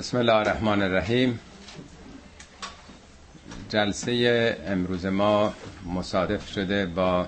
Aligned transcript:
بسم 0.00 0.16
الله 0.18 0.34
الرحمن 0.34 0.82
الرحیم 0.82 1.38
جلسه 3.68 4.56
امروز 4.66 5.06
ما 5.06 5.54
مصادف 5.94 6.48
شده 6.48 6.86
با 6.86 7.26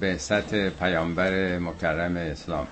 بعثت 0.00 0.54
پیامبر 0.68 1.58
مکرم 1.58 2.16
اسلام 2.16 2.66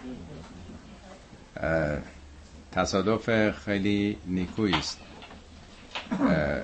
تصادف 2.73 3.51
خیلی 3.51 4.17
نیکویی 4.27 4.75
است 4.75 4.99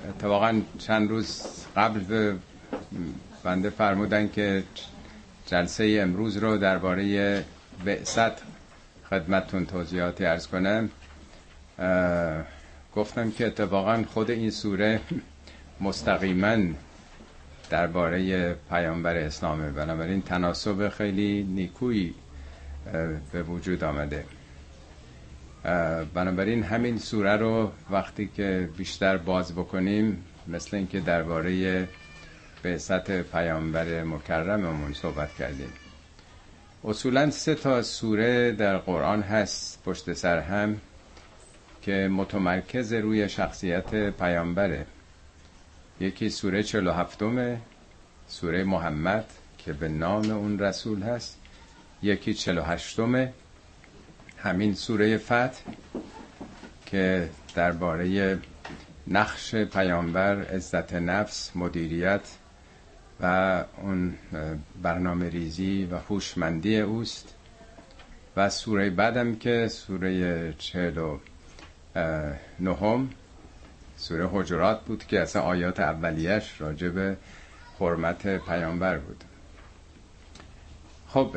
اتفاقا 0.09 0.61
چند 0.79 1.09
روز 1.11 1.43
قبل 1.77 2.37
بنده 3.45 3.71
فرمودن 3.71 4.29
که 4.29 4.65
جلسه 5.47 5.99
امروز 6.03 6.37
رو 6.37 6.57
درباره 6.59 7.45
بعثت 7.85 8.33
خدمتتون 9.11 9.67
توضیحاتی 9.67 10.25
ارز 10.27 10.47
کنم 10.47 10.91
گفتم 12.97 13.31
که 13.31 13.47
اتفاقا 13.47 14.05
خود 14.09 14.31
این 14.31 14.51
سوره 14.51 15.01
مستقیما 15.81 16.57
درباره 17.71 18.53
پیامبر 18.71 19.17
اسلامه. 19.17 19.71
بنابراین 19.71 20.23
تناسب 20.23 20.89
خیلی 20.89 21.43
نیکویی 21.43 22.15
به 23.33 23.43
وجود 23.43 23.85
آمده. 23.85 24.25
بنابراین 26.15 26.63
همین 26.63 26.99
سوره 26.99 27.37
رو 27.37 27.73
وقتی 27.91 28.31
که 28.37 28.69
بیشتر 28.77 29.17
باز 29.17 29.53
بکنیم 29.53 30.25
مثل 30.49 30.77
اینکه 30.77 31.01
درباره 31.01 31.89
بعثت 32.63 33.11
پیامبر 33.23 34.05
مکرممون 34.05 34.93
صحبت 34.95 35.35
کردیم. 35.39 35.73
اصولا 36.85 37.31
سه 37.31 37.55
تا 37.55 37.83
سوره 37.83 38.53
در 38.53 38.77
قرآن 38.79 39.23
هست 39.23 39.83
پشت 39.85 40.13
سر 40.13 40.39
هم. 40.39 40.77
که 41.83 42.09
متمرکز 42.13 42.93
روی 42.93 43.29
شخصیت 43.29 44.11
پیامبره. 44.11 44.87
یکی 46.01 46.31
سوره 46.31 46.63
47 46.63 47.23
سوره 48.29 48.65
محمد 48.65 49.25
که 49.59 49.73
به 49.73 49.89
نام 49.89 50.31
اون 50.31 50.59
رسول 50.59 51.03
هست. 51.03 51.39
یکی 52.03 52.35
48 52.35 52.99
همین 54.39 54.75
سوره 54.75 55.19
فتح 55.19 55.61
که 56.87 57.29
درباره 57.55 58.39
نقش 59.07 59.55
پیامبر 59.55 60.43
عزت 60.45 60.95
نفس 60.95 61.53
مدیریت 61.55 62.21
و 63.21 63.65
اون 63.83 64.15
برنامه 64.83 65.29
ریزی 65.29 65.89
و 65.91 65.97
هوشمندی 65.99 66.81
اوست. 66.81 67.35
و 68.37 68.51
سوره 68.51 68.91
بعدم 68.91 69.35
که 69.35 69.69
سوره 69.69 70.53
چهل 70.59 70.99
و 70.99 71.19
نهم 72.61 73.11
سوره 73.97 74.29
حجرات 74.33 74.85
بود 74.85 75.07
که 75.07 75.21
اصلا 75.21 75.43
آیات 75.43 75.81
اولیش 75.81 76.61
راجع 76.61 76.89
به 76.89 77.17
حرمت 77.81 78.37
پیامبر 78.37 78.99
بود. 78.99 79.25
خب 81.09 81.37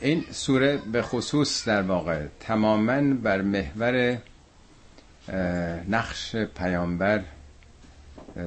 این 0.00 0.24
سوره 0.30 0.76
به 0.92 1.02
خصوص 1.02 1.68
در 1.68 1.82
واقع 1.82 2.26
تماما 2.40 3.14
بر 3.14 3.42
محور 3.42 4.18
نقش 5.88 6.36
پیامبر 6.36 7.22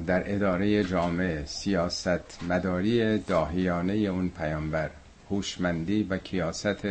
در 0.07 0.35
اداره 0.35 0.83
جامعه 0.83 1.45
سیاست 1.45 2.43
مداری 2.49 3.17
داهیانه 3.17 3.93
اون 3.93 4.29
پیامبر 4.29 4.89
هوشمندی 5.29 6.03
و 6.03 6.17
کیاست 6.17 6.87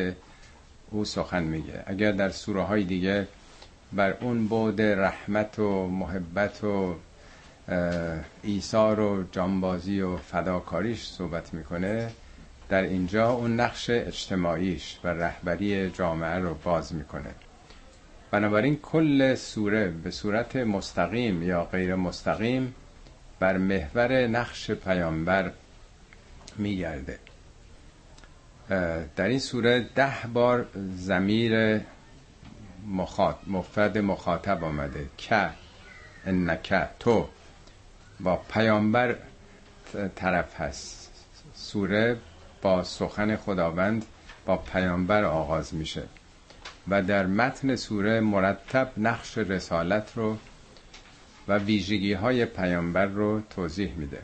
او 0.91 1.05
سخن 1.05 1.43
میگه. 1.43 1.83
اگر 1.87 2.13
در 2.13 2.29
سوره 2.29 2.63
های 2.63 2.85
دیگه 2.85 3.27
بر 3.93 4.15
اون 4.21 4.49
بعد 4.49 4.83
رحمت 4.83 5.59
و 5.59 5.87
محبت 5.87 6.65
و 6.65 6.95
ایثار 8.43 9.01
و 9.01 9.25
جانبازی 9.33 10.01
و 10.01 10.17
فداکاریش 10.17 11.07
صحبت 11.07 11.55
می‌کنه. 11.55 12.11
در 12.69 12.83
اینجا 12.83 13.31
اون 13.31 13.61
نقش 13.61 13.91
اجتماعیش 13.91 14.99
و 15.05 15.09
رهبری 15.09 15.91
جامعه 15.91 16.39
رو 16.39 16.55
باز 16.55 16.95
می‌کنه. 16.95 17.35
بنابراین 18.31 18.77
کل 18.77 19.35
سوره 19.35 19.89
به 19.89 20.11
صورت 20.11 20.57
مستقیم 20.57 21.43
یا 21.43 21.65
غیر 21.65 21.95
مستقیم 21.95 22.75
بر 23.41 23.57
محور 23.57 24.27
نقش 24.27 24.71
پیامبر 24.71 25.51
میگرده. 26.57 27.19
در 29.17 29.29
این 29.29 29.39
سوره 29.39 29.87
ده 29.95 30.13
بار 30.35 30.67
زمیر 30.97 31.81
مفرد 33.47 33.99
مخاطب 33.99 34.65
آمده. 34.65 35.07
که 35.17 35.51
انکه 36.27 36.89
تو. 36.99 37.29
با 38.21 38.37
پیامبر 38.37 39.17
طرف 40.17 40.61
هست. 40.61 41.11
سوره 41.55 42.17
با 42.63 42.85
سخن 42.85 43.37
خداوند 43.37 44.05
با 44.47 44.57
پیامبر 44.57 45.25
آغاز 45.25 45.75
میشه. 45.75 46.03
و 46.89 47.03
در 47.03 47.27
متن 47.27 47.77
سوره 47.77 48.21
مرتب 48.21 48.93
نقش 48.97 49.39
رسالت 49.39 50.13
رو 50.17 50.37
و 51.49 51.59
ویژگی 51.59 52.13
های 52.13 52.45
پیامبر 52.45 53.07
رو 53.07 53.41
توضیح 53.51 53.95
میده. 53.95 54.23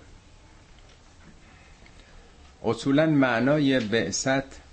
اصولا 2.64 3.06
معنای 3.06 3.80
بعثت 3.80 4.63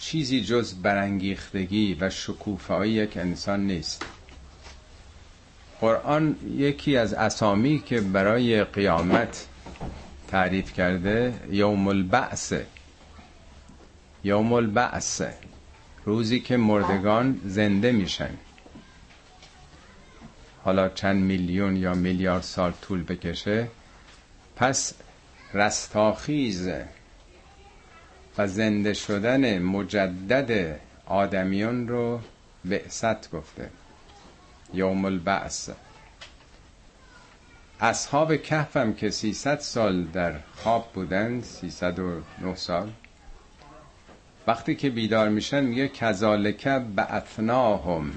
چیزی 0.00 0.44
جز 0.44 0.74
برانگیختگی 0.74 1.96
و 2.00 2.10
شکوفایی 2.10 2.92
یک 2.92 3.16
انسان 3.16 3.66
نیست. 3.66 4.04
قرآن 5.80 6.36
یکی 6.56 6.96
از 6.96 7.14
اسامی 7.14 7.82
که 7.86 8.00
برای 8.00 8.64
قیامت 8.64 9.46
تعریف 10.28 10.72
کرده 10.72 11.34
یوم 11.50 11.88
البعث 11.88 12.52
یوم 14.24 14.52
البعث 14.52 15.22
روزی 16.04 16.40
که 16.40 16.56
مردگان 16.56 17.40
زنده 17.44 17.92
میشن. 17.92 18.30
حالا 20.64 20.88
چند 20.88 21.22
میلیون 21.22 21.76
یا 21.76 21.94
میلیارد 21.94 22.42
سال 22.42 22.72
طول 22.82 23.02
بکشه. 23.02 23.68
پس 24.56 24.94
رستاخیز 25.54 26.68
زنده 28.46 28.94
شدن 28.94 29.58
مجدد 29.58 30.80
آدمیان 31.06 31.88
رو 31.88 32.20
بعثت 32.64 33.30
گفته. 33.30 33.70
یوم 34.74 35.04
البعث. 35.04 35.70
اصحاب 37.80 38.36
کهف 38.36 38.76
هم 38.76 38.94
که 38.94 39.10
300 39.10 39.58
سال 39.58 40.04
در 40.04 40.34
خواب 40.56 40.92
بودند 40.94 41.44
309 41.44 42.54
سال. 42.54 42.90
وقتی 44.46 44.74
که 44.74 44.90
بیدار 44.90 45.28
میشن 45.28 45.64
میگه 45.64 45.88
کذالک 45.88 46.68
بعثناهم. 46.68 48.12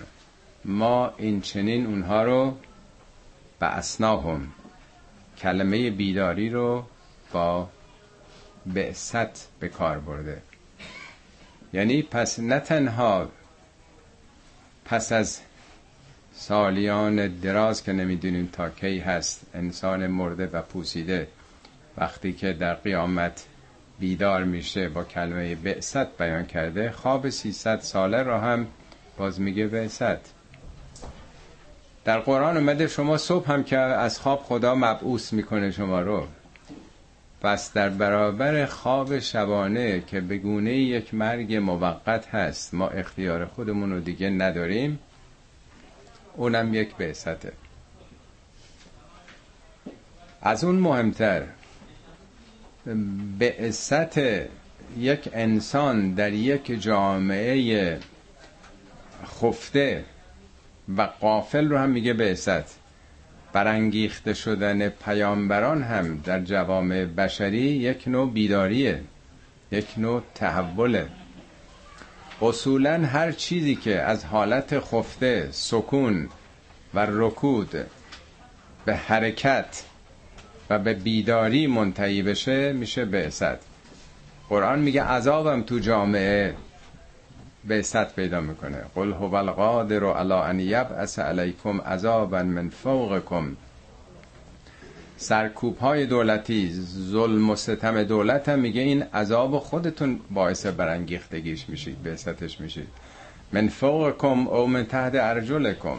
ما 0.66 1.13
این 1.17 1.41
چنین 1.41 1.85
اونها 1.85 2.23
رو 2.23 2.57
بعثناهم. 3.59 4.47
کلمه 5.38 5.89
بیداری 5.89 6.50
رو 6.50 6.85
با 7.33 7.69
بعثت 8.66 9.47
به 9.59 9.68
کار 9.68 10.00
برده. 10.00 10.41
یعنی 11.74 12.01
پس 12.01 12.40
نه 12.40 12.59
تنها 12.59 13.29
پس 14.85 15.12
از 15.12 15.40
سالیان 16.35 17.28
دراز 17.28 17.84
که 17.84 17.94
نمی‌دونیم 17.94 18.50
تا 18.53 18.69
کی 18.69 19.00
هست 19.00 19.41
انسان 19.53 20.07
مرده 20.07 20.50
و 20.53 20.62
پوسیده 20.62 21.28
وقتی 21.97 22.34
که 22.34 22.53
در 22.53 22.74
قیامت 22.74 23.46
بیدار 24.00 24.44
میشه 24.44 24.90
با 24.90 25.03
کلمه 25.03 25.56
بعثت 25.56 26.18
بیان 26.18 26.45
کرده 26.45 26.91
خواب 26.91 27.30
300 27.30 27.80
ساله 27.80 28.24
را 28.24 28.40
هم 28.40 28.68
باز 29.18 29.41
میگه 29.41 29.68
بعثت. 29.68 30.34
در 32.06 32.19
قرآن 32.19 32.57
اومده 32.57 32.88
شما 32.88 33.18
صبح 33.18 33.51
هم 33.51 33.63
که 33.63 33.77
از 33.77 34.19
خواب 34.19 34.39
خدا 34.39 34.75
مبعوث 34.75 35.33
می‌کنه 35.33 35.71
شما 35.71 36.01
رو. 36.01 36.27
پس 37.44 37.74
در 37.74 37.90
برابر 37.90 38.66
خواب 38.66 39.19
شبانه 39.19 40.04
که 40.07 40.22
به 40.22 40.38
گونه 40.38 40.74
یک 40.74 41.13
مرگ 41.13 41.56
موقت 41.56 42.28
هست 42.28 42.74
ما 42.74 42.88
اختیار 42.88 43.45
خودمون 43.45 43.92
رو 43.92 44.00
دیگه 44.00 44.30
نداریم. 44.30 45.00
اونم 46.36 46.74
یک 46.74 46.95
بعثته. 46.95 47.51
از 50.42 50.63
اون 50.63 50.75
مهمتر 50.75 51.44
بعثت 53.40 54.18
یک 54.98 55.30
انسان 55.34 56.13
در 56.13 56.34
یک 56.34 56.81
جامعه 56.81 58.00
خفته 59.25 60.06
و 60.98 61.01
قافل 61.01 61.69
رو 61.69 61.78
هم 61.78 61.89
میگه 61.89 62.13
بعثت. 62.13 62.82
برانگیخته 63.53 64.33
شدن 64.33 64.89
پیامبران 64.89 65.83
هم 65.83 66.17
در 66.17 66.39
جوامع 66.39 67.05
بشری 67.05 67.61
یک 67.61 68.07
نوع 68.07 68.31
بیداریه 68.31 69.01
یک 69.71 69.88
نوع 69.97 70.21
تحوله. 70.35 71.07
اصولا 72.41 73.05
هر 73.05 73.31
چیزی 73.31 73.75
که 73.75 74.01
از 74.01 74.25
حالت 74.25 74.79
خفته 74.79 75.47
سکون 75.51 76.29
و 76.94 77.05
رکود 77.09 77.75
به 78.85 78.95
حرکت 78.95 79.83
و 80.69 80.79
به 80.79 80.94
بیداری 80.94 81.67
منتهی 81.67 82.21
بشه 82.21 82.73
میشه 82.73 83.05
بعثت. 83.05 83.57
قرآن 84.50 84.79
میگه 84.79 85.03
عذابم 85.03 85.61
تو 85.61 85.79
جامعه. 85.79 86.55
بعثت 87.68 88.15
پیدا 88.15 88.42
می‌کنه. 88.42 88.77
قل 88.95 89.12
هو 89.12 89.36
القادر 89.36 90.04
علی 90.04 90.33
ان 90.33 90.60
یبعث 90.60 91.19
علیکم 91.19 91.81
عذابا 91.81 92.44
من 92.44 92.69
فوقکم. 92.69 93.56
سرکوب 95.18 95.77
های 95.77 96.06
دولتی 96.06 96.71
ظلم 97.12 97.50
و 97.50 97.56
ستم 97.56 98.04
دولت 98.04 98.50
هم 98.50 98.60
میگه 98.60 98.81
این 98.81 99.04
عذاب 99.04 99.60
خودتون 99.60 100.19
باعث 100.31 100.65
برانگیختگیش 100.65 101.69
میشید 101.69 102.04
بعثتش 102.04 102.62
میشید. 102.62 102.88
من 103.51 103.68
فوقکم 103.68 104.48
او 104.48 104.68
من 104.68 104.86
تحت 104.86 105.15
ارجلکم. 105.15 105.98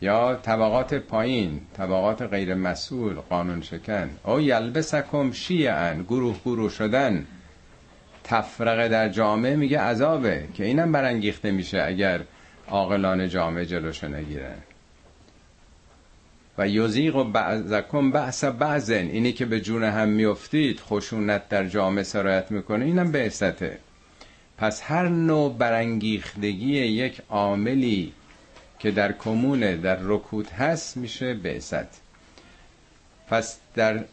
یا 0.00 0.34
طبقات 0.34 0.94
پایین 0.94 1.60
طبقات 1.76 2.22
غیر 2.22 2.54
مسئول 2.54 3.14
قانون 3.14 3.62
شکن. 3.62 4.10
او 4.24 4.40
یلبسکم 4.40 5.32
شیعن 5.32 6.02
گروه 6.02 6.36
گروه 6.44 6.70
شدن. 6.70 7.26
تفرقه 8.26 8.88
در 8.88 9.08
جامعه 9.08 9.56
میگه 9.56 9.80
عذابه 9.80 10.44
که 10.54 10.64
اینم 10.64 10.92
برانگیخته 10.92 11.50
میشه 11.50 11.82
اگر 11.82 12.20
عاقلان 12.68 13.28
جامعه 13.28 13.66
جلوشو 13.66 14.08
نگیرن. 14.08 14.58
و 16.58 16.68
یزیق 16.68 17.16
و 17.16 17.24
بعضکم 17.24 18.10
بعض 18.10 18.44
بعضن. 18.44 18.94
اینی 18.94 19.32
که 19.32 19.46
به 19.46 19.60
جون 19.60 19.84
هم 19.84 20.08
میفتید 20.08 20.80
خشونت 20.80 21.48
در 21.48 21.66
جامعه 21.66 22.04
سرایت 22.04 22.50
می‌کنه 22.50 22.84
اینم 22.84 23.12
بعثته 23.12 23.78
پس 24.58 24.82
هر 24.84 25.08
نوع 25.08 25.54
برانگیختگی 25.58 26.78
یک 26.78 27.22
عاملی 27.30 28.12
که 28.78 28.90
در 28.90 29.12
کمونه 29.12 29.76
در 29.76 29.98
رکود 30.02 30.48
هست 30.48 30.96
میشه 30.96 31.34
بعثت 31.34 32.00
پس 33.28 33.58
در 33.74 34.04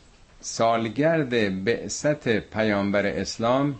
سالگرد 0.41 1.63
بعثت 1.63 2.29
پیامبر 2.39 3.05
اسلام 3.05 3.75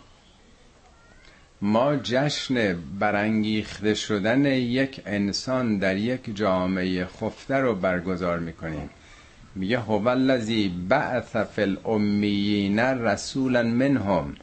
ما 1.64 1.96
جشن 1.96 2.76
برانگیخته 2.98 3.94
شدن 3.94 4.44
یک 4.44 5.00
انسان 5.06 5.78
در 5.78 5.96
یک 5.96 6.36
جامعه 6.36 7.04
خفته 7.04 7.56
رو 7.56 7.74
برگزار 7.74 8.38
می‌کنیم. 8.38 8.90
میگه 9.54 9.78
هو 9.78 10.08
الذی 10.08 10.68
بعث 10.88 11.36
فی 11.36 11.62
الامیین 11.62 12.78
رسولا 12.78 13.62
منهم. 13.62 14.34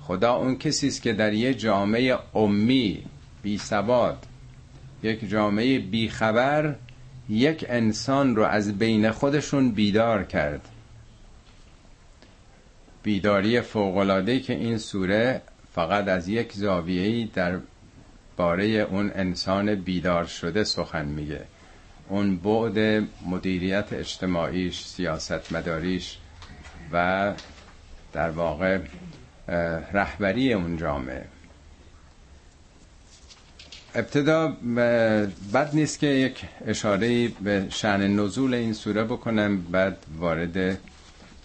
خدا 0.00 0.34
اون 0.34 0.58
کسی 0.58 0.88
است 0.88 1.02
که 1.02 1.12
در 1.12 1.32
یک 1.32 1.58
جامعه 1.58 2.18
امی 2.34 3.04
بی 3.42 3.58
سواد 3.58 4.26
یک 5.02 5.28
جامعه 5.28 5.78
بی 5.78 6.08
خبر 6.08 6.74
یک 7.28 7.66
انسان 7.68 8.36
رو 8.36 8.42
از 8.42 8.78
بین 8.78 9.10
خودشون 9.10 9.70
بیدار 9.70 10.24
کرد. 10.24 10.68
بیداری 13.02 13.60
فوق‌العاده‌ای 13.60 14.40
که 14.40 14.54
این 14.54 14.78
سوره 14.78 15.42
فقط 15.74 16.08
از 16.08 16.28
یک 16.28 16.52
زاویه‌ای 16.52 17.24
در 17.24 17.58
باره 18.36 18.64
اون 18.64 19.12
انسان 19.14 19.74
بیدار 19.74 20.24
شده 20.24 20.64
سخن 20.64 21.04
میگه. 21.04 21.44
اون 22.08 22.36
بعد 22.36 23.02
مدیریت 23.26 23.92
اجتماعیش 23.92 24.84
سیاست 24.84 25.52
مداریش 25.52 26.18
و 26.92 27.32
در 28.12 28.30
واقع 28.30 28.78
رهبری 29.92 30.52
اون 30.52 30.76
جامعه. 30.76 31.24
ابتدا 33.94 34.48
بد 35.54 35.70
نیست 35.72 35.98
که 35.98 36.06
یک 36.06 36.44
اشاره 36.66 37.28
به 37.28 37.66
شعن 37.70 38.20
نزول 38.20 38.54
این 38.54 38.72
سوره 38.72 39.04
بکنم 39.04 39.62
بعد 39.62 39.96
وارد 40.18 40.78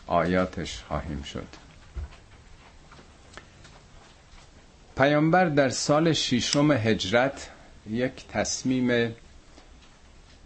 آیاتش 0.08 0.84
خواهیم 0.88 1.22
شد. 1.22 1.67
پیامبر 4.98 5.46
در 5.46 5.70
سال 5.70 6.14
ششم 6.14 6.72
هجرت 6.72 7.50
یک 7.90 8.28
تصمیم 8.28 9.16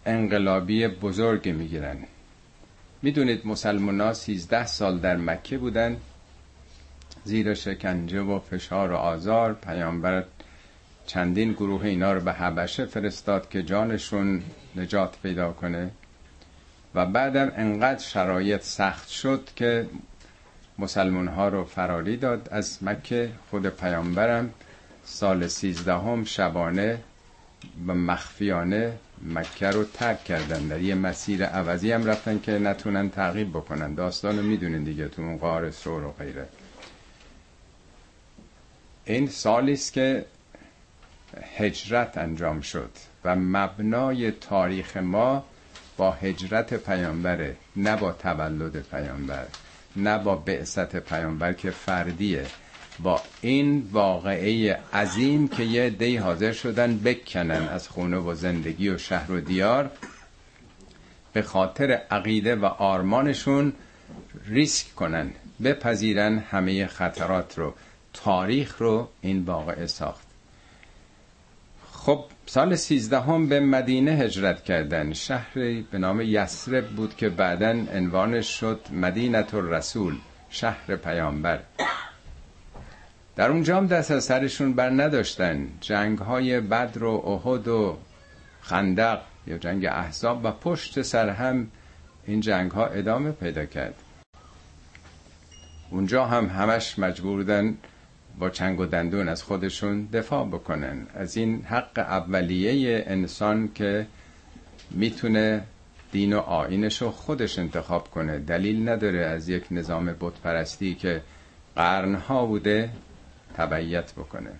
انقلابی 0.05 0.87
بزرگ 0.87 1.49
می‌گیرن 1.49 1.97
می‌دونید 3.01 3.47
مسلمان 3.47 4.01
ها 4.01 4.13
13 4.13 4.65
سال 4.65 4.99
در 4.99 5.17
مکه 5.17 5.57
بودن 5.57 5.97
زیر 7.23 7.53
شکنجه 7.53 8.21
و 8.21 8.39
فشار 8.39 8.91
و 8.91 8.95
آزار 8.95 9.53
پیامبر 9.53 10.23
چندین 11.05 11.53
گروه 11.53 11.85
اینا 11.85 12.13
رو 12.13 12.21
به 12.21 12.33
حبشه 12.33 12.85
فرستاد 12.85 13.49
که 13.49 13.63
جانشون 13.63 14.43
نجات 14.75 15.15
پیدا 15.23 15.51
کنه. 15.51 15.91
و 16.95 17.05
بعدم 17.05 17.51
انقدر 17.55 17.99
شرایط 18.03 18.61
سخت 18.61 19.09
شد 19.09 19.49
که 19.55 19.85
مسلمان 20.81 21.27
ها 21.27 21.47
رو 21.47 21.65
فراری 21.65 22.17
داد 22.17 22.47
از 22.51 22.83
مکه. 22.83 23.29
خود 23.49 23.69
پیامبرم 23.69 24.53
سال 25.03 25.47
سیزدهم 25.47 26.23
شبانه 26.25 26.99
و 27.87 27.95
مخفیانه 27.95 28.93
مکه 29.25 29.67
رو 29.67 29.83
ترک 29.83 30.23
کردن 30.23 30.67
در 30.67 30.81
یه 30.81 30.95
مسیر 30.95 31.45
عوضی 31.45 31.91
هم 31.91 32.05
رفتن 32.05 32.39
که 32.39 32.51
نتونن 32.51 33.09
تعقیب 33.09 33.49
بکنن. 33.49 33.93
داستان 33.93 34.37
رو 34.37 34.43
می‌دونین 34.43 34.83
دیگه 34.83 35.07
تو 35.07 35.21
اون 35.21 35.37
غار 35.37 35.71
سور 35.71 36.03
و 36.03 36.11
غیره. 36.11 36.47
این 39.05 39.27
سالی 39.27 39.73
است 39.73 39.93
که 39.93 40.25
هجرت 41.57 42.17
انجام 42.17 42.61
شد 42.61 42.89
و 43.23 43.35
مبنای 43.35 44.31
تاریخ 44.31 44.97
ما 44.97 45.43
با 45.97 46.11
هجرت 46.11 46.73
پیامبره 46.73 47.55
نه 47.75 47.95
با 47.95 48.11
تولد 48.11 48.81
پیامبر. 48.81 49.45
نه 49.95 50.17
با 50.17 50.35
بعثت 50.35 50.95
پیامبر 50.95 51.53
که 51.53 51.71
فردیه 51.71 52.45
با 52.99 53.21
این 53.41 53.89
واقعه 53.91 54.79
عظیم 54.93 55.47
که 55.47 55.63
یه 55.63 55.89
دی 55.89 56.17
حاضر 56.17 56.51
شدن 56.51 56.97
بکنن 56.97 57.67
از 57.67 57.87
خونه 57.87 58.17
و 58.17 58.33
زندگی 58.33 58.89
و 58.89 58.97
شهر 58.97 59.31
و 59.31 59.41
دیار. 59.41 59.91
به 61.33 61.41
خاطر 61.41 61.91
عقیده 62.11 62.55
و 62.55 62.65
آرمانشون 62.65 63.73
ریسک 64.45 64.95
کنن 64.95 65.31
بپذیرن 65.63 66.37
همه 66.37 66.87
خطرات 66.87 67.57
رو 67.57 67.73
تاریخ 68.13 68.81
رو 68.81 69.09
این 69.21 69.43
واقعه 69.43 69.87
ساخت. 69.87 70.30
خب 72.05 72.25
سال 72.45 72.75
سیزدهم 72.75 73.47
به 73.49 73.59
مدینه 73.59 74.11
هجرت 74.11 74.63
کردن. 74.63 75.13
شهری 75.13 75.87
به 75.91 75.97
نام 75.97 76.21
یسرب 76.21 76.87
بود 76.87 77.15
که 77.15 77.29
بعدا 77.29 77.69
عنوانش 77.69 78.59
شد 78.59 78.79
مدینت 78.91 79.53
الرسول 79.53 80.17
شهر 80.49 80.95
پیامبر. 80.95 81.59
در 83.35 83.51
اونجا 83.51 83.77
هم 83.77 83.87
دست 83.87 84.11
از 84.11 84.23
سرشون 84.23 84.73
بر 84.73 84.89
نداشتن. 84.89 85.67
جنگ 85.81 86.17
های 86.17 86.61
بدر 86.61 87.03
و 87.03 87.11
احد 87.11 87.67
و 87.67 87.97
خندق 88.61 89.21
یا 89.47 89.57
جنگ 89.57 89.85
احزاب 89.85 90.45
و 90.45 90.51
پشت 90.51 91.01
سر 91.01 91.29
هم 91.29 91.67
این 92.25 92.39
جنگ 92.39 92.71
ها 92.71 92.85
ادامه 92.85 93.31
پیدا 93.31 93.65
کرد. 93.65 93.95
اونجا 95.89 96.25
هم 96.25 96.45
همش 96.45 96.99
مجبور 96.99 97.37
بودن 97.37 97.77
با 98.39 98.49
چنگ 98.49 98.79
و 98.79 98.85
دندون 98.85 99.29
از 99.29 99.43
خودشون 99.43 100.05
دفاع 100.05 100.47
بکنن. 100.47 101.07
از 101.15 101.37
این 101.37 101.61
حق 101.63 101.99
اولیه 101.99 103.03
انسان 103.07 103.69
که 103.75 104.07
می‌تونه 104.91 105.63
دین 106.11 106.33
و 106.33 106.39
آینش 106.39 107.01
رو 107.01 107.11
خودش 107.11 107.59
انتخاب 107.59 108.11
کنه. 108.11 108.39
دلیل 108.39 108.89
نداره 108.89 109.25
از 109.25 109.49
یک 109.49 109.63
نظام 109.71 110.15
بتپرستی 110.19 110.95
که 110.95 111.21
قرنها 111.75 112.45
بوده 112.45 112.89
تبعیت 113.57 114.11
بکنه. 114.11 114.51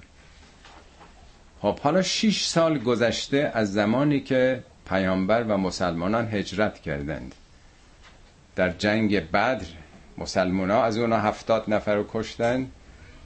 خب 1.61 1.79
حالا 1.79 2.01
شیش 2.01 2.43
سال 2.45 2.77
گذشته 2.79 3.51
از 3.53 3.73
زمانی 3.73 4.19
که 4.19 4.63
پیامبر 4.89 5.43
و 5.43 5.57
مسلمانان 5.57 6.27
هجرت 6.27 6.79
کردند. 6.79 7.35
در 8.55 8.69
جنگ 8.69 9.31
بدر 9.31 9.65
مسلمان 10.17 10.71
ها 10.71 10.83
از 10.83 10.97
اونا 10.97 11.17
هفتاد 11.19 11.63
نفر 11.67 11.95
رو 11.95 12.05
کشتن. 12.13 12.67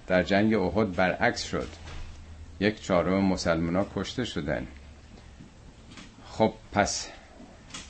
در 0.07 0.23
جنگ 0.23 0.53
احد 0.53 0.95
برعکس 0.95 1.43
شد. 1.43 1.67
یک 2.59 2.83
چهارم 2.83 3.23
مسلمان 3.23 3.85
کشته 3.95 4.25
شدن. 4.25 4.67
خب 6.37 6.53
پس 6.71 7.09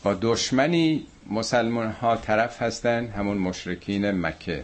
با 0.04 0.14
دشمنی 0.22 1.08
مسلمان 1.30 1.92
ها 1.92 2.16
طرف 2.18 2.62
هستن 2.62 3.08
همون 3.08 3.38
مشرکین 3.38 4.12
مکه 4.12 4.64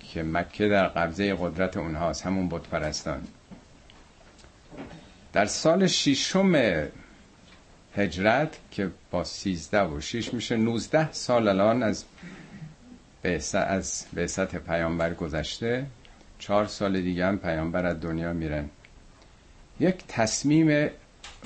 که 0.00 0.22
مکه 0.22 0.68
در 0.68 0.86
قبضه 0.86 1.34
قدرت 1.34 1.76
اونهاست 1.76 2.26
همون 2.26 2.48
بود 2.48 2.68
پرستان 2.68 3.22
در 5.32 5.46
سال 5.46 5.86
ششم 5.86 6.52
هجرت 7.96 8.56
که 8.70 8.90
با 9.10 9.24
سیزده 9.24 9.82
و 9.82 10.00
شیش 10.00 10.34
میشه 10.34 10.56
نوزده 10.56 11.12
سال 11.12 11.48
الان 11.48 11.82
از 11.82 12.04
از 13.54 14.06
بعثت 14.12 14.56
پیامبر 14.56 15.14
گذشته 15.14 15.86
چهار 16.38 16.66
سال 16.66 17.00
دیگه 17.00 17.26
هم 17.26 17.38
پیامبر 17.38 17.86
از 17.86 18.00
دنیا 18.00 18.32
میرن. 18.32 18.68
یک 19.80 20.04
تصمیم 20.08 20.90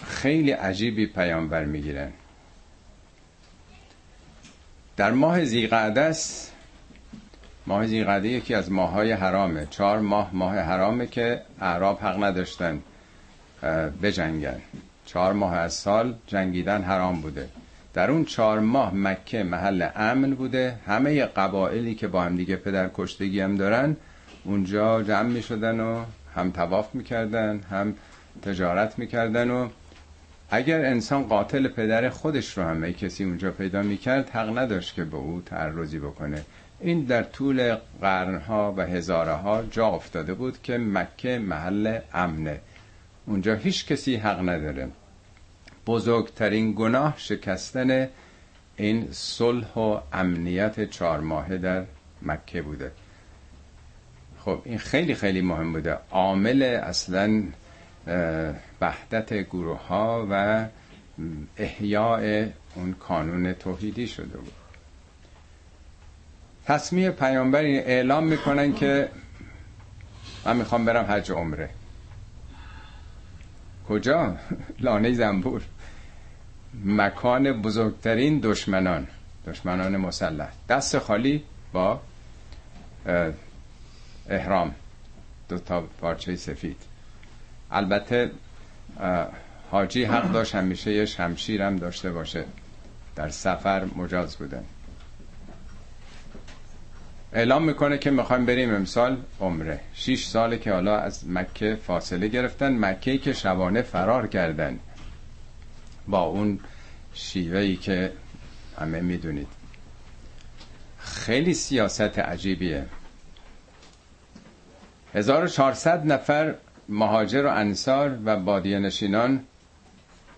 خیلی 0.07 0.51
عجیبی 0.51 1.07
پیامبر 1.07 1.65
می‌گیرن. 1.65 2.13
در 4.97 5.11
ماه 5.11 5.45
زیقعده 5.45 6.01
است 6.01 6.53
ماه 7.67 7.87
زیقعده 7.87 8.29
یکی 8.29 8.55
از 8.55 8.73
ماهای 8.73 9.13
حرامه. 9.13 9.67
چهار 9.71 9.99
ماه 9.99 10.31
ماه 10.33 10.59
حرامه 10.59 11.07
که 11.07 11.43
اعراب 11.61 12.01
حق 12.01 12.25
نداشتن 12.25 12.83
بجنگن. 14.03 14.61
چهار 15.07 15.33
ماه 15.33 15.55
از 15.55 15.75
سال 15.75 16.15
جنگیدن 16.27 16.83
حرام 16.83 17.21
بوده. 17.21 17.49
در 17.95 18.11
اون 18.11 18.25
چهار 18.25 18.61
ماه 18.61 18.95
مکه 18.95 19.43
محل 19.43 19.89
امن 19.97 20.35
بوده. 20.35 20.77
همه 20.87 21.25
قبائلی 21.25 21.95
که 21.95 22.09
با 22.09 22.23
هم 22.23 22.37
دیگه 22.37 22.57
پدر 22.57 22.91
کشتگی 22.95 23.41
هم 23.41 23.57
دارن 23.57 23.97
اونجا 24.45 25.03
جمع 25.03 25.29
می 25.29 25.43
شدن 25.43 25.81
و 25.81 26.05
هم 26.35 26.51
تواف 26.51 26.95
می‌کردن 26.95 27.61
هم 27.71 27.95
تجارت 28.43 28.99
می‌کردن 28.99 29.51
و 29.51 29.69
اگر 30.51 30.85
انسان 30.85 31.23
قاتل 31.23 31.69
پدر 31.69 32.09
خودش 32.09 32.59
رو 32.59 32.65
همه 32.65 32.93
کسی 32.93 33.25
اونجا 33.25 33.51
پیدا 33.51 33.83
می‌کرد 33.83 34.31
حق 34.31 34.59
نداشت 34.59 34.95
که 34.95 35.05
به 35.05 35.17
او 35.17 35.43
تعرضی 35.47 35.99
بکنه. 35.99 36.45
این 36.81 37.05
در 37.05 37.23
طول 37.23 37.77
قرنها 38.01 38.75
و 38.77 38.87
هزاره 38.87 39.33
ها 39.33 39.63
جا 39.63 39.87
افتاده 39.87 40.35
بود 40.35 40.63
که 40.63 40.79
مکه 40.79 41.39
محل 41.39 41.99
امنه. 42.15 42.61
اونجا 43.27 43.55
هیچ 43.55 43.87
کسی 43.87 44.17
حق 44.17 44.49
نداره. 44.49 44.89
بزرگترین 45.87 46.75
گناه 46.77 47.15
شکستن 47.17 48.09
این 48.77 49.09
صلح 49.11 49.75
و 49.79 50.01
امنیت 50.13 50.91
چهار 50.91 51.21
ماهه 51.21 51.57
در 51.57 51.85
مکه 52.23 52.63
بوده. 52.63 52.93
خب 54.45 54.63
این 54.65 54.79
خیلی 54.79 55.15
خیلی 55.15 55.41
مهم 55.41 55.73
بوده. 55.73 55.99
عامل 56.11 56.63
اصلا 56.63 57.43
وحدت 58.81 59.33
گروه 59.33 59.87
ها 59.87 60.27
و 60.31 60.67
احیاء 61.57 62.47
اون 62.75 62.93
کانون 62.93 63.53
توحیدی 63.53 64.07
شده 64.07 64.39
بود. 64.39 64.53
تصمیم 66.67 67.11
پیامبر 67.11 67.65
اعلام 67.65 68.25
می‌کنن 68.27 68.73
که 68.73 69.09
من 70.45 70.57
می‌خوام 70.57 70.85
برم 70.85 71.05
حج 71.05 71.31
عمره. 71.31 71.71
کجا؟ 73.89 74.37
لانه 74.81 75.13
زنبور. 75.13 75.63
مکان 76.85 77.63
بزرگترین 77.63 78.41
دشمنان. 78.43 79.07
دشمنان 79.47 79.97
مسلح. 79.97 80.49
دست 80.69 80.99
خالی 80.99 81.43
با 81.73 82.01
احرام. 84.31 84.75
دو 85.49 85.59
تا 85.59 85.81
پارچه 85.81 86.37
سفید. 86.37 86.83
البته 87.71 88.31
حاجی 89.71 90.05
حق 90.05 90.33
داشت 90.33 90.55
همیشه 90.55 90.93
یه 90.93 91.07
شمشیر 91.07 91.63
هم 91.63 91.77
داشته 91.77 92.11
باشه. 92.11 92.45
در 93.17 93.29
سفر 93.29 93.85
مجاز 93.97 94.37
بودن. 94.37 94.65
اعلام 97.33 97.65
می‌کنه 97.65 97.99
که 97.99 98.11
می‌خوایم 98.11 98.47
بریم 98.47 98.75
امسال 98.75 99.17
عمره. 99.41 99.81
شیش 99.95 100.27
ساله 100.27 100.59
که 100.59 100.73
حالا 100.73 100.99
از 100.99 101.29
مکه 101.29 101.79
فاصله 101.87 102.29
گرفتن 102.29 102.79
مکه 102.85 103.19
که 103.19 103.33
شبانه 103.33 103.83
فرار 103.83 104.27
کردن. 104.27 104.79
با 106.09 106.23
اون 106.23 106.61
شیوهی 107.15 107.77
که 107.77 108.13
همه 108.81 109.01
می‌دونید. 109.01 109.49
خیلی 110.99 111.55
سیاست 111.55 112.19
عجیبیه. 112.19 112.87
1400 115.15 116.07
نفر 116.13 116.55
مهاجر 116.89 117.47
و 117.47 117.49
انصار 117.49 118.19
و 118.25 118.37
بادیه 118.37 118.79
نشینان 118.79 119.45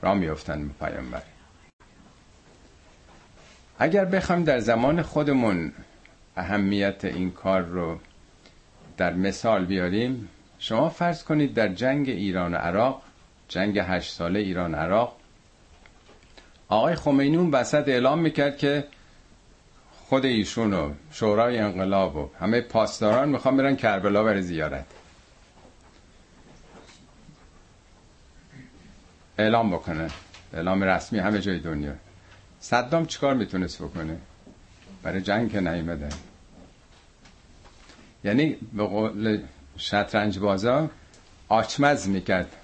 را 0.03 0.15
میفتن 0.15 0.69
به 0.69 0.87
پیامبر. 0.87 1.23
اگر 3.79 4.05
بخوایم 4.05 4.45
در 4.45 4.59
زمان 4.59 5.03
خودمون 5.03 5.73
اهمیت 6.37 7.05
این 7.05 7.31
کار 7.31 7.63
رو 7.63 7.99
در 8.97 9.15
مثال 9.15 9.65
بیاریم 9.65 10.29
شما 10.59 10.89
فرض 10.89 11.25
کنید 11.25 11.55
در 11.55 11.69
جنگ 11.69 12.09
ایران 12.09 12.55
و 12.55 12.57
عراق 12.57 13.03
جنگ 13.49 13.79
هشت 13.79 14.13
ساله 14.13 14.39
ایران 14.39 14.75
عراق 14.75 15.17
آقای 16.69 16.95
خمینی 16.95 17.37
اون 17.37 17.51
وسط 17.51 17.89
اعلام 17.89 18.19
می‌کرد 18.19 18.59
که 18.59 18.85
خود 20.13 20.25
ایشون 20.25 20.73
و 20.73 20.93
شورای 21.13 21.59
انقلاب 21.59 22.17
و 22.17 22.31
همه 22.41 22.61
پاسداران 22.61 23.29
می‌خوان 23.29 23.57
برن 23.57 23.77
کربلا 23.77 24.25
بر 24.25 24.41
زیارت. 24.41 24.85
اعلام 29.39 29.71
بکنه. 29.71 30.09
اعلام 30.55 30.85
رسمی 30.85 31.19
همه 31.19 31.41
جای 31.41 31.59
دنیا. 31.59 31.93
صدام 32.61 33.07
چیکار 33.07 33.35
می‌تونست 33.35 33.83
بکنه؟ 33.83 34.17
برای 35.03 35.21
جنگ 35.21 35.53
که 35.53 35.61
نیمده 35.61 36.09
یعنی 38.25 38.57
به 38.73 38.85
قول 38.85 39.43
شطرنج 39.77 40.39
بازا 40.39 40.91
آچمز 41.49 42.09
می‌کرد 42.09 42.57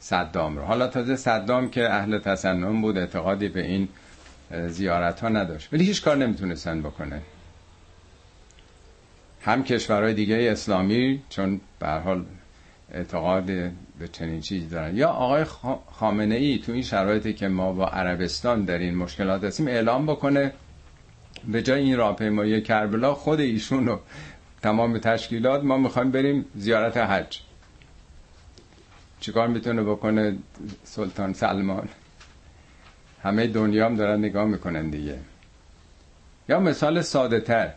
صدام 0.00 0.56
رو. 0.56 0.64
حالا 0.64 0.86
تازه 0.86 1.16
صدام 1.16 1.70
که 1.70 1.90
اهل 1.90 2.18
تسنن 2.18 2.80
بود 2.80 2.98
اعتقادی 2.98 3.48
به 3.48 3.66
این 3.66 3.88
زیارت 4.68 5.20
ها 5.20 5.28
نداشت. 5.28 5.68
ولی 5.72 5.84
هیچ 5.84 6.02
کار 6.02 6.16
نمی‌تونستن 6.16 6.82
بکنه. 6.82 7.22
هم 9.42 9.64
کشورهای 9.64 10.14
دیگه 10.14 10.48
اسلامی 10.52 11.22
چون 11.28 11.60
به 11.78 11.88
حال 11.88 12.24
اعتقاد 12.92 13.44
به 13.98 14.08
چنین 14.12 14.40
چیزی 14.40 14.66
دارن. 14.66 14.96
یا 14.96 15.08
آقای 15.08 15.44
خامنه 15.92 16.34
ای 16.34 16.58
تو 16.58 16.72
این 16.72 16.82
شرایطی 16.82 17.32
که 17.32 17.48
ما 17.48 17.72
با 17.72 17.88
عربستان 17.88 18.64
در 18.64 18.78
این 18.78 18.96
مشکلات 18.96 19.44
هستیم 19.44 19.68
اعلام 19.68 20.06
بکنه. 20.06 20.52
به 21.48 21.62
جای 21.62 21.82
این 21.82 21.96
راهپیمایی 21.96 22.62
کربلا 22.62 23.14
خود 23.14 23.40
ایشون 23.40 23.88
و 23.88 23.98
تمام 24.62 24.98
تشکیلات 24.98 25.64
ما 25.64 25.76
می‌خوایم 25.76 26.10
بریم 26.10 26.44
زیارت 26.54 26.96
حج. 26.96 27.40
چیکار 29.20 29.48
می‌تونه 29.48 29.82
بکنه 29.82 30.36
سلطان 30.84 31.32
سلمان؟ 31.32 31.88
همه 33.22 33.46
دنیا 33.46 33.86
هم 33.86 33.96
دارن 33.96 34.18
نگاه 34.18 34.44
می‌کنن 34.44 34.90
دیگه. 34.90 35.18
یا 36.48 36.60
مثال 36.60 37.02
ساده 37.02 37.40
تر 37.40 37.70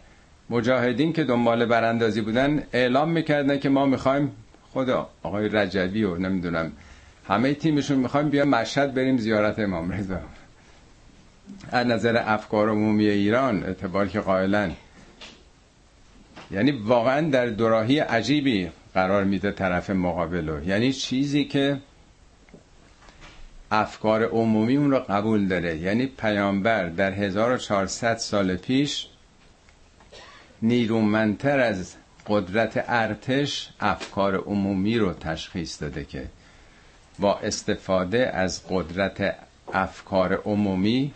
مجاهدین 0.50 1.14
که 1.14 1.24
دنبال 1.24 1.66
براندازی 1.66 2.22
بودن 2.22 2.64
اعلام 2.74 3.10
می‌کردن 3.12 3.60
که 3.60 3.70
ما 3.70 3.86
می‌خوایم 3.86 4.32
خود 4.72 4.90
آقای 5.24 5.50
رجبی 5.50 6.04
و 6.04 6.18
نمی‌دونم 6.18 6.72
همه 7.28 7.54
تیمشون 7.54 7.98
می‌خوایم 8.00 8.30
بیا 8.30 8.46
مشهد 8.46 8.94
بریم 8.94 9.18
زیارت 9.18 9.60
امام 9.60 9.92
رضا. 9.92 10.20
از 11.72 11.88
نظر 11.88 12.24
افکار 12.26 12.70
عمومی 12.70 13.08
ایران 13.08 13.64
اعتبار 13.64 14.08
که 14.08 14.20
قائلن. 14.20 14.72
یعنی 16.52 16.72
واقعا 16.72 17.30
در 17.30 17.46
دوراهی 17.46 18.00
عجیبی 18.00 18.70
قرار 18.94 19.24
میده 19.24 19.52
طرف 19.52 19.90
مقابلو 19.90 20.64
یعنی 20.64 20.94
چیزی 20.94 21.46
که 21.46 21.78
افکار 23.72 24.24
عمومی 24.24 24.76
اون 24.78 24.92
رو 24.92 25.00
قبول 25.00 25.48
داره. 25.48 25.78
یعنی 25.78 26.06
پیامبر 26.06 26.86
در 26.90 27.12
1400 27.12 28.18
سال 28.18 28.56
پیش 28.56 29.08
نیرومندتر 30.62 31.60
از 31.60 31.96
قدرت 32.28 32.86
ارتش 32.88 33.70
افکار 33.80 34.36
عمومی 34.36 34.98
رو 34.98 35.14
تشخیص 35.14 35.82
داده 35.82 36.06
که 36.06 36.28
با 37.20 37.38
استفاده 37.40 38.32
از 38.34 38.62
قدرت 38.70 39.36
افکار 39.74 40.34
عمومی 40.34 41.14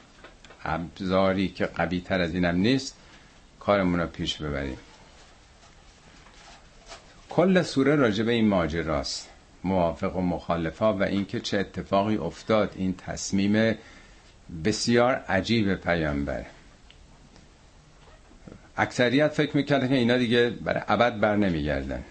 ابزاری 0.66 1.48
که 1.48 1.66
قوی 1.66 2.02
تر 2.02 2.22
از 2.22 2.34
اینم 2.34 2.56
نیست 2.56 2.96
کارمون 3.60 4.00
رو 4.00 4.08
پیش 4.08 4.38
ببریم. 4.38 4.78
کل 7.30 7.62
سوره 7.62 7.96
راجع 7.96 8.24
به 8.24 8.32
این 8.32 8.48
ماجراست. 8.48 9.30
موافق 9.66 10.16
و 10.16 10.22
مخالفا 10.22 10.94
و 10.94 11.04
اینکه 11.04 11.40
چه 11.40 11.58
اتفاقی 11.60 12.18
افتاد. 12.18 12.74
این 12.76 12.96
تصمیم 12.98 13.76
بسیار 14.66 15.14
عجیب 15.16 15.76
پیامبر. 15.76 16.46
اکثریت 18.78 19.28
فکر 19.28 19.58
می‌کردن 19.58 19.88
که 19.88 19.96
اینا 19.96 20.18
دیگه 20.18 20.50
برای 20.50 20.84
ابد 20.88 21.20
بر 21.20 21.36
نمیگردن. 21.36 22.04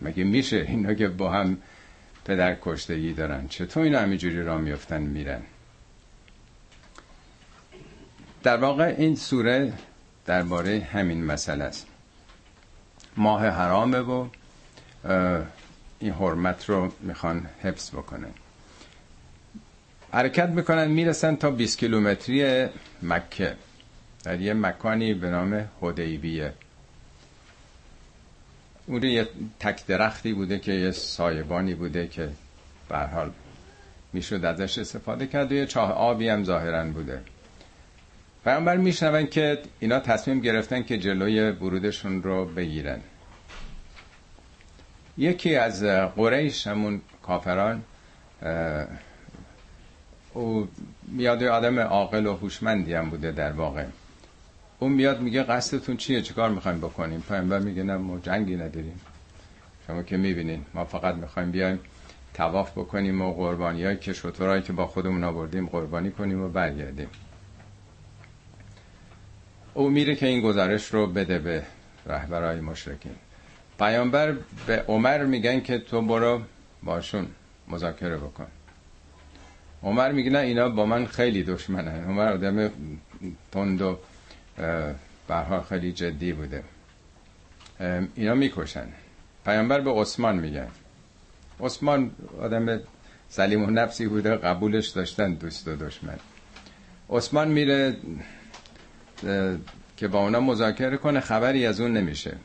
مگه 0.00 0.24
میشه 0.24 0.56
اینا 0.56 0.94
که 0.94 1.08
با 1.08 1.30
هم 1.30 1.58
پدر 2.24 2.56
کشتگی 2.62 3.12
دارن؟ 3.12 3.48
چطور 3.48 3.82
اینا 3.82 3.98
همینجوری 4.00 4.42
را 4.42 4.58
میفتن 4.58 5.02
میرن؟ 5.02 5.42
در 8.42 8.56
واقع 8.56 8.94
این 8.98 9.16
سوره 9.16 9.72
درباره 10.26 10.88
همین 10.92 11.24
مسئله 11.24 11.64
است. 11.64 11.86
ماه 13.16 13.46
حرامه 13.46 13.98
و 13.98 14.28
این 16.00 16.12
حرمت 16.12 16.68
رو 16.68 16.92
می‌خوان 17.00 17.46
حفظ 17.62 17.90
بکنن. 17.90 18.30
حرکت 20.12 20.48
می‌کنن 20.48 20.86
می‌رسن 20.86 21.36
تا 21.36 21.50
20 21.50 21.78
کیلومتری 21.78 22.66
مکه. 23.02 23.56
در 24.24 24.40
یه 24.40 24.54
مکانی 24.54 25.14
به 25.14 25.30
نام 25.30 25.68
حدیبیه. 25.80 26.52
اون 28.86 29.02
یه 29.02 29.28
تک 29.60 29.86
درختی 29.86 30.32
بوده 30.32 30.58
که 30.58 30.72
یه 30.72 30.90
سایبانی 30.90 31.74
بوده 31.74 32.06
که 32.06 32.30
به 32.88 32.98
حال 32.98 33.30
می‌شد 34.12 34.44
ازش 34.44 34.78
استفاده 34.78 35.26
کرد 35.26 35.52
و 35.52 35.54
یه 35.54 35.66
چاه 35.66 35.92
آبی 35.92 36.28
هم 36.28 36.44
ظاهرا 36.44 36.84
بوده. 36.84 37.20
پیامبر 38.44 38.76
میشنون 38.76 39.26
که 39.26 39.58
اینا 39.80 40.00
تصمیم 40.00 40.40
گرفتن 40.40 40.82
که 40.82 40.98
جلوی 40.98 41.50
ورودشون 41.50 42.22
رو 42.22 42.44
بگیرن. 42.44 43.00
یکی 45.18 45.56
از 45.56 45.84
قریش 46.16 46.66
همون 46.66 47.00
کافران 47.22 47.82
او 50.34 50.68
میاد 51.08 51.42
آدم 51.42 51.78
عاقل 51.78 52.26
و 52.26 52.36
هوشمندی 52.36 52.94
هم 52.94 53.10
بوده 53.10 53.32
در 53.32 53.52
واقع. 53.52 53.84
اون 54.78 54.92
میاد 54.92 55.20
میگه 55.20 55.42
قصدتون 55.42 55.96
چیه؟ 55.96 56.22
چیکار 56.22 56.50
می‌خوایم 56.50 56.78
بکنیم؟ 56.78 57.20
پیامبر 57.28 57.58
میگه 57.58 57.82
نه 57.82 57.96
ما 57.96 58.18
جنگی 58.18 58.56
نداریم. 58.56 59.00
شما 59.86 60.02
که 60.02 60.16
می‌بینین 60.16 60.64
ما 60.74 60.84
فقط 60.84 61.14
می‌خوایم 61.14 61.50
بیایم 61.50 61.80
تواف 62.34 62.72
بکنیم 62.72 63.22
و 63.22 63.32
قربانی 63.32 63.96
که 63.96 64.12
شطورهایی 64.12 64.62
که 64.62 64.72
با 64.72 64.86
خودمون 64.86 65.24
آوردیم 65.24 65.66
قربانی 65.66 66.10
کنیم 66.10 66.42
و 66.42 66.48
برگردیم. 66.48 67.08
او 69.74 69.90
میره 69.90 70.14
که 70.16 70.26
این 70.26 70.40
گزارش 70.40 70.94
رو 70.94 71.06
بده 71.06 71.38
به 71.38 71.62
رهبرای 72.06 72.60
مشرکین. 72.60 73.14
پیامبر 73.78 74.36
به 74.66 74.84
عمر 74.88 75.24
میگن 75.24 75.60
که 75.60 75.78
تو 75.78 76.02
برو 76.02 76.42
باشون 76.82 77.26
مذاکره 77.68 78.16
بکن. 78.16 78.46
عمر 79.82 80.12
میگه 80.12 80.30
نه 80.30 80.38
اینا 80.38 80.68
با 80.68 80.86
من 80.86 81.06
خیلی 81.06 81.42
دشمنن 81.42 82.04
عمر 82.04 82.28
آدم 82.28 82.70
تند 83.52 83.82
و 83.82 83.98
برها 85.28 85.62
خیلی 85.62 85.92
جدی 85.92 86.32
بوده. 86.32 86.64
اینا 88.14 88.34
می‌کشن. 88.34 88.86
پیامبر 89.44 89.80
به 89.80 89.90
عثمان 89.90 90.36
میگن 90.36 90.68
عثمان 91.60 92.10
آدم 92.40 92.80
سلیم 93.28 93.64
و 93.64 93.70
نفسی 93.70 94.06
بوده 94.06 94.36
قبولش 94.36 94.88
داشتن 94.88 95.34
دوست 95.34 95.68
و 95.68 95.76
دشمن. 95.76 96.18
عثمان 97.10 97.48
میره 97.48 97.96
که 99.96 100.08
با 100.08 100.18
اونا 100.18 100.40
مذاکره 100.40 100.96
کنه 100.96 101.20
خبری 101.20 101.66
از 101.66 101.80
اون 101.80 101.92
نمیشه. 101.92 102.36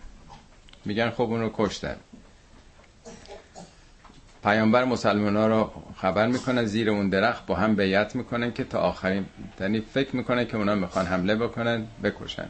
میگن 0.86 1.10
خب 1.10 1.22
اون 1.22 1.42
رو 1.42 1.52
کشتن. 1.54 1.96
پیامبر 4.44 4.86
مسلمان 4.86 5.36
ها 5.36 5.48
رو 5.48 5.72
خبر 5.96 6.28
می‌کنن 6.28 6.66
زیر 6.66 6.90
اون 6.90 7.10
درخت 7.10 7.46
با 7.46 7.56
هم 7.56 7.76
بیعت 7.76 8.16
می‌کنن 8.16 8.54
که 8.54 8.64
تا 8.64 8.80
آخرین 8.80 9.26
یعنی 9.60 9.80
فکر 9.80 10.16
می‌کنن 10.16 10.46
که 10.46 10.58
اونا 10.58 10.76
می‌خوان 10.76 11.06
حمله 11.06 11.36
بکنن 11.36 11.88
بکشن. 12.04 12.48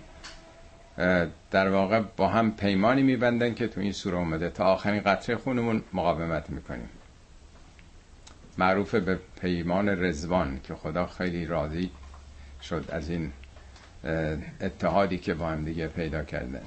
در 1.52 1.70
واقع 1.70 2.00
با 2.18 2.28
هم 2.28 2.52
پیمانی 2.52 3.04
میبندن 3.04 3.54
که 3.54 3.68
تو 3.68 3.82
این 3.82 3.92
سوره 3.92 4.18
اومده. 4.18 4.50
تا 4.50 4.66
آخرین 4.66 5.02
قطره 5.02 5.36
خونمون 5.36 5.84
مقاومت 5.94 6.50
می‌کنیم. 6.50 6.90
معروف 8.58 8.96
به 8.96 9.20
پیمان 9.42 9.90
رزوان 9.90 10.60
که 10.64 10.76
خدا 10.76 11.06
خیلی 11.06 11.46
راضی 11.46 11.92
شد 12.62 12.86
از 12.90 13.10
این 13.10 13.32
اتحادی 14.62 15.18
که 15.18 15.34
با 15.34 15.48
هم 15.50 15.66
دیگه 15.66 15.88
پیدا 15.88 16.24
کردن. 16.24 16.62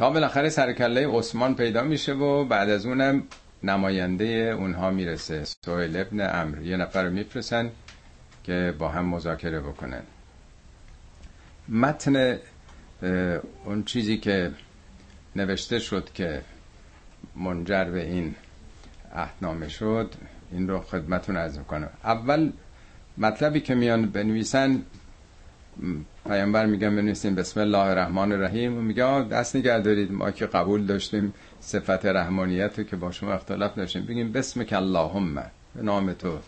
تا 0.00 0.10
بالاخره 0.10 0.48
سرکله 0.48 1.08
عثمان 1.08 1.54
پیدا 1.54 1.82
میشه 1.82 2.12
و 2.12 2.44
بعد 2.44 2.70
از 2.70 2.86
اونم 2.86 3.22
نماینده 3.62 4.24
اونها 4.58 4.90
می‌رسه. 4.90 5.44
سویل 5.64 5.96
ابن 5.96 6.20
امر 6.20 6.62
یه 6.62 6.76
نفر 6.76 7.04
رو 7.04 7.10
میفرسن 7.10 7.70
که 8.44 8.74
با 8.78 8.88
هم 8.88 9.04
مذاکره 9.04 9.60
بکنن. 9.60 10.02
متن 11.68 12.38
اون 13.64 13.84
چیزی 13.84 14.16
که 14.16 14.50
نوشته 15.36 15.78
شد 15.78 16.12
که 16.14 16.42
منجر 17.36 17.84
به 17.84 18.04
این 18.04 18.34
احنامه 19.14 19.68
شد 19.68 20.14
این 20.52 20.68
رو 20.68 20.80
خدمتون 20.80 21.36
عرض 21.36 21.58
می‌کنم. 21.58 21.90
اول 22.04 22.52
مطلبی 23.18 23.60
که 23.60 23.74
میان 23.74 24.10
بنویسن 24.10 24.82
پیامبر 26.28 26.66
میگن 26.66 26.96
بنویسیم 26.96 27.34
بسم 27.34 27.60
الله 27.60 27.78
الرحمن 27.78 28.32
الرحیم. 28.32 28.78
و 28.78 28.80
میگه 28.80 29.22
دست 29.22 29.56
نگه 29.56 29.80
دارید. 29.80 30.12
ما 30.12 30.30
که 30.30 30.46
قبول 30.46 30.86
داشتیم 30.86 31.34
صفت 31.60 32.06
رحمانیت 32.06 32.78
رو 32.78 32.84
که 32.84 32.96
با 32.96 33.10
شما 33.10 33.32
اختلاف 33.32 33.74
داشتیم. 33.74 34.06
بگیم 34.06 34.32
بسم 34.32 34.64
اللهم 34.70 35.34
به 35.74 35.82
نام 35.82 36.12
تو. 36.12 36.38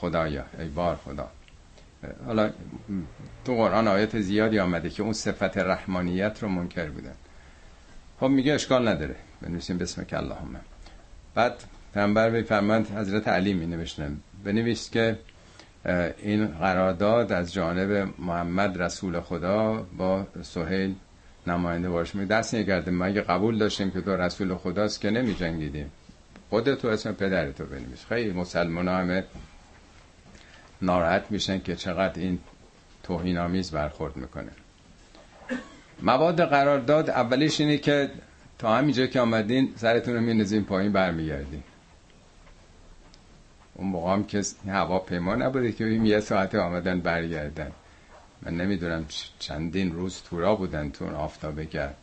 خدایا 0.00 0.44
ای 0.58 0.68
بار 0.68 0.96
خدا. 0.96 1.28
حالا 2.26 2.50
تو 3.44 3.54
قرآن 3.54 3.88
آیت 3.88 4.20
زیادی 4.20 4.58
آمده 4.58 4.90
که 4.90 5.02
اون 5.02 5.12
صفت 5.12 5.58
رحمانیت 5.58 6.38
رو 6.42 6.48
منکر 6.48 6.86
بودن 6.86 7.14
خب 8.20 8.26
میگه 8.26 8.52
اشکال 8.54 8.88
نداره. 8.88 9.16
بنویسیم 9.42 9.78
بسم 9.78 10.06
اللهم. 10.12 10.56
بعد 11.34 11.54
پیامبر 11.94 12.30
به 12.30 12.42
فرمند 12.42 12.86
حضرت 12.90 13.28
علی 13.28 13.54
می 13.54 13.66
نوشتن 13.66 14.20
بنویس 14.44 14.90
که 14.90 15.18
این 16.18 16.46
قرارداد 16.46 17.32
از 17.32 17.52
جانب 17.52 18.08
محمد 18.18 18.82
رسول 18.82 19.20
خدا 19.20 19.86
با 19.96 20.26
سهیل 20.42 20.94
نماینده 21.46 21.88
باش 21.90 22.14
می 22.14 22.26
دست 22.26 22.54
نگرده 22.54 22.90
ما 22.90 23.04
اگه 23.04 23.20
قبول 23.20 23.58
داشتیم 23.58 23.90
که 23.90 24.00
تو 24.00 24.10
رسول 24.16 24.54
خداست 24.54 25.00
که 25.00 25.10
نمی 25.10 25.34
جنگیدیم 25.34 25.90
خودتو 26.50 26.88
اسم 26.88 27.12
پدرتو 27.12 27.64
بنویس. 27.64 28.04
خیلی 28.08 28.32
مسلمان 28.32 28.88
همه 28.88 29.24
ناراحت 30.82 31.24
میشن 31.30 31.60
که 31.60 31.76
چقدر 31.76 32.20
این 32.20 32.38
توهین 33.02 33.38
آمیز 33.38 33.70
برخورد 33.70 34.16
می‌کنه. 34.16 34.50
مواد 36.02 36.44
قرارداد 36.44 37.10
اولیش 37.10 37.60
اینه 37.60 37.78
که 37.78 38.10
تا 38.58 38.76
همینجا 38.76 39.06
که 39.06 39.20
آمدین 39.20 39.72
سرتون 39.76 40.14
رو 40.14 40.20
میندازین 40.20 40.64
پایین 40.64 40.92
برمیگردین 40.92 41.62
اون 43.74 43.88
موقع 43.88 44.12
هم 44.12 44.24
که 44.24 44.42
هواپیما 44.66 45.34
نبوده 45.34 45.72
که 45.72 45.84
یه 45.84 46.20
ساعت 46.20 46.54
آمدن 46.54 47.00
برگردن. 47.00 47.72
من 48.42 48.56
نمی‌دونم 48.56 49.06
چندین 49.38 49.92
روز 49.92 50.22
تورا 50.22 50.56
بودن 50.56 50.90
تو 50.90 51.04
اون 51.04 51.64
گرد 51.64 51.96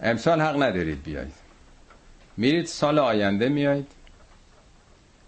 امسال 0.00 0.40
حق 0.40 0.62
ندارید 0.62 1.02
بیاید 1.02 1.32
میرید 2.36 2.66
سال 2.66 2.98
آینده 2.98 3.48
میاید 3.48 3.86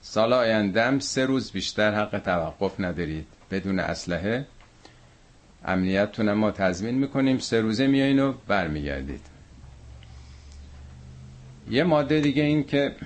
سال 0.00 0.32
آینده 0.32 0.82
هم 0.82 0.98
سه 0.98 1.26
روز 1.26 1.52
بیشتر 1.52 1.94
حق 1.94 2.18
توقف 2.18 2.80
ندارید. 2.80 3.26
بدون 3.50 3.78
اسلحه. 3.78 4.46
امنیتتون 5.64 6.32
ما 6.32 6.50
تضمین 6.50 6.94
می‌کنیم. 6.94 7.38
سه 7.38 7.60
روزه 7.60 7.86
میایین 7.86 8.18
و 8.18 8.32
برمیگردید. 8.48 9.26
یه 11.70 11.84
ماده 11.84 12.20
دیگه 12.20 12.42
این 12.42 12.64
که 12.64 12.96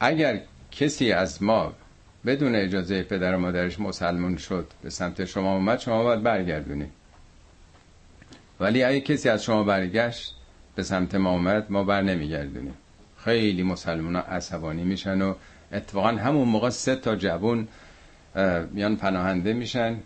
اگر 0.00 0.40
کسی 0.70 1.12
از 1.12 1.42
ما 1.42 1.72
بدون 2.26 2.54
اجازه 2.54 3.02
پدر 3.02 3.34
و 3.34 3.38
مادرش 3.38 3.80
مسلمان 3.80 4.36
شد 4.36 4.66
به 4.82 4.90
سمت 4.90 5.24
شما 5.24 5.54
اومد 5.54 5.78
شما 5.78 6.02
باید 6.02 6.22
برگردونید 6.22 6.90
ولی 8.60 8.82
اگه 8.82 9.00
کسی 9.00 9.28
از 9.28 9.44
شما 9.44 9.64
برگشت 9.64 10.34
به 10.74 10.82
سمت 10.82 11.14
ما 11.14 11.30
اومد 11.30 11.66
ما 11.70 11.84
بر 11.84 12.02
نمیگردونیم. 12.02 12.74
خیلی 13.24 13.62
مسلمان 13.62 14.16
ها 14.16 14.22
عصبانی 14.22 14.84
میشن 14.84 15.22
و 15.22 15.34
اتفاقا 15.72 16.08
همون 16.08 16.48
موقع 16.48 16.70
سه 16.70 16.96
تا 16.96 17.16
جوون 17.16 17.68
میان 18.70 18.96
پناهنده 18.96 19.52
میشن. 19.52 19.96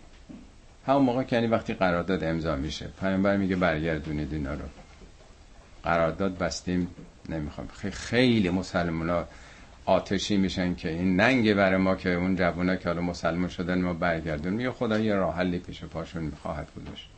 همون 0.87 1.01
موقع 1.03 1.23
که 1.23 1.35
یعنی 1.35 1.47
وقتی 1.47 1.73
قرارداد 1.73 2.23
امضا 2.23 2.55
میشه 2.55 2.89
پیامبر 2.99 3.37
میگه 3.37 3.55
برگردونید 3.55 4.33
اینا 4.33 4.53
رو. 4.53 4.65
قرارداد 5.83 6.37
بستیم 6.37 6.87
نمی‌خوام. 7.29 7.67
خیلی 7.91 8.49
مسلمان 8.49 9.09
ها 9.09 9.27
آتشی 9.85 10.37
میشن 10.37 10.75
که 10.75 10.89
این 10.89 11.15
ننگه 11.15 11.53
برای 11.53 11.77
ما 11.77 11.95
که 11.95 12.13
اون 12.13 12.35
جوونا 12.35 12.75
که 12.75 12.89
حالا 12.89 13.01
مسلمان 13.01 13.49
شدن 13.49 13.81
ما 13.81 13.93
برگردون. 13.93 14.53
میگه 14.53 14.71
خدا 14.71 14.99
یه 14.99 15.15
راه 15.15 15.35
حلی 15.35 15.59
پیش 15.59 15.83
پاشون 15.83 16.23
می‌خواهد 16.23 16.67
گذاشت 16.75 17.09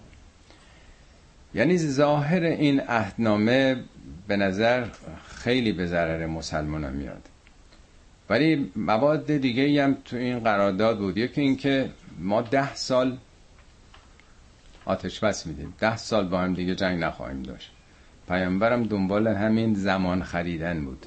یعنی 1.54 1.78
ظاهر 1.78 2.44
این 2.44 2.80
عهدنامه 2.80 3.84
به 4.28 4.38
نظر 4.38 4.86
خیلی 5.28 5.72
به 5.72 5.86
ضرر 5.86 6.26
مسلمان 6.26 6.94
میاد. 6.94 7.30
ولی 8.30 8.72
مواد 8.76 9.38
دیگه 9.38 9.84
هم 9.84 9.98
تو 10.06 10.16
این 10.18 10.40
قرارداد 10.40 10.98
بود. 10.98 11.18
یکی 11.18 11.42
اینکه 11.42 11.90
ما 12.20 12.42
ده 12.42 12.76
سال 12.76 13.18
آتش 14.86 15.20
بس 15.20 15.46
میدیم. 15.46 15.74
ده 15.80 15.98
سال 15.98 16.28
با 16.28 16.40
هم 16.40 16.54
دیگه 16.54 16.76
جنگ 16.76 17.04
نخواهیم 17.04 17.44
داشت. 17.44 17.72
پیامبرم 18.28 18.84
دنبال 18.84 19.28
همین 19.28 19.74
زمان 19.74 20.24
خریدن 20.24 20.86
بود. 20.86 21.06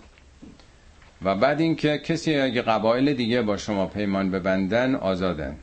و 1.22 1.34
بعد 1.34 1.60
اینکه 1.60 1.98
کسی 1.98 2.34
اگه 2.34 2.62
قبایل 2.62 3.14
دیگه 3.14 3.42
با 3.42 3.56
شما 3.56 3.86
پیمان 3.86 4.30
ببندن 4.30 4.94
آزادن. 4.94 5.56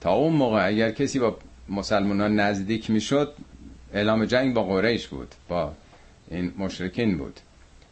تا 0.00 0.12
اون 0.12 0.32
موقع 0.32 0.66
اگر 0.66 0.90
کسی 0.90 1.18
با 1.18 1.36
مسلمان 1.68 2.40
نزدیک 2.40 2.90
می‌شد 2.90 3.34
اعلام 3.94 4.24
جنگ 4.24 4.54
با 4.54 4.64
قریش 4.64 5.08
بود 5.08 5.34
با 5.48 5.72
این 6.30 6.52
مشرکین 6.58 7.18
بود. 7.18 7.40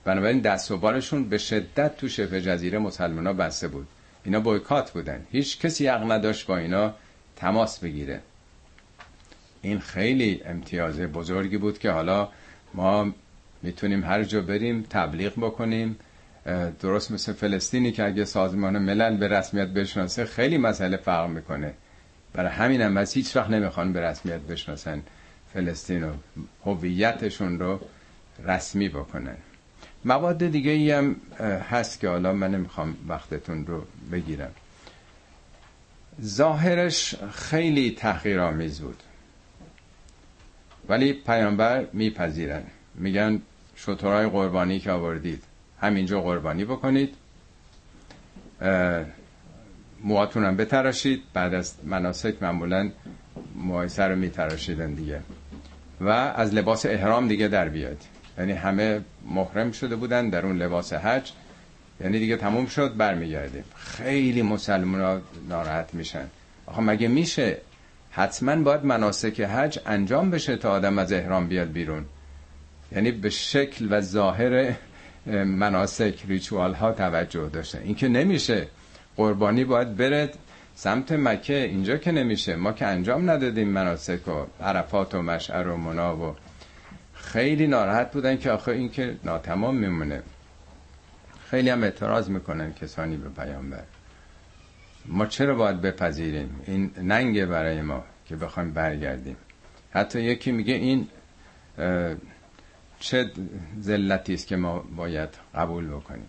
بنابراین 0.05 0.39
دست 0.39 0.71
و 0.71 0.77
بالشون 0.77 1.25
به 1.25 1.39
شدت 1.39 1.97
تو 1.97 2.09
شبه 2.09 2.41
جزیره 2.41 2.79
مسلمان 2.79 3.37
بسته 3.37 3.69
بود. 3.69 3.87
اینا 4.25 4.41
بایکات 4.41 4.91
بودن. 4.91 5.27
هیچ 5.33 5.61
کسی 5.61 5.87
حق 5.87 6.13
نداشت 6.13 6.47
با 6.47 6.57
اینا 6.57 6.95
تماس 7.37 7.79
بگیره. 7.79 8.21
این 9.63 9.79
خیلی 9.79 10.41
امتیاز 10.45 11.01
بزرگی 11.01 11.57
بود 11.57 11.79
که 11.79 11.91
حالا 11.91 12.29
ما 12.75 13.15
می‌تونیم 13.63 14.05
هر 14.05 14.25
جا 14.25 14.41
بریم 14.41 14.87
تبلیغ 14.91 15.33
بکنیم. 15.37 15.97
درست 16.81 17.11
مثل 17.11 17.33
فلسطینی 17.33 17.93
که 17.93 18.07
اگه 18.07 18.25
سازمان 18.25 18.79
ملل 18.79 19.17
به 19.17 19.29
رسمیت 19.29 19.69
بشناسه 19.69 20.25
خیلی 20.25 20.59
مسئله 20.59 20.97
فرق 20.97 21.29
می‌کنه. 21.31 21.75
برای 22.33 22.51
همین 22.51 22.81
هم 22.81 22.97
از 22.97 23.13
هیچ 23.13 23.37
وقت 23.37 23.51
نمی‌خوان 23.51 23.93
به 23.93 24.01
رسمیت 24.01 24.41
بشناسن 24.41 25.03
فلسطین 25.55 26.05
و 26.05 26.13
هویتشون 26.65 27.59
رو 27.59 27.81
رسمی 28.45 28.89
بکنن. 28.89 29.37
مواد 30.05 30.47
دیگه 30.49 30.71
ای 30.71 30.91
هم 30.91 31.17
هست 31.71 32.01
که 32.01 32.09
حالا 32.09 32.33
من 32.33 32.51
نمی‌خوام 32.51 32.97
وقتتون 33.09 33.67
رو 33.67 33.85
بگیرم. 34.13 34.53
ظاهرش 36.23 37.15
خیلی 37.33 37.91
تحقیرآمیز 37.91 38.81
بود. 38.81 39.03
ولی 40.89 41.13
پیامبر 41.13 41.87
میپذیرن. 41.93 42.63
میگن 42.95 43.43
شطورهای 43.77 44.29
قربانی 44.29 44.79
که 44.81 44.91
آوردید. 44.91 45.43
همینجا 45.83 46.21
قربانی 46.21 46.65
بکنید. 46.65 47.15
موهاتون 50.05 50.45
هم 50.45 50.57
بتراشید. 50.57 51.23
بعد 51.35 51.55
از 51.55 51.75
مناسک 51.85 52.43
معمولا 52.43 52.91
موهای 53.55 53.89
سر 53.89 54.09
رو 54.09 54.17
میتراشیدن 54.17 54.95
دیگه. 54.95 55.21
و 56.01 56.09
از 56.09 56.55
لباس 56.55 56.87
احرام 56.87 57.29
دیگه 57.29 57.49
در 57.49 57.69
بیاد. 57.69 57.97
یعنی 58.39 58.53
همه 58.53 59.01
محرم 59.27 59.73
شده 59.73 59.97
بودن 59.97 60.29
در 60.29 60.47
اون 60.47 60.57
لباس 60.57 60.93
حج. 60.93 61.33
یعنی 62.01 62.19
دیگه 62.19 62.37
تموم 62.37 62.67
شد 62.67 62.97
برمیگردیم. 62.97 63.65
خیلی 63.77 64.43
مسلمان 64.43 65.23
ناراحت 65.49 65.95
میشن. 65.95 66.27
آخه 66.67 66.81
مگه 66.81 67.09
میشه؟ 67.09 67.59
حتما 68.11 68.57
باید 68.57 68.85
مناسک 68.85 69.41
حج 69.41 69.79
انجام 69.87 70.31
بشه 70.31 70.57
تا 70.57 70.71
آدم 70.71 70.99
از 70.99 71.13
احرام 71.13 71.49
بیاد 71.49 71.73
بیرون. 71.73 72.05
یعنی 72.93 73.11
به 73.11 73.31
شکل 73.31 73.89
و 73.91 74.01
ظاهر 74.01 74.75
مناسک 75.27 76.23
ریچوال 76.29 76.75
ها 76.75 76.93
توجه 76.93 77.49
داشته 77.49 77.81
این 77.85 77.95
که 77.95 78.09
نمیشه 78.09 78.67
قربانی 79.17 79.65
باید 79.65 79.97
برد 79.97 80.39
سمت 80.75 81.13
مکه 81.13 81.65
اینجا 81.65 81.97
که 81.97 82.13
نمیشه. 82.13 82.57
ما 82.57 82.73
که 82.73 82.87
انجام 82.87 83.31
ندادیم 83.31 83.69
مناسک 83.69 84.29
و 84.29 84.47
عرفات 84.63 85.15
و 85.15 85.23
مشعر 85.23 85.69
و 85.69 85.77
منا 85.77 86.17
و 86.17 86.37
خیلی 87.15 87.67
ناراحت 87.67 88.13
بودن 88.13 88.37
که 88.37 88.51
آخه 88.51 88.73
این 88.73 88.91
که 88.91 89.17
ناتمام 89.25 89.77
میمونه. 89.77 90.23
خیلی 91.51 91.71
هم 91.71 91.83
اعتراض 91.83 92.31
می‌کنن 92.31 92.73
کسانی 92.73 93.17
به 93.17 93.29
پیامبر. 93.29 93.83
ما 95.07 95.27
چرا 95.27 95.55
باید 95.55 95.81
بپذیریم؟ 95.81 96.61
این 96.67 96.91
ننگه 97.03 97.47
برای 97.47 97.83
ما 97.83 98.05
که 98.27 98.37
بخوایم 98.37 98.73
برگردیم. 98.73 99.37
حتی 99.91 100.21
یکی 100.21 100.53
میگه 100.53 100.75
این 100.75 101.09
چه 103.03 103.31
ذلتی 103.81 104.35
است 104.35 104.47
که 104.47 104.57
ما 104.57 104.79
باید 104.79 105.29
قبول 105.55 105.89
بکنیم؟ 105.89 106.29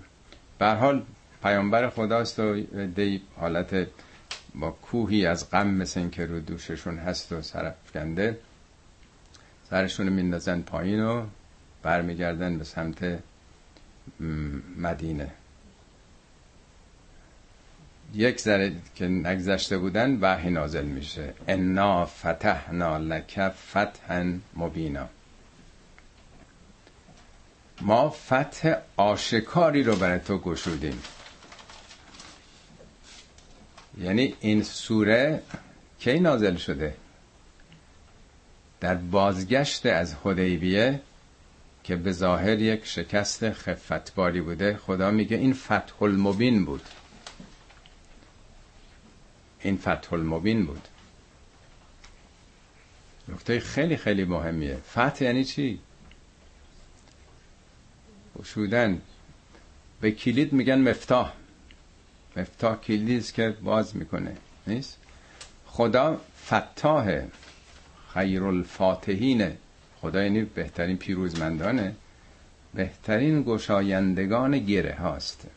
به 0.59 0.73
حال 0.73 1.03
پیامبر 1.43 1.89
خداست 1.89 2.39
و 2.39 2.61
دی 2.95 3.21
حالت 3.37 3.87
با 4.55 4.71
کوهی 4.71 5.25
از 5.25 5.49
غم 5.51 5.67
مثل 5.67 5.99
این 5.99 6.09
که 6.09 6.25
رو 6.25 6.39
دوششون 6.39 6.97
هست 6.97 7.31
و 7.31 7.41
سرفکنده 7.41 8.37
سرشون 9.69 10.09
میندازن 10.09 10.61
پایین 10.61 11.03
و 11.03 11.25
برمیگردن 11.83 12.57
به 12.57 12.63
سمت 12.63 13.19
مدینه. 14.77 15.31
یک 18.13 18.39
ذره 18.39 18.71
که 18.95 19.07
نگذشته 19.07 19.77
بودن 19.77 20.17
وحی 20.21 20.49
نازل 20.49 20.85
میشه. 20.85 21.33
انا 21.47 22.05
فتحنا 22.05 22.97
لک 22.97 23.49
فتحا 23.49 24.33
مبینا. 24.55 25.09
ما 27.81 28.09
فتح 28.09 28.75
آشکاری 28.97 29.83
رو 29.83 29.95
برای 29.95 30.19
تو 30.19 30.37
گشودیم. 30.37 31.01
یعنی 34.01 34.35
این 34.39 34.63
سوره 34.63 35.43
کی 35.99 36.19
نازل 36.19 36.55
شده؟ 36.55 36.95
در 38.79 38.95
بازگشت 38.95 39.85
از 39.85 40.15
حدیبیه 40.15 41.01
که 41.83 41.95
به 41.95 42.11
ظاهر 42.11 42.59
یک 42.59 42.85
شکست 42.85 43.51
خفتباری 43.51 44.41
بوده 44.41 44.77
خدا 44.77 45.11
میگه 45.11 45.37
این 45.37 45.53
فتح 45.53 46.03
المبین 46.03 46.65
بود. 46.65 46.83
این 49.61 49.77
فتح 49.77 50.13
المبین 50.13 50.65
بود. 50.65 50.87
نکته 53.27 53.59
خیلی 53.59 53.97
خیلی 53.97 54.23
مهمیه. 54.23 54.77
فتح 54.91 55.23
یعنی 55.23 55.43
چی؟ 55.43 55.79
گشودن 58.39 59.01
به 60.01 60.11
کلید 60.11 60.53
میگن 60.53 60.89
مفتاح. 60.89 61.33
مفتاح 62.37 62.75
کلیدی 62.75 63.21
که 63.21 63.49
باز 63.49 63.95
می‌کنه. 63.95 64.37
نیست؟ 64.67 64.97
خدا 65.65 66.21
فتاح 66.45 67.21
خیر 68.13 68.43
الفاتحینه 68.43 69.57
خدا 70.01 70.23
یعنی 70.23 70.41
بهترین 70.41 70.97
پیروزمندانه. 70.97 71.95
بهترین 72.73 73.43
گشایندگان 73.43 74.59
گره 74.59 74.95
هاست. 74.95 75.47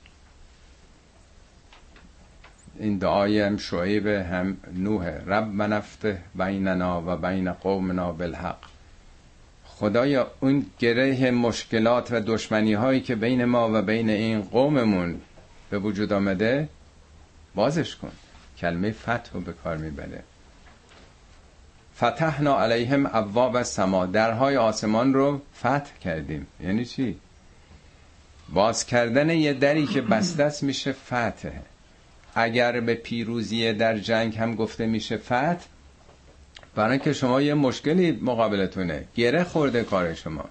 این 2.78 2.98
دعای 2.98 3.40
هم 3.40 3.56
شعیب 3.56 4.06
هم 4.06 4.56
نوح. 4.74 5.06
رب 5.06 5.46
منفته 5.46 6.22
بیننا 6.34 7.02
و 7.06 7.16
بین 7.16 7.52
قومنا 7.52 8.12
بالحق. 8.12 8.75
خدایا 9.78 10.30
اون 10.40 10.66
گره 10.78 11.30
مشکلات 11.30 12.08
و 12.12 12.20
دشمنی 12.20 12.74
هایی 12.74 13.00
که 13.00 13.14
بین 13.14 13.44
ما 13.44 13.70
و 13.72 13.82
بین 13.82 14.10
این 14.10 14.42
قوممون 14.42 15.20
به 15.70 15.78
وجود 15.78 16.12
آمده 16.12 16.68
بازش 17.54 17.96
کن. 17.96 18.12
کلمه 18.58 18.90
فتح 18.90 19.32
رو 19.32 19.40
به 19.40 19.52
کار 19.52 19.76
می‌بره. 19.76 20.22
فتحنا 21.96 22.60
علیهم 22.60 23.10
ابواب 23.12 23.62
سما 23.62 24.06
درهای 24.06 24.56
آسمان 24.56 25.14
رو 25.14 25.40
فتح 25.58 25.98
کردیم. 26.04 26.46
یعنی 26.60 26.84
چی؟ 26.84 27.16
باز 28.48 28.86
کردن 28.86 29.30
یه 29.30 29.52
دری 29.52 29.86
که 29.86 30.00
بسته 30.00 30.66
میشه 30.66 30.92
فتح. 30.92 31.50
اگر 32.34 32.80
به 32.80 32.94
پیروزی 32.94 33.72
در 33.72 33.98
جنگ 33.98 34.36
هم 34.36 34.54
گفته 34.54 34.86
میشه 34.86 35.16
فتح 35.16 35.64
برای 36.76 36.98
که 36.98 37.12
شما 37.12 37.42
یه 37.42 37.54
مشکلی 37.54 38.12
مقابلتونه. 38.22 39.04
گره 39.14 39.44
خورده 39.44 39.84
کار 39.84 40.14
شما. 40.14 40.44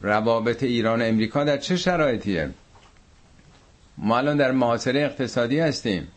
روابط 0.00 0.62
ایران 0.62 1.02
و 1.02 1.04
امریکا 1.04 1.44
در 1.44 1.56
چه 1.56 1.76
شرایطیه؟ 1.76 2.50
ما 3.98 4.18
الان 4.18 4.36
در 4.36 4.52
محاصره 4.52 5.00
اقتصادی 5.00 5.60
هستیم. 5.60 6.08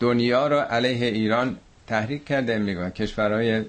دنیا 0.00 0.46
رو 0.46 0.58
علیه 0.58 1.06
ایران 1.06 1.56
تحریک 1.86 2.24
کرده 2.24 2.54
امریکا. 2.54 2.90
کشورهای 2.90 3.64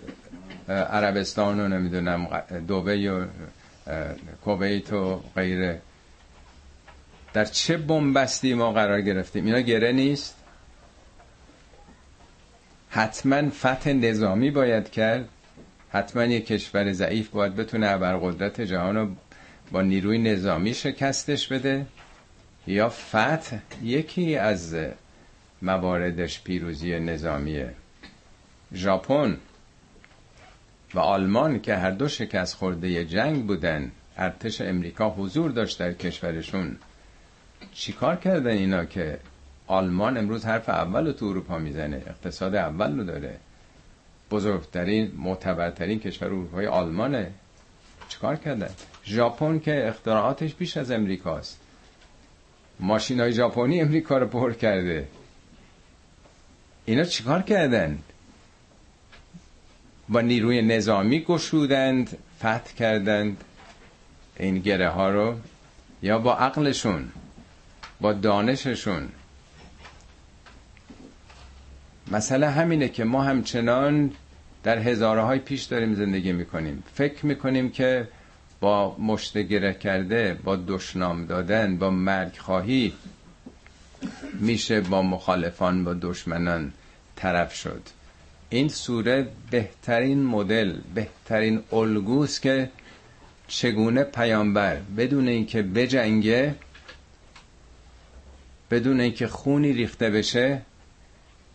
عربستان 0.70 1.60
و 1.60 1.68
نمی‌دونم 1.68 2.28
دوبه 2.68 3.12
و 3.12 3.26
کویت 4.46 4.94
و 4.94 5.22
غیره. 5.36 5.82
در 7.34 7.46
چه 7.46 7.78
بنبستی 7.78 8.54
ما 8.54 8.72
قرار 8.72 9.02
گرفتیم؟ 9.02 9.46
اینا 9.46 9.60
گره 9.60 9.92
نیست؟ 9.92 10.45
حتما 12.96 13.50
فتح 13.50 13.90
نظامی 13.94 14.52
باید 14.52 14.90
کرد. 14.90 15.30
حتما 15.90 16.24
یک 16.24 16.48
کشور 16.48 16.92
ضعیف 16.94 17.30
باید 17.30 17.56
بتونه 17.56 17.88
ابرقدرت 17.88 18.62
جهان 18.62 18.96
رو 18.96 19.16
با 19.72 19.82
نیروی 19.82 20.18
نظامی 20.18 20.74
شکستش 20.74 21.48
بده. 21.48 21.86
یا 22.68 22.90
فتح 22.90 23.58
یکی 23.84 24.36
از 24.36 24.76
مواردش 25.62 26.42
پیروزی 26.42 27.00
نظامیه. 27.00 27.74
ژاپن 28.74 29.38
و 30.94 31.00
آلمان 31.00 31.60
که 31.62 31.76
هر 31.76 31.92
دو 31.92 32.08
شکست 32.08 32.56
خورده 32.56 33.06
جنگ 33.06 33.46
بودن 33.48 33.92
ارتش 34.18 34.62
امریکا 34.62 35.10
حضور 35.10 35.52
داشت 35.52 35.80
در 35.80 35.94
کشورشون. 35.94 36.78
چیکار 37.74 38.16
کردن 38.16 38.52
اینا 38.52 38.86
که 38.86 39.20
آلمان 39.68 40.18
امروز 40.18 40.46
حرف 40.46 40.70
اول 40.70 41.06
رو 41.08 41.14
تو 41.14 41.26
اروپا 41.26 41.58
می‌زنه. 41.58 42.04
اقتصاد 42.08 42.56
اول 42.56 42.98
رو 42.98 43.04
داره. 43.04 43.38
بزرگترین 44.32 45.12
معتبرترین 45.18 46.00
کشور 46.00 46.28
اروپای 46.28 46.68
آلمانه. 46.68 47.32
چیکار 48.10 48.36
کردن 48.36 48.70
ژاپن 49.06 49.60
که 49.60 49.88
اختراعاتش 49.88 50.54
بیش 50.54 50.78
از 50.78 50.92
امریکاست. 50.92 51.60
ماشین 52.80 53.20
های 53.20 53.34
ژاپنی 53.34 53.82
امریکا 53.82 54.18
رو 54.18 54.28
پر 54.28 54.54
کرده. 54.54 55.08
اینا 56.86 57.04
چیکار 57.04 57.42
کردن؟ 57.42 58.00
با 60.10 60.22
نیروی 60.22 60.62
نظامی 60.62 61.20
گشودند 61.24 62.18
فتح 62.40 62.74
کردند 62.78 63.44
این 64.40 64.60
گره 64.60 64.90
ها 64.90 65.10
رو 65.10 65.36
یا 66.02 66.20
با 66.20 66.36
عقلشون 66.36 67.12
با 68.02 68.14
دانششون. 68.14 69.10
مسئله 72.12 72.50
همینه 72.50 72.90
که 72.90 73.04
ما 73.04 73.24
همچنان 73.24 74.12
در 74.64 74.78
هزاره 74.80 75.22
های 75.22 75.40
پیش 75.40 75.64
داریم 75.64 75.96
زندگی 75.96 76.32
می‌کنیم. 76.32 76.84
فکر 76.94 77.26
می‌کنیم 77.26 77.70
که 77.72 78.08
با 78.60 78.98
مشت 79.00 79.38
گره 79.38 79.74
کرده 79.74 80.40
با 80.44 80.56
دشنام 80.56 81.26
دادن 81.26 81.78
با 81.78 81.90
مرگ 81.90 82.38
خواهی 82.38 82.94
میشه 84.40 84.82
با 84.82 85.02
مخالفان 85.02 85.84
با 85.84 85.94
دشمنان 85.94 86.74
طرف 87.16 87.56
شد. 87.56 87.82
این 88.50 88.70
سوره 88.70 89.28
بهترین 89.52 90.24
مدل 90.24 90.74
بهترین 90.96 91.64
الگوست 91.72 92.42
که 92.42 92.70
چگونه 93.48 94.04
پیامبر 94.04 94.78
بدون 94.98 95.28
اینکه 95.28 95.62
بجنگه 95.62 96.56
بدون 98.72 99.00
اینکه 99.00 99.28
خونی 99.28 99.74
ریخته 99.74 100.10
بشه 100.10 100.62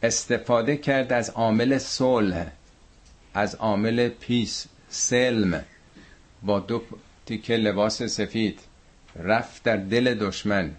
استفاده 0.03 0.77
کرد 0.77 1.13
از 1.13 1.31
عامل 1.31 1.79
صلح 1.79 2.47
از 3.35 3.55
عامل 3.55 4.09
پیس 4.09 4.67
سلم 4.89 5.65
با 6.43 6.61
دو 6.61 6.83
تیکه 7.27 7.57
لباس 7.57 8.03
سفید. 8.03 8.61
رفت 9.17 9.63
در 9.63 9.77
دل 9.77 10.15
دشمن. 10.15 10.75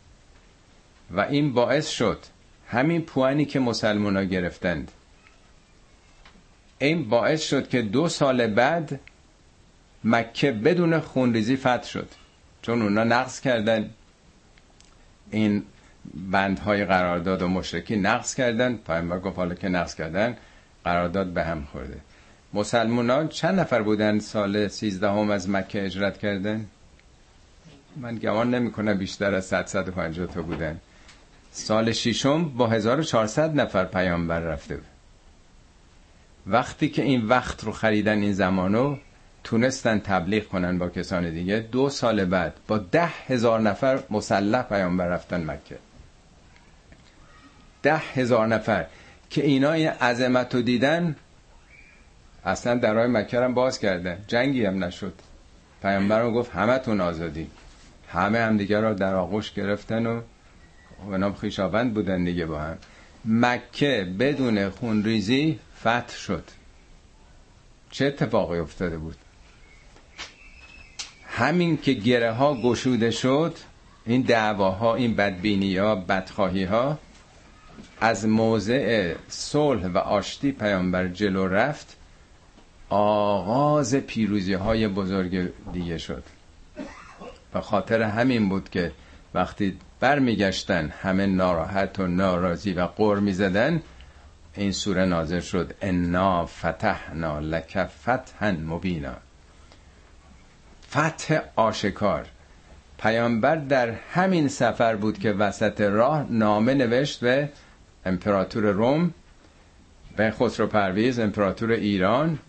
و 1.12 1.19
این 1.21 1.53
باعث 1.53 1.89
شد 1.89 2.19
همین 2.67 3.01
پوانی 3.01 3.45
که 3.45 3.60
مسلمان 3.60 4.17
ها 4.17 4.23
گرفتند. 4.23 4.91
این 6.79 7.10
باعث 7.10 7.43
شد 7.43 7.69
که 7.69 7.81
دو 7.81 8.10
سال 8.10 8.47
بعد 8.47 8.99
مکه 10.03 10.51
بدون 10.51 10.99
خونریزی 10.99 11.55
فتح 11.57 11.88
شد. 11.88 12.10
چون 12.62 12.81
اونا 12.81 13.03
نقص 13.03 13.39
کردن. 13.39 13.89
این 15.31 15.63
بندهای 16.31 16.85
قرارداد 16.85 17.41
و 17.41 17.47
مشرکی 17.47 17.95
نقص 17.95 18.35
کردن 18.35 18.75
پیامبر 18.75 19.19
گفت 19.19 19.37
حالا 19.37 19.55
که 19.55 19.69
نقص 19.69 19.95
کردن 19.95 20.37
قرارداد 20.83 21.27
به 21.27 21.43
هم 21.43 21.63
خورده. 21.71 21.97
مسلمانان 22.53 23.27
چند 23.27 23.59
نفر 23.59 23.81
بودن 23.81 24.19
سال 24.19 24.67
13 24.67 25.09
هم 25.09 25.31
از 25.31 25.49
مکه 25.49 25.85
اجرت 25.85 26.17
کردن؟ 26.17 26.65
من 27.97 28.15
گمان 28.15 28.55
نمی 28.55 28.71
کنم 28.71 28.97
بیشتر 28.97 29.33
از 29.35 29.45
150 29.45 30.27
تا 30.27 30.41
بودن. 30.41 30.79
سال 31.51 31.91
ششم 31.91 32.43
با 32.49 32.67
1400 32.67 33.55
نفر 33.61 33.85
پیامبر 33.85 34.39
رفته 34.39 34.75
بود. 34.75 34.85
وقتی 36.47 36.89
که 36.89 37.01
این 37.01 37.25
وقت 37.27 37.63
رو 37.63 37.71
خریدن 37.71 38.21
این 38.21 38.33
زمانو 38.33 38.97
تونستن 39.43 39.99
تبلیغ 39.99 40.47
کنن 40.47 40.77
با 40.77 40.89
کسان 40.89 41.29
دیگه. 41.29 41.59
دو 41.59 41.89
سال 41.89 42.25
بعد 42.25 42.53
با 42.67 42.77
ده 42.77 43.05
هزار 43.27 43.59
نفر 43.59 43.99
مسلح 44.09 44.61
پیامبر 44.61 45.07
رفتن 45.07 45.43
مکه. 45.51 45.77
ده 47.83 47.97
هزار 47.97 48.47
نفر 48.47 48.85
که 49.29 49.45
اینا 49.45 49.71
این 49.71 49.87
عظمت 49.87 50.55
رو 50.55 50.61
دیدن 50.61 51.15
اصلا 52.45 52.75
درهای 52.75 53.07
مکه 53.07 53.39
هم 53.39 53.53
باز 53.53 53.79
کردن. 53.79 54.17
جنگی 54.27 54.65
هم 54.65 54.83
نشد. 54.83 55.13
پیامبر 55.81 56.31
گفت 56.31 56.51
همه 56.51 56.77
تون 56.77 57.01
آزادی. 57.01 57.47
همه 58.07 58.39
هم 58.39 58.57
دیگه 58.57 58.79
رو 58.79 58.93
در 58.93 59.15
آغوش 59.15 59.53
گرفتن 59.53 60.05
و 60.05 60.21
اونا 61.05 61.33
خیشاوند 61.33 61.93
بودن 61.93 62.23
دیگه 62.23 62.45
با 62.45 62.59
هم. 62.59 62.77
مکه 63.25 64.07
بدون 64.19 64.69
خونریزی 64.69 65.59
فتح 65.79 66.15
شد. 66.15 66.43
چه 67.91 68.05
اتفاقی 68.05 68.59
افتاده 68.59 68.97
بود؟ 68.97 69.15
همین 71.27 71.77
که 71.77 71.93
گره 71.93 72.31
ها 72.31 72.61
گشوده 72.61 73.11
شد 73.11 73.55
این 74.05 74.21
دعواها 74.21 74.95
این 74.95 75.15
بدبینی 75.15 75.77
ها 75.77 75.95
بدخواهی 75.95 76.63
ها 76.63 76.99
از 78.01 78.27
موضع 78.27 79.13
صلح 79.27 79.87
و 79.87 79.97
آشتی 79.97 80.51
پیامبر 80.51 81.07
جلو 81.07 81.47
رفت 81.47 81.97
آغاز 82.89 83.95
پیروزی 83.95 84.53
های 84.53 84.87
بزرگ 84.87 85.51
دیگه 85.73 85.97
شد. 85.97 86.23
و 87.53 87.61
خاطر 87.61 88.01
همین 88.01 88.49
بود 88.49 88.69
که 88.69 88.91
وقتی 89.33 89.77
برمیگشتن 89.99 90.93
همه 91.01 91.25
ناراحت 91.25 91.99
و 91.99 92.07
ناراضی 92.07 92.73
و 92.73 92.87
قر 92.87 93.15
می‌زدن 93.15 93.81
این 94.53 94.71
سوره 94.71 95.05
نازل 95.05 95.39
شد. 95.39 95.73
انا 95.81 96.45
فتحنا 96.45 97.39
لک 97.39 97.83
فتحا 97.83 98.51
مبینا. 98.51 99.15
فتح 100.89 101.39
آشکار. 101.55 102.25
پیامبر 102.99 103.55
در 103.55 103.89
همین 104.13 104.47
سفر 104.47 104.95
بود 104.95 105.19
که 105.19 105.31
وسط 105.31 105.81
راه 105.81 106.25
نامه 106.29 106.73
نوشت 106.73 107.19
به 107.19 107.49
امپراتور 108.05 108.63
روم 108.63 109.13
به 110.17 110.31
خسرو 110.31 110.67
پرویز 110.67 111.19
امپراتور 111.19 111.71
ایران. 111.71 112.39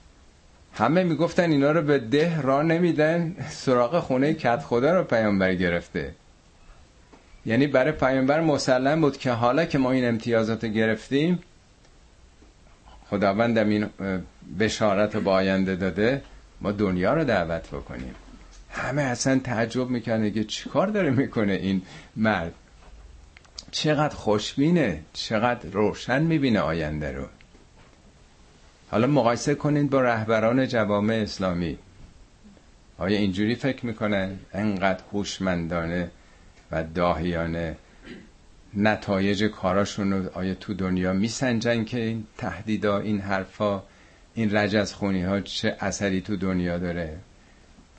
همه 0.75 1.03
می‌گفتن 1.03 1.51
اینا 1.51 1.73
رو 1.73 1.83
به 1.83 1.99
ده 1.99 2.41
را 2.41 2.63
نمیدن. 2.63 3.37
سراغ 3.49 4.01
خونه 4.01 4.35
کت 4.35 4.63
خدا 4.63 4.99
رو 4.99 5.05
پیامبر 5.05 5.55
گرفته. 5.55 6.15
یعنی 7.47 7.67
برای 7.67 7.93
پیامبر 7.93 8.41
مسلم 8.41 9.01
بود 9.01 9.17
که 9.17 9.31
حالا 9.31 9.65
که 9.65 9.79
ما 9.79 9.91
این 9.91 10.09
امتیازات 10.09 10.65
گرفتیم 10.65 11.39
خداوند 13.11 13.59
این 13.59 13.87
بشارت 14.59 15.17
با 15.17 15.33
آینده 15.33 15.77
داده 15.77 16.23
ما 16.61 16.73
دنیا 16.73 17.15
رو 17.15 17.25
دعوت 17.25 17.69
بکنیم. 17.69 18.15
همه 18.71 19.03
اصلا 19.03 19.39
تعجب 19.39 19.91
می‌کنه 19.91 20.31
که 20.31 20.45
چیکار 20.45 20.87
داره 20.87 21.11
می‌کنه 21.11 21.53
این 21.53 21.83
مرد. 22.17 22.55
چقدر 23.73 24.15
خوشبینه 24.15 25.01
چقدر 25.13 25.71
روشن 25.71 26.23
می‌بینه 26.23 26.61
آینده 26.61 27.13
رو. 27.13 27.27
حالا 28.91 29.07
مقایسه 29.07 29.55
کنید 29.55 29.91
با 29.91 30.01
رهبران 30.01 30.69
جوامع 30.69 31.15
اسلامی. 31.15 31.79
آیا 32.99 33.19
اینجوری 33.19 33.55
فکر 33.55 33.87
می‌کنن؟ 33.87 34.39
انقدر 34.53 35.01
هوشمندانه 35.13 36.11
و 36.71 36.85
داهیانه. 36.85 37.77
نتایج 38.75 39.45
کاراشون 39.45 40.13
رو 40.13 40.31
آیا 40.35 40.55
تو 40.55 40.75
دنیا 40.75 41.13
میسنجن 41.13 41.85
که 41.85 42.01
این 42.01 42.27
تهدیدا 42.39 42.99
این 42.99 43.21
حرفا 43.21 43.83
این 44.35 44.57
رجز 44.57 44.93
خونی 44.93 45.23
ها 45.23 45.41
چه 45.41 45.77
اثری 45.81 46.21
تو 46.21 46.37
دنیا 46.37 46.79
داره؟ 46.79 47.19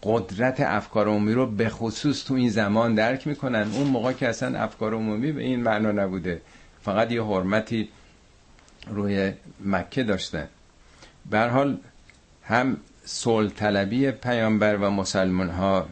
قدرت 0.04 0.60
افکار 0.60 1.08
عمومی 1.08 1.34
رو 1.34 1.46
به 1.46 1.70
خصوص 1.70 2.24
تو 2.24 2.34
این 2.34 2.50
زمان 2.50 2.96
درک 2.96 3.28
می‌کنن. 3.28 3.72
اون 3.74 3.88
موقع 3.88 4.14
که 4.14 4.30
اصلا 4.30 4.60
افکار 4.60 4.94
عمومی 4.94 5.32
به 5.32 5.44
این 5.44 5.64
معنا 5.64 5.92
نبوده. 5.92 6.42
فقط 6.82 7.12
یه 7.12 7.24
حرمتی 7.24 7.90
روی 8.88 9.34
مکه 9.66 10.04
داشتن 10.04 10.48
به 11.30 11.40
حال 11.40 11.78
هم 12.44 12.78
صلح 13.06 13.50
طلبی 13.50 14.12
پیامبر 14.12 14.76
و 14.76 14.90
مسلمان 14.90 15.50
ها 15.50 15.90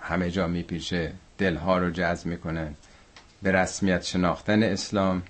همه 0.00 0.30
جا 0.30 0.46
میپیشه 0.46 1.12
دلها 1.38 1.78
رو 1.78 1.90
جذب 1.90 2.26
می‌کنن 2.26 2.74
به 3.42 3.52
رسمیت 3.52 4.02
شناختن 4.02 4.62
اسلام 4.62 5.22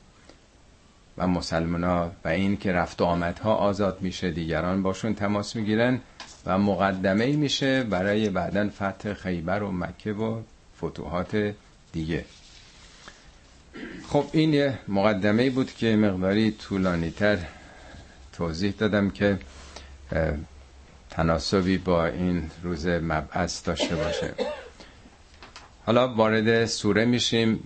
و 1.19 1.27
مسلمان 1.27 1.85
ها 1.85 2.13
و 2.25 2.29
این 2.29 2.57
که 2.57 2.73
رفت 2.73 3.01
و 3.01 3.05
آمدها 3.05 3.55
آزاد 3.55 3.99
میشه 4.01 4.31
دیگران 4.31 4.83
باشون 4.83 5.15
تماس 5.15 5.57
می‌گیرن. 5.57 6.01
و 6.47 6.59
مقدمه 6.59 7.27
میشه 7.27 7.83
برای 7.83 8.29
بعدا 8.29 8.69
فتح 8.69 9.15
خیبر 9.15 9.63
و 9.63 9.73
مکه 9.73 10.13
و 10.13 10.41
فتوحات 10.79 11.55
دیگه. 11.93 12.25
خب 14.09 14.25
این 14.33 14.55
یه 14.55 14.79
مقدمه 14.89 15.51
بود 15.51 15.73
که 15.73 15.97
مقداری 15.97 16.51
طولانی 16.51 17.11
تر 17.11 17.39
توضیح 18.33 18.75
دادم 18.79 19.11
که 19.11 19.39
تناسبی 21.11 21.79
با 21.79 22.07
این 22.07 22.51
روز 22.63 22.87
مبعث 22.87 23.67
داشته 23.67 23.97
باشه. 23.97 24.35
حالا 25.87 26.15
وارد 26.15 26.67
سوره 26.67 27.05
میشیم 27.05 27.61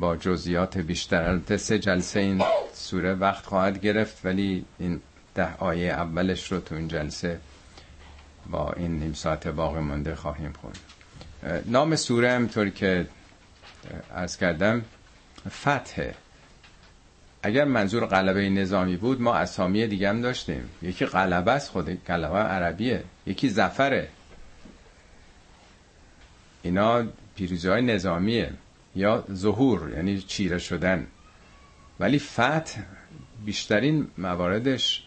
با 0.00 0.16
جزئیات 0.16 0.78
بیشتر. 0.78 1.22
البته 1.22 1.56
سه 1.56 1.78
جلسه 1.78 2.20
این 2.20 2.42
سوره 2.74 3.14
وقت 3.14 3.46
خواهد 3.46 3.80
گرفت 3.80 4.20
ولی 4.24 4.64
این 4.78 5.00
ده 5.34 5.56
آیه 5.56 5.92
اولش 5.92 6.52
رو 6.52 6.60
تو 6.60 6.74
این 6.74 6.88
جلسه 6.88 7.40
با 8.50 8.72
این 8.72 8.98
نیم 8.98 9.12
ساعت 9.12 9.48
باقی 9.48 9.80
مانده 9.80 10.14
خواهیم 10.14 10.52
خوند. 10.60 10.78
نام 11.66 11.96
سوره 11.96 12.32
همطور 12.32 12.68
که 12.68 13.06
از 14.14 14.38
کردم 14.38 14.84
فتحه 15.48 16.14
اگر 17.42 17.64
منظور 17.64 18.06
قلبه 18.06 18.48
نظامی 18.50 18.96
بود 18.96 19.20
ما 19.20 19.34
اسامی 19.34 19.86
دیگه 19.86 20.08
هم 20.08 20.20
داشتیم. 20.20 20.70
یکی 20.82 21.06
قلبه 21.06 21.52
است 21.52 21.70
خود 21.70 22.04
قلبه 22.04 22.38
عربیه. 22.38 23.04
یکی 23.26 23.48
زفره 23.48 24.08
اینا 26.62 27.04
پیروزی 27.36 27.68
های 27.68 27.82
نظامیه. 27.82 28.52
یا 28.96 29.24
ظهور 29.32 29.92
یعنی 29.92 30.20
چیره 30.20 30.58
شدن. 30.58 31.06
ولی 32.00 32.18
فتح 32.18 32.80
بیشترین 33.44 34.06
مواردش 34.18 35.05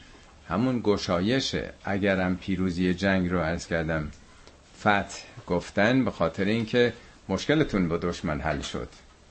همون 0.49 0.81
گشایشه 0.83 1.73
اگرم 1.83 2.37
پیروزی 2.37 2.93
جنگ 2.93 3.29
رو 3.31 3.39
عرض 3.39 3.67
کردم. 3.67 4.11
فتح 4.79 5.19
گفتن 5.47 6.05
به 6.05 6.11
خاطر 6.11 6.45
اینکه 6.45 6.93
مشکلتون 7.29 7.87
با 7.87 7.97
دشمن 7.97 8.41
حل 8.41 8.61
شد. 8.61 8.89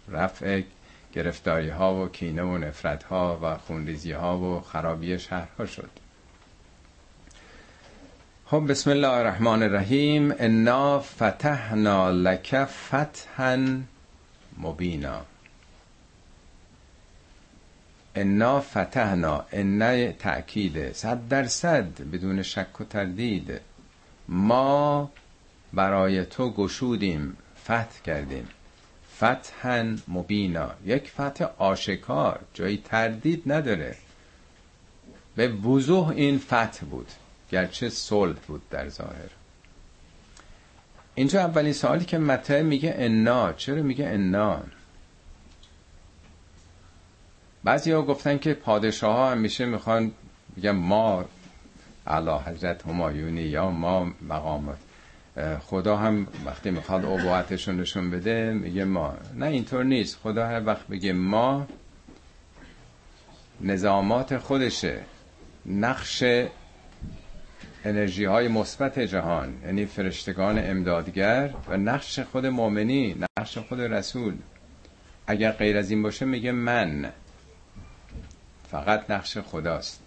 رفع 0.09 0.63
گرفتاری 1.15 1.69
ها 1.69 1.95
و 1.95 2.09
کینه 2.09 2.43
و 2.43 2.59
نفرت 2.59 3.03
ها 3.03 3.39
و 3.43 3.59
خونریزی 3.59 4.13
ها 4.13 4.39
و 4.39 4.61
خرابی 4.61 5.19
شهرها 5.19 5.67
شد. 5.67 5.91
خب 8.47 8.65
بسم 8.69 8.91
الله 8.91 9.09
الرحمن 9.09 9.63
الرحیم. 9.63 10.35
انا 10.39 10.99
فتحنا 10.99 12.11
لک 12.11 12.65
فتحا 12.65 13.81
مبینا. 14.59 15.21
انا 18.21 18.61
فتحنا 18.61 19.45
انا 19.53 20.13
تأکید. 20.13 20.93
صد 20.93 21.29
درصد 21.29 22.01
بدون 22.13 22.43
شک 22.43 22.81
و 22.81 22.85
تردید. 22.85 23.61
ما 24.29 25.11
برای 25.73 26.25
تو 26.25 26.51
گشودیم 26.51 27.37
فتح 27.65 28.03
کردیم. 28.05 28.49
فتحا 29.17 29.97
مبینا. 30.09 30.71
یک 30.87 31.11
فتح 31.11 31.45
آشکار 31.59 32.41
جایی 32.55 32.83
تردید 32.85 33.43
نداره. 33.53 33.97
به 35.37 35.49
وضوح 35.49 36.09
این 36.09 36.39
فتح 36.39 36.87
بود 36.91 37.09
گرچه 37.51 37.89
صلح 37.89 38.37
بود 38.47 38.63
در 38.71 38.89
ظاهر. 38.89 39.31
اینجا 41.15 41.41
اولین 41.41 41.73
سوالی 41.73 42.05
که 42.05 42.19
مته 42.19 42.63
میگه 42.63 42.95
انا. 42.97 43.53
چرا 43.53 43.83
میگه 43.83 44.07
انا؟ 44.07 44.63
بعضی 47.65 47.93
ها 47.93 48.03
گفتن 48.03 48.39
که 48.39 48.55
پادشاه 48.55 49.17
ها 49.17 49.31
همیشه 49.31 49.65
می‌خوان 49.65 50.13
میگن 50.57 50.71
ما 50.71 51.25
علا 52.07 52.39
حضرت 52.39 52.87
همایونی 52.87 53.43
یا 53.43 53.71
ما 53.71 54.13
مقامات. 54.29 54.79
خدا 55.61 55.97
هم 55.97 56.27
وقتی 56.47 56.71
می‌خواد 56.71 57.05
عبوعتشون 57.05 57.81
نشون 57.81 58.11
بده 58.11 58.53
میگه 58.53 58.85
ما. 58.85 59.15
نه 59.35 59.47
اینطور 59.47 59.85
نیست. 59.85 60.19
خدا 60.23 60.47
هر 60.47 60.67
وقت 60.67 60.87
بگه 60.87 61.13
ما 61.13 61.67
نظامات 63.61 64.39
خودشه. 64.39 65.01
نقش 65.67 66.25
انرژی 67.85 68.25
های 68.25 68.49
مثبت 68.49 68.99
جهان 68.99 69.55
یعنی 69.65 69.87
فرشتگان 69.87 70.71
امدادگر 70.71 71.51
و 71.69 71.77
نقش 71.77 72.21
خود 72.21 72.47
مؤمنی 72.47 73.17
نقش 73.39 73.59
خود 73.59 73.81
رسول. 73.81 74.35
اگر 75.27 75.53
غیر 75.53 75.77
از 75.77 75.91
این 75.91 76.03
باشه 76.03 76.25
میگه 76.25 76.53
من. 76.53 77.13
فقط 78.71 79.11
نقش 79.11 79.39
خداست 79.39 80.01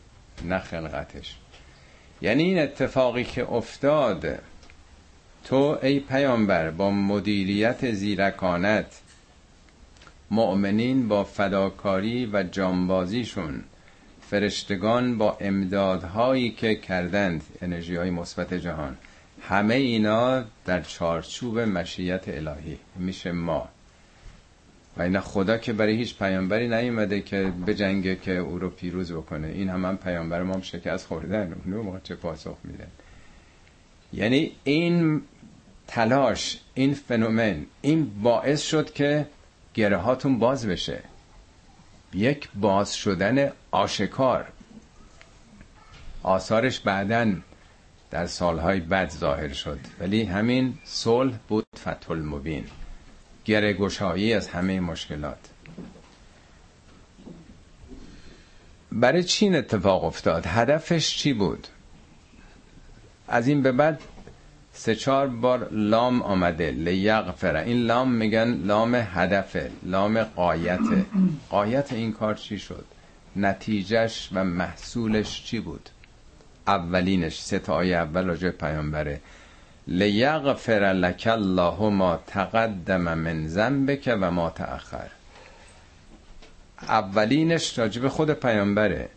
نه 0.45 0.59
خلقتش. 0.59 1.35
یعنی 2.21 2.43
این 2.43 2.59
اتفاقی 2.59 3.23
که 3.23 3.51
افتاد 3.51 4.39
تو 5.43 5.77
ای 5.81 5.99
پیامبر 5.99 6.69
با 6.69 6.91
مدیریت 6.91 7.91
زیرکانت 7.91 9.01
مؤمنین 10.31 11.07
با 11.07 11.23
فداکاری 11.23 12.25
و 12.25 12.43
جانبازیشون 12.43 13.63
فرشتگان 14.29 15.17
با 15.17 15.37
امدادهایی 15.41 16.51
که 16.51 16.75
کردند 16.75 17.43
انرژی 17.61 17.95
های 17.95 18.09
مثبت 18.09 18.53
جهان 18.53 18.97
همه 19.41 19.75
اینا 19.75 20.43
در 20.65 20.81
چارچوب 20.81 21.59
مشیت 21.59 22.23
الهی 22.27 22.77
میشه 22.95 23.31
ما. 23.31 23.69
و 24.97 25.01
اینا 25.01 25.21
خدا 25.21 25.57
که 25.57 25.73
برای 25.73 25.95
هیچ 25.95 26.17
پیامبری 26.17 26.67
نیومده 26.67 27.21
که 27.21 27.53
به 27.65 27.75
جنگه 27.75 28.15
که 28.15 28.37
او 28.37 28.59
رو 28.59 28.69
پیروز 28.69 29.11
بکنه. 29.11 29.47
این 29.47 29.69
هم, 29.69 29.85
هم 29.85 29.97
پیامبر 29.97 30.43
ما 30.43 30.53
هم 30.53 30.61
شکست 30.61 31.07
خوردن. 31.07 31.55
اونو 31.65 31.83
موقع 31.83 31.99
چه 32.03 32.15
پاسخ 32.15 32.57
میدن؟ 32.63 32.87
یعنی 34.13 34.51
این 34.63 35.21
تلاش 35.87 36.59
این 36.73 36.93
فنومن 36.93 37.65
این 37.81 38.11
باعث 38.23 38.61
شد 38.61 38.93
که 38.93 39.27
گره 39.73 39.97
هاتون 39.97 40.39
باز 40.39 40.67
بشه. 40.67 40.99
یک 42.13 42.49
باز 42.55 42.95
شدن 42.95 43.51
آشکار. 43.71 44.47
آثارش 46.23 46.79
بعدا 46.79 47.33
در 48.11 48.25
سالهای 48.27 48.79
بعد 48.79 49.09
ظاهر 49.09 49.53
شد. 49.53 49.79
ولی 49.99 50.23
همین 50.23 50.77
صلح 50.83 51.33
بود 51.47 51.65
فتح 51.79 52.11
المبین. 52.11 52.65
گره 53.45 53.73
گشایی 53.73 54.33
از 54.33 54.47
همه 54.47 54.79
مشکلات. 54.79 55.37
برای 58.91 59.23
چین 59.23 59.55
اتفاق 59.55 60.03
افتاد؟ 60.03 60.45
هدفش 60.47 61.17
چی 61.17 61.33
بود؟ 61.33 61.67
از 63.27 63.47
این 63.47 63.61
به 63.61 63.71
بعد 63.71 64.01
سه 64.73 64.95
چهار 64.95 65.27
بار 65.27 65.69
لام 65.71 66.21
آمده 66.21 66.71
لیغفره 66.71 67.61
این 67.61 67.83
لام 67.83 68.11
میگن 68.11 68.53
لام 68.53 68.95
هدفه 68.95 69.71
لام 69.83 70.23
قایته 70.23 71.05
قایت 71.49 71.93
این 71.93 72.13
کار 72.13 72.35
چی 72.35 72.59
شد؟ 72.59 72.85
نتیجهش 73.35 74.29
و 74.33 74.43
محصولش 74.43 75.43
چی 75.43 75.59
بود؟ 75.59 75.89
اولینش 76.67 77.41
سه 77.41 77.59
تا 77.59 77.73
آیه 77.73 77.95
اول 77.95 78.25
راجع 78.25 78.49
پیامبره. 78.49 79.21
لیغفر 79.91 80.93
لک 80.93 81.27
الله 81.31 81.89
ما 81.89 82.19
تقدم 82.27 83.01
من 83.01 83.47
ذنبک 83.47 84.17
و 84.21 84.31
ما 84.31 84.49
تأخر. 84.49 85.09
اولینش 86.81 87.79
راجع 87.79 88.01
به 88.01 88.09
خود 88.09 88.31
پیامبره. 88.33 89.09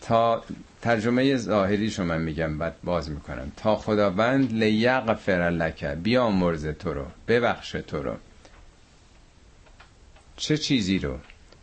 تا 0.00 0.42
ترجمه 0.82 1.36
ظاهری 1.36 1.90
شما 1.90 2.04
من 2.04 2.22
میگم 2.22 2.58
بعد 2.58 2.74
باز 2.84 3.10
می‌کنم. 3.10 3.52
تا 3.56 3.76
خداوند 3.76 4.52
لیغفر 4.52 5.50
لک 5.50 5.84
بیامرز 5.84 6.66
تو 6.66 6.94
رو 6.94 7.04
ببخش 7.28 7.70
تو 7.70 8.02
رو. 8.02 8.16
چه 10.36 10.56
چیزی 10.56 10.98
رو؟ 10.98 11.18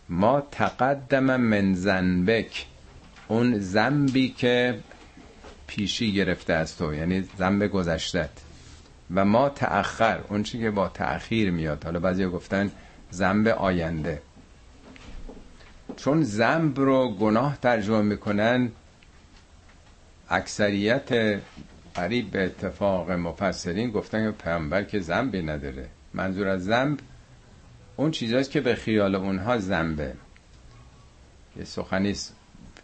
ما 0.09 0.41
تقدم 0.51 1.41
من 1.41 1.73
زنبک 1.73 2.65
اون 3.27 3.59
زنبی 3.59 4.29
که 4.29 4.79
پیشی 5.75 6.13
گرفته 6.13 6.53
از 6.53 6.77
تو 6.77 6.93
یعنی 6.93 7.21
زنب 7.37 7.67
گذشتت 7.67 8.29
و 9.15 9.25
ما 9.25 9.49
تأخر 9.49 10.19
اون 10.29 10.43
چی 10.43 10.59
که 10.59 10.71
با 10.71 10.87
تأخیر 10.87 11.51
میاد. 11.51 11.83
حالا 11.83 11.99
بعضی 11.99 12.25
گفتن 12.25 12.71
زنب 13.11 13.47
آینده. 13.47 14.21
چون 15.95 16.23
زنب 16.23 16.79
رو 16.79 17.15
گناه 17.15 17.57
ترجمه 17.61 18.01
می‌کنن 18.01 18.71
اکثریت 20.29 21.39
قریب 21.95 22.31
به 22.31 22.45
اتفاق 22.45 23.11
مفسرین 23.11 23.91
گفتن 23.91 24.31
که 24.31 24.37
پیامبر 24.37 24.83
که 24.83 24.99
زنبی 24.99 25.41
نداره. 25.41 25.89
منظور 26.13 26.47
از 26.47 26.63
زنب 26.65 26.99
اون 27.95 28.11
چیزاست 28.11 28.51
که 28.51 28.61
به 28.61 28.75
خیال 28.75 29.15
اونها 29.15 29.57
زنبه 29.57 30.13
یه 31.57 31.65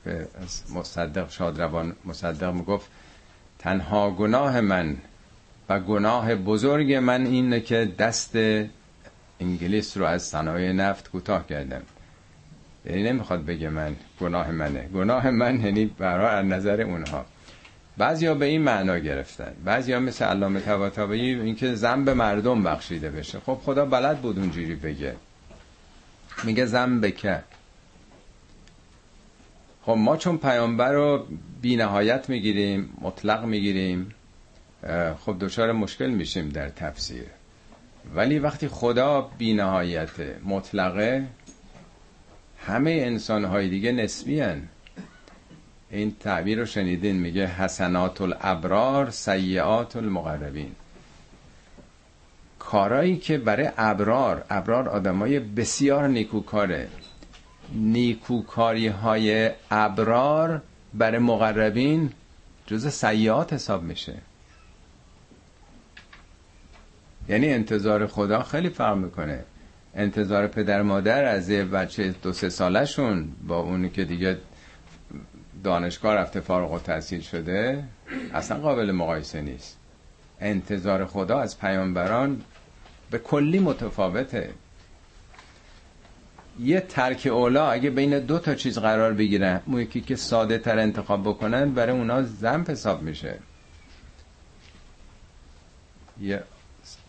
سخنی 0.05 0.79
مصدق 0.79 1.29
شادروان 1.29 1.95
مصدق 2.05 2.53
می‌گفت 2.53 2.89
تنها 3.59 4.11
گناه 4.11 4.61
من 4.61 4.97
و 5.69 5.79
گناه 5.79 6.35
بزرگ 6.35 6.93
من 6.93 7.25
اینه 7.25 7.59
که 7.59 7.91
دست 7.99 8.35
انگلیس 9.39 9.97
رو 9.97 10.05
از 10.05 10.23
صنایع 10.23 10.71
نفت 10.71 11.11
کوتاه 11.11 11.47
کردم. 11.47 11.81
یعنی 12.85 13.03
نمی‌خواد 13.03 13.45
بگه 13.45 13.69
من 13.69 13.95
گناه 14.21 14.51
منه. 14.51 14.87
گناه 14.87 15.29
من 15.29 15.59
یعنی 15.59 15.85
برای 15.85 16.35
از 16.35 16.45
نظر 16.45 16.81
اونها. 16.81 17.25
ها 17.99 18.33
به 18.33 18.45
این 18.45 18.61
معنا 18.61 18.97
گرفتن. 18.97 19.53
ها 19.65 19.99
مثل 19.99 20.25
علامه 20.25 20.59
طباطبایی 20.59 21.39
اینکه 21.39 21.75
ذنب 21.75 22.09
مردم 22.09 22.63
بخشیده 22.63 23.09
بشه. 23.09 23.39
خب 23.39 23.59
خدا 23.65 23.85
بلد 23.85 24.21
بود 24.21 24.39
اونجوری 24.39 24.75
بگه. 24.75 25.15
میگه 26.43 26.65
ذنب 26.65 27.09
که؟ 27.09 27.43
خب 29.89 29.97
ما 29.97 30.17
چون 30.17 30.37
پیامبر 30.37 30.91
رو 30.91 31.25
بی 31.61 31.75
نهایت 31.75 32.29
می‌گیریم 32.29 32.89
مطلق 33.01 33.45
می‌گیریم 33.45 34.15
خب 35.25 35.35
دچار 35.39 35.71
مشکل 35.71 36.09
میشیم 36.09 36.49
در 36.49 36.69
تفسیر. 36.69 37.25
ولی 38.15 38.39
وقتی 38.39 38.67
خدا 38.67 39.21
بی 39.37 39.53
نهایت 39.53 40.09
مطلقه 40.45 41.27
همه 42.57 42.91
انسان 42.91 43.45
های 43.45 43.69
دیگه 43.69 43.91
نسبی 43.91 44.39
هن. 44.39 44.61
این 45.91 46.15
تعبیر 46.19 46.59
رو 46.59 46.65
شنیدین 46.65 47.15
میگه 47.15 47.47
حسنات 47.47 48.21
الابرار 48.21 49.09
سیعات 49.09 49.95
المقربین 49.95 50.71
کارایی 52.59 53.17
که 53.17 53.37
برای 53.37 53.69
ابرار 53.77 54.45
ابرار 54.49 54.89
آدمای 54.89 55.39
بسیار 55.39 56.07
نیکوکاره. 56.07 56.87
نیکوکاری 57.73 58.87
های 58.87 59.51
ابرار 59.71 60.61
برای 60.93 61.19
مقربین 61.19 62.11
جز 62.67 62.87
سیعات 62.87 63.53
حساب 63.53 63.83
میشه. 63.83 64.13
یعنی 67.29 67.49
انتظار 67.53 68.07
خدا 68.07 68.43
خیلی 68.43 68.69
فرق 68.69 68.97
می‌کنه. 68.97 69.43
انتظار 69.95 70.47
پدر 70.47 70.81
مادر 70.81 71.25
از 71.25 71.49
یه 71.49 71.65
بچه 71.65 72.15
دو 72.21 72.33
سه 72.33 72.49
سالشون 72.49 73.27
با 73.47 73.59
اونی 73.59 73.89
که 73.89 74.05
دیگه 74.05 74.37
دانشگاه 75.63 76.15
رفته 76.15 76.39
فارغ 76.39 76.71
و 76.71 76.79
تحصیل 76.79 77.21
شده 77.21 77.83
اصلا 78.33 78.59
قابل 78.59 78.91
مقایسه 78.91 79.41
نیست. 79.41 79.77
انتظار 80.39 81.05
خدا 81.05 81.39
از 81.39 81.59
پیامبران 81.59 82.41
به 83.11 83.17
کلی 83.17 83.59
متفاوته. 83.59 84.49
یه 86.59 86.79
ترک 86.79 87.27
اولا 87.31 87.71
اگه 87.71 87.89
بین 87.89 88.19
دو 88.19 88.39
تا 88.39 88.55
چیز 88.55 88.77
قرار 88.77 89.13
بگیرن 89.13 89.61
اون 89.65 89.81
یکی 89.81 90.01
که 90.01 90.15
ساده 90.15 90.57
تر 90.57 90.79
انتخاب 90.79 91.21
بکنن 91.23 91.73
برای 91.73 91.97
اونا 91.97 92.23
زنب 92.23 92.71
حساب 92.71 93.01
میشه. 93.01 93.39
یه 96.21 96.43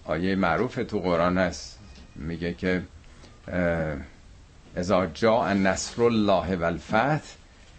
آیه 0.05 0.35
معروف 0.35 0.75
تو 0.75 0.99
قرآن 0.99 1.39
هست. 1.39 1.79
میگه 2.17 2.55
که 2.55 2.83
ازا 4.77 5.07
جا 5.07 5.53
نصر 5.53 6.03
الله 6.03 6.57
و 6.57 6.65
الفتح 6.65 7.21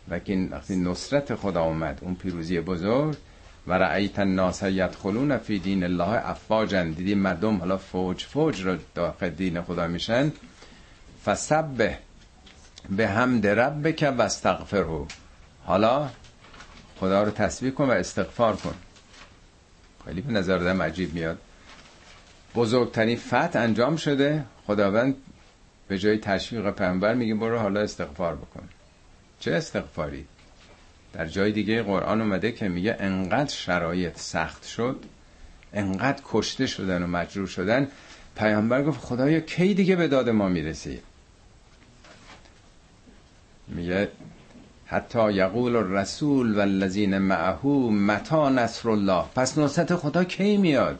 وقتی 0.10 0.76
نصرت 0.76 1.36
خدا 1.36 1.64
اومد 1.64 2.00
اون 2.02 2.16
پیروزی 2.16 2.60
بزرگ 2.60 3.16
و 3.68 3.74
رأیت 3.74 4.20
الناس 4.20 4.64
یدخلون 4.64 5.38
فی 5.38 5.60
دین 5.60 5.84
الله 5.84 6.30
افواجا 6.30 6.84
دیدی 6.84 7.16
مردم 7.16 7.58
حالا 7.58 7.78
فوج 7.78 8.24
فوج 8.24 8.62
رو 8.62 8.78
داخل 8.96 9.30
دین 9.30 9.62
خدا 9.62 9.88
میشن. 9.88 10.32
فسبه 11.26 11.98
به 12.90 13.08
حمد 13.08 13.48
ربک 13.48 14.14
و 14.18 14.22
استغفره. 14.22 15.06
حالا 15.66 16.10
خدا 17.00 17.24
رو 17.24 17.32
تسبیح 17.32 17.72
کن 17.72 17.86
و 17.86 17.92
استغفار 17.92 18.56
کن. 18.56 18.74
خیلی 20.06 20.22
به 20.22 20.34
نظر 20.34 20.58
دم 20.58 20.82
عجیب 20.82 21.14
میاد. 21.14 21.38
بزرگترین 22.56 23.18
فتح 23.18 23.60
انجام 23.60 23.96
شده. 23.96 24.44
خداوند 24.68 25.16
به 25.88 25.98
جای 25.98 26.18
تشویق 26.18 26.72
پیامبر 26.72 27.14
میگه 27.14 27.36
برو 27.36 27.60
حالا 27.60 27.80
استغفار 27.80 28.36
بکن. 28.36 28.70
چه 29.40 29.52
استغفاری؟ 29.52 30.26
در 31.14 31.26
جای 31.26 31.52
دیگه 31.52 31.84
قرآن 31.84 32.22
اومده 32.22 32.52
که 32.52 32.70
میگه 32.70 32.98
انقدر 33.00 33.54
شرایط 33.54 34.20
سخت 34.20 34.68
شد 34.68 35.06
انقدر 35.74 36.22
کشته 36.26 36.68
شدن 36.68 37.04
و 37.04 37.08
مجروح 37.08 37.48
شدن. 37.48 37.88
پیامبر 38.36 38.84
گفت 38.84 39.00
خدایا 39.00 39.40
کی 39.40 39.74
دیگه 39.74 39.96
به 39.96 40.08
داد 40.08 40.30
ما 40.30 40.50
می‌رسی؟ 40.50 41.00
میگه 43.72 44.10
حتی 44.86 45.34
یقول 45.34 45.76
الرسول 45.76 46.56
و 46.56 46.60
الذین 46.60 47.18
معه 47.18 47.66
متا 47.90 48.50
نصر 48.50 48.90
الله. 48.90 49.24
پس 49.36 49.58
نصرت 49.58 49.96
خدا 49.96 50.24
کی 50.24 50.58
میاد؟ 50.58 51.00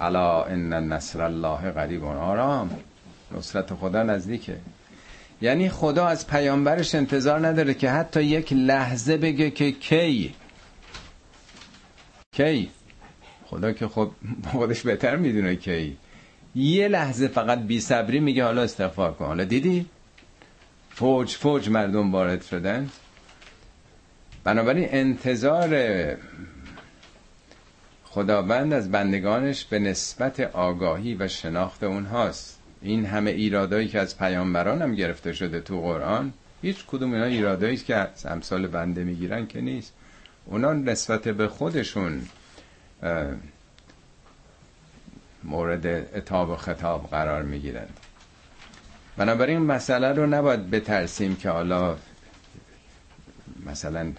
الا 0.00 0.44
ان 0.44 0.92
نصر 0.92 1.22
الله 1.22 1.70
قریب 1.70 2.04
آرام. 2.04 2.70
نصرت 3.38 3.74
خدا 3.74 4.02
نزدیکه. 4.02 4.56
یعنی 5.40 5.68
خدا 5.68 6.06
از 6.06 6.26
پیامبرش 6.26 6.94
انتظار 6.94 7.46
نداره 7.46 7.74
که 7.74 7.90
حتی 7.90 8.22
یک 8.22 8.52
لحظه 8.52 9.16
بگه 9.16 9.50
که 9.50 9.72
کی؟ 9.72 10.34
کی؟ 12.32 12.70
خدا 13.46 13.72
که 13.72 13.88
خب 13.88 14.10
خودش 14.52 14.82
بهتر 14.82 15.16
می‌دونه 15.16 15.56
کی. 15.56 15.96
یه 16.54 16.88
لحظه 16.88 17.28
فقط 17.28 17.58
بی 17.58 17.80
صبری 17.80 18.20
میگه 18.20 18.44
حالا 18.44 18.62
استغفار 18.62 19.12
کن. 19.12 19.24
حالا 19.24 19.44
دیدی؟ 19.44 19.86
فوج 20.96 21.34
فوج 21.34 21.68
مردم 21.68 22.12
وارد 22.12 22.42
شدن. 22.42 22.90
بنابراین 24.44 24.88
انتظار 24.90 25.76
خداوند 28.04 28.72
از 28.72 28.90
بندگانش 28.90 29.64
به 29.64 29.78
نسبت 29.78 30.40
آگاهی 30.40 31.14
و 31.14 31.28
شناخت 31.28 31.84
اونهاست. 31.84 32.58
این 32.82 33.06
همه 33.06 33.30
ایرادایی 33.30 33.88
که 33.88 34.00
از 34.00 34.18
پیامبران 34.18 34.82
هم 34.82 34.94
گرفته 34.94 35.32
شده 35.32 35.60
تو 35.60 35.80
قرآن 35.80 36.32
هیچ 36.62 36.84
کدوم 36.86 37.12
اینا 37.12 37.24
ایرادایی 37.24 37.76
که 37.76 37.94
از 37.94 38.26
امثال 38.26 38.66
بنده 38.66 39.04
می‌گیرن 39.04 39.46
که 39.46 39.60
نیست. 39.60 39.92
اونا 40.46 40.72
نسبت 40.72 41.28
به 41.28 41.48
خودشون 41.48 42.22
مورد 45.44 45.86
اتاب 46.16 46.50
و 46.50 46.56
خطاب 46.56 47.10
قرار 47.10 47.42
می‌گیرند. 47.42 48.00
بنابراین 49.16 49.58
مسئله 49.58 50.12
رو 50.12 50.26
نباید 50.26 50.70
بترسیم 50.70 51.36
که 51.36 51.50
حالا 51.50 51.96
مثلا 53.66 54.12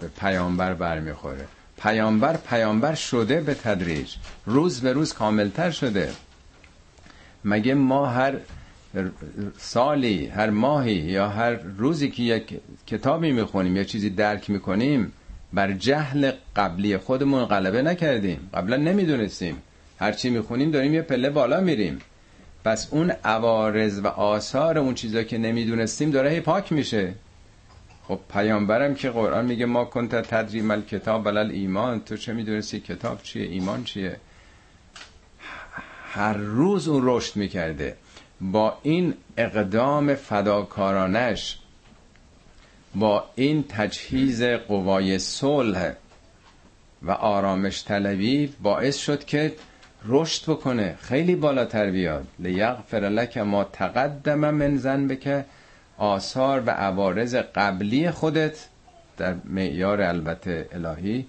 به 0.00 0.08
پیامبر 0.20 0.74
برمیخوره. 0.74 1.46
پیامبر 1.82 2.36
پیامبر 2.36 2.94
شده 2.94 3.40
به 3.40 3.54
تدریج. 3.54 4.14
روز 4.46 4.80
به 4.80 4.92
روز 4.92 5.12
کاملتر 5.12 5.70
شده. 5.70 6.12
مگه 7.44 7.74
ما 7.74 8.06
هر 8.06 8.34
سالی 9.58 10.26
هر 10.26 10.50
ماهی 10.50 10.94
یا 10.94 11.28
هر 11.28 11.50
روزی 11.52 12.10
که 12.10 12.22
یک 12.22 12.60
کتابی 12.86 13.32
می‌خونیم 13.32 13.76
یا 13.76 13.84
چیزی 13.84 14.10
درک 14.10 14.50
می‌کنیم 14.50 15.12
بر 15.52 15.72
جهل 15.72 16.32
قبلی 16.56 16.96
خودمون 16.96 17.44
غلبه 17.44 17.82
نکردیم. 17.82 18.50
قبلا 18.54 18.76
نمی‌دونستیم. 18.76 19.62
هرچی 19.98 20.30
می‌خونیم 20.30 20.70
داریم 20.70 20.94
یه 20.94 21.02
پله 21.02 21.30
بالا 21.30 21.60
میریم. 21.60 21.98
پس 22.64 22.88
اون 22.90 23.10
عوارض 23.10 24.00
و 24.04 24.06
آثار 24.06 24.78
اون 24.78 24.94
چیزا 24.94 25.22
که 25.22 25.38
نمی‌دونستیم 25.38 26.10
داره 26.10 26.30
هی 26.30 26.40
پاک 26.40 26.72
میشه. 26.72 27.14
خب 28.08 28.20
پیامبرم 28.32 28.94
که 28.94 29.10
قرآن 29.10 29.44
میگه 29.44 29.66
ما 29.66 29.84
کنت 29.84 30.14
تدری 30.14 30.60
مل 30.60 30.82
کتاب 30.82 31.24
بلل 31.24 31.50
ایمان 31.50 32.00
تو 32.00 32.16
چه 32.16 32.32
می‌دونستی 32.32 32.80
کتاب 32.80 33.22
چیه 33.22 33.42
ایمان 33.42 33.84
چیه؟ 33.84 34.16
هر 36.12 36.32
روز 36.32 36.88
اون 36.88 37.02
رشد 37.04 37.36
می‌کرده. 37.36 37.96
با 38.40 38.78
این 38.82 39.14
اقدام 39.36 40.14
فداکارانش 40.14 41.58
با 42.94 43.24
این 43.34 43.64
تجهیز 43.68 44.42
قوای 44.42 45.18
صلح 45.18 45.92
و 47.02 47.10
آرامش 47.10 47.84
طلبی 47.84 48.46
باعث 48.62 48.96
شد 48.96 49.24
که 49.24 49.52
رشد 50.06 50.50
بکنه. 50.50 50.96
خیلی 51.00 51.36
بالاتر 51.36 51.90
بیاد. 51.90 52.26
لیغفر 52.38 53.00
لک 53.00 53.38
ما 53.38 53.64
تقدم 53.64 54.50
من 54.50 54.76
ذنبک. 54.76 55.44
آثار 55.98 56.62
و 56.66 56.70
عوارض 56.70 57.34
قبلی 57.34 58.10
خودت 58.10 58.68
در 59.16 59.34
معیار 59.44 60.02
البته 60.02 60.68
الهی 60.72 61.26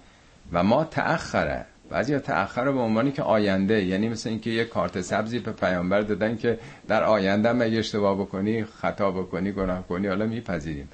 و 0.52 0.62
ما 0.62 0.84
تأخره. 0.84 1.64
بعضی 1.90 2.18
تأخر 2.18 2.72
به 2.72 2.80
عنوانی 2.80 3.12
که 3.12 3.22
آینده 3.22 3.84
یعنی 3.84 4.08
مثل 4.08 4.28
اینکه 4.28 4.50
یه 4.50 4.64
کارت 4.64 5.00
سبزی 5.00 5.38
به 5.38 5.52
پیامبر 5.52 6.00
دادن 6.00 6.36
که 6.36 6.58
در 6.88 7.04
آینده 7.04 7.48
هم 7.48 7.62
اگه 7.62 7.78
اشتباه 7.78 8.18
بکنی 8.18 8.64
خطا 8.64 9.10
بکنی 9.10 9.52
گناه 9.52 9.86
کنی 9.86 10.06
حالا 10.06 10.26
میپذیریم. 10.26 10.88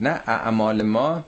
نه 0.00 0.20
اعمال 0.26 0.82
ما 0.82 1.24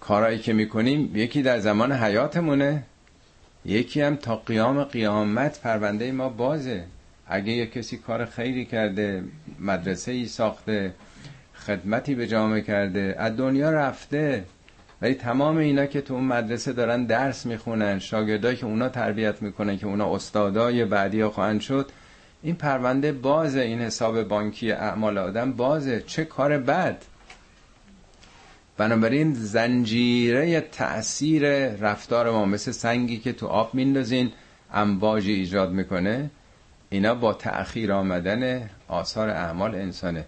کارایی 0.00 0.38
که 0.38 0.52
می‌کنیم 0.52 1.16
یکی 1.16 1.42
در 1.42 1.58
زمان 1.58 1.92
حیاتمونه. 1.92 2.82
یکی 3.64 4.00
هم 4.00 4.16
تا 4.16 4.36
قیام 4.36 4.84
قیامت 4.84 5.60
پرونده 5.60 6.12
ما 6.12 6.28
بازه. 6.28 6.84
اگه 7.26 7.52
یه 7.52 7.66
کسی 7.66 7.96
کار 7.96 8.24
خیری 8.24 8.64
کرده 8.64 9.24
مدرسه 9.60 10.12
ای 10.12 10.26
ساخته 10.26 10.94
خدمتی 11.54 12.14
به 12.14 12.26
جامعه 12.26 12.60
کرده 12.60 13.14
از 13.18 13.36
دنیا 13.36 13.70
رفته 13.70 14.44
ولی 15.02 15.14
تمام 15.14 15.56
اینا 15.56 15.86
که 15.86 16.00
تو 16.00 16.14
اون 16.14 16.24
مدرسه 16.24 16.72
دارن 16.72 17.04
درس 17.04 17.46
می‌خونن 17.46 17.98
شاگردایی 17.98 18.56
که 18.56 18.66
اونا 18.66 18.88
تربیت 18.88 19.42
می‌کنن 19.42 19.78
که 19.78 19.86
اونا 19.86 20.14
استادای 20.14 20.84
بعدی 20.84 21.20
ها 21.20 21.30
خواهند 21.30 21.60
شد 21.60 21.90
این 22.42 22.54
پرونده 22.54 23.12
بازه 23.12 23.60
این 23.60 23.80
حساب 23.80 24.22
بانکی 24.22 24.72
اعمال 24.72 25.18
آدم 25.18 25.52
بازه. 25.52 26.00
چه 26.06 26.24
کار 26.24 26.58
بد؟ 26.58 27.02
بنابراین 28.76 29.34
زنجیره 29.34 30.60
تأثیر 30.60 31.68
رفتار 31.74 32.30
ما 32.30 32.44
مثل 32.44 32.72
سنگی 32.72 33.18
که 33.18 33.32
تو 33.32 33.46
آب 33.46 33.74
میندازین 33.74 34.32
امواجی 34.72 35.32
ایجاد 35.32 35.70
می‌کنه. 35.72 36.30
اینا 36.90 37.14
با 37.14 37.32
تأخیر 37.32 37.92
آمدن 37.92 38.70
آثار 38.88 39.28
اعمال 39.30 39.74
انسانه. 39.74 40.24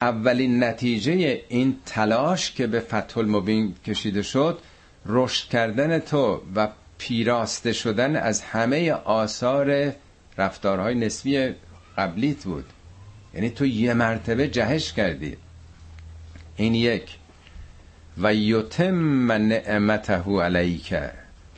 اولین 0.00 0.64
نتیجه 0.64 1.42
این 1.48 1.76
تلاش 1.86 2.52
که 2.52 2.66
به 2.66 2.80
فتح 2.80 3.18
المبین 3.18 3.74
کشیده 3.86 4.22
شد 4.22 4.58
رشد 5.06 5.48
کردن 5.48 5.98
تو 5.98 6.42
و 6.56 6.68
پیراسته 6.98 7.72
شدن 7.72 8.16
از 8.16 8.42
همه 8.42 8.92
آثار 8.92 9.92
رفتارهای 10.38 10.94
نسبی 10.94 11.54
قبلیت 11.98 12.44
بود. 12.44 12.64
یعنی 13.34 13.50
تو 13.50 13.66
یه 13.66 13.94
مرتبه 13.94 14.48
جهش 14.48 14.92
کردی. 14.92 15.36
این 16.56 16.74
یک. 16.74 17.18
و 18.18 18.34
یتم 18.34 19.32
نعمته 19.32 20.22
علیک. 20.42 20.94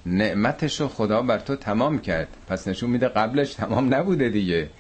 نعمتشو 0.07 0.89
خدا 0.89 1.23
بر 1.23 1.39
تو 1.39 1.57
تمام 1.57 1.99
کرد. 1.99 2.29
پس 2.49 2.69
نشون 2.69 2.91
میده 2.91 3.09
قبلش 3.09 3.55
تمام 3.55 3.95
نبوده 3.95 4.29
دیگه. 4.29 4.71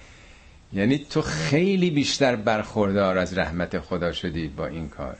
یعنی 0.72 0.98
تو 0.98 1.22
خیلی 1.22 1.90
بیشتر 1.90 2.36
برخوردار 2.36 3.18
از 3.18 3.38
رحمت 3.38 3.80
خدا 3.80 4.12
شدی 4.12 4.48
با 4.48 4.66
این 4.66 4.88
کار. 4.88 5.16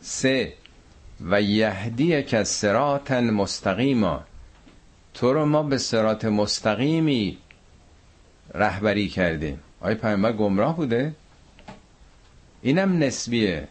سه. 0.00 0.52
و 1.30 1.42
یهدی 1.42 2.22
که 2.22 2.44
سرات 2.44 3.10
مستقیما. 3.10 4.24
تو 5.14 5.32
رو 5.32 5.46
ما 5.46 5.62
به 5.62 5.78
سرات 5.78 6.24
مستقیمی 6.24 7.38
رهبری 8.54 9.08
کردیم. 9.08 9.60
آیا 9.80 9.94
پیامبر 9.94 10.32
گمراه 10.32 10.76
بوده؟ 10.76 11.14
اینم 12.62 13.02
نسبیه. 13.02 13.68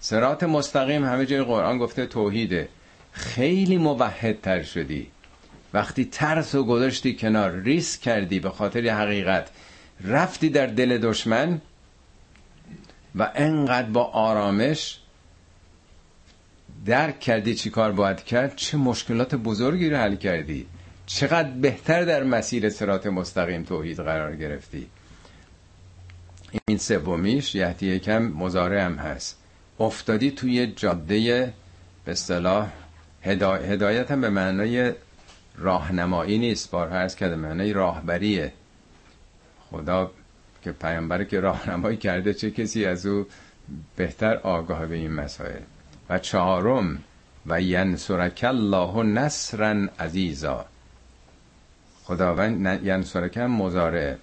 سرات 0.00 0.42
مستقیم 0.42 1.04
همه 1.04 1.26
جای 1.26 1.42
قرآن 1.42 1.78
گفته 1.78 2.06
توحیده. 2.06 2.68
خیلی 3.12 3.76
موحد 3.78 4.40
تر 4.40 4.62
شدی. 4.62 5.10
وقتی 5.74 6.04
ترس 6.04 6.54
و 6.54 6.64
گذاشتی 6.64 7.16
کنار 7.16 7.50
ریسک 7.60 8.00
کردی 8.00 8.40
به 8.40 8.50
خاطر 8.50 8.80
حقیقت. 8.88 9.50
رفتی 10.04 10.48
در 10.50 10.66
دل 10.66 10.98
دشمن 10.98 11.60
و 13.14 13.30
انقدر 13.34 13.90
با 13.90 14.04
آرامش 14.04 14.98
درک 16.86 17.20
کردی 17.20 17.54
چی 17.54 17.70
کار 17.70 17.92
باید 17.92 18.24
کرد 18.24 18.56
چه 18.56 18.76
مشکلات 18.76 19.34
بزرگی 19.34 19.90
رو 19.90 19.96
حل 19.96 20.16
کردی. 20.16 20.66
چقدر 21.06 21.50
بهتر 21.50 22.04
در 22.04 22.22
مسیر 22.22 22.68
سرات 22.68 23.06
مستقیم 23.06 23.62
توحید 23.62 23.96
قرار 23.96 24.36
گرفتی. 24.36 24.86
این 26.68 26.78
سومیش 26.78 27.54
یهدی 27.54 27.86
یکم 27.86 28.22
مزاره 28.22 28.82
هم 28.82 28.94
هست. 28.94 29.39
افتادی 29.80 30.30
توی 30.30 30.66
جاده 30.66 31.54
به 32.04 32.12
اصطلاح 32.12 32.68
هدایت 33.22 34.10
هم 34.10 34.20
به 34.20 34.30
معنای 34.30 34.92
راهنمایی 35.58 36.38
نیست. 36.38 36.70
بار 36.70 36.88
هست 36.88 37.16
کرده 37.16 37.36
معنای 37.36 37.72
راهبریه. 37.72 38.52
خدا 39.70 40.10
که 40.62 40.72
پیامبر 40.72 41.24
که 41.24 41.40
راهنمایی 41.40 41.96
کرده 41.96 42.34
چه 42.34 42.50
کسی 42.50 42.84
از 42.84 43.06
او 43.06 43.26
بهتر 43.96 44.36
آگاه 44.36 44.86
به 44.86 44.96
این 44.96 45.12
مسائل؟ 45.12 45.60
و 46.10 46.18
چهارم 46.18 46.98
و 47.46 47.60
ینصرک 47.60 48.44
الله 48.48 49.02
نصرا 49.02 49.88
عزیزا. 49.98 50.66
خداوند 52.04 52.86
ینصرک 52.86 53.38
مزارعه 53.38 54.18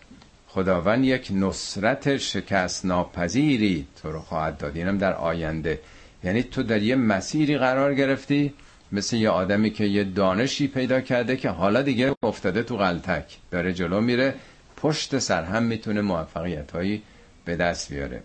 خداوند 0.48 1.06
یک 1.06 1.28
نصرت 1.32 2.18
شکست 2.18 2.86
ناپذیری 2.86 3.88
تو 4.02 4.12
رو 4.12 4.20
خواهد 4.20 4.58
داد. 4.58 4.78
اینم 4.78 4.98
در 4.98 5.14
آینده. 5.14 5.80
یعنی 6.24 6.44
تو 6.44 6.64
در 6.64 6.82
یه 6.82 6.96
مسیری 6.96 7.58
قرار 7.58 7.94
گرفتی 7.94 8.54
مثل 8.92 9.16
یه 9.16 9.30
آدمی 9.30 9.72
که 9.72 9.86
یه 9.86 10.04
دانشی 10.04 10.68
پیدا 10.68 11.02
کرده 11.02 11.38
که 11.38 11.50
حالا 11.50 11.82
دیگه 11.82 12.16
افتاده 12.24 12.64
تو 12.64 12.78
غلطک 12.78 13.38
داره 13.52 13.74
جلو 13.74 14.02
میره 14.02 14.34
پشت 14.78 15.20
سر 15.20 15.44
هم 15.44 15.64
می‌تونه 15.64 16.02
موفقیت 16.02 16.72
هایی 16.72 17.02
به 17.46 17.56
دست 17.56 17.94
بیاره. 17.94 18.22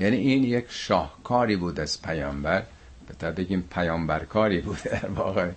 یعنی 0.00 0.16
این 0.16 0.44
یک 0.44 0.64
شاهکاری 0.68 1.56
بود 1.56 1.80
از 1.80 2.02
پیامبر. 2.02 2.62
به 3.20 3.30
بگیم 3.30 3.68
پیامبرکاری 3.74 4.60
بود 4.60 4.78
در 4.82 5.10
واقع. 5.10 5.50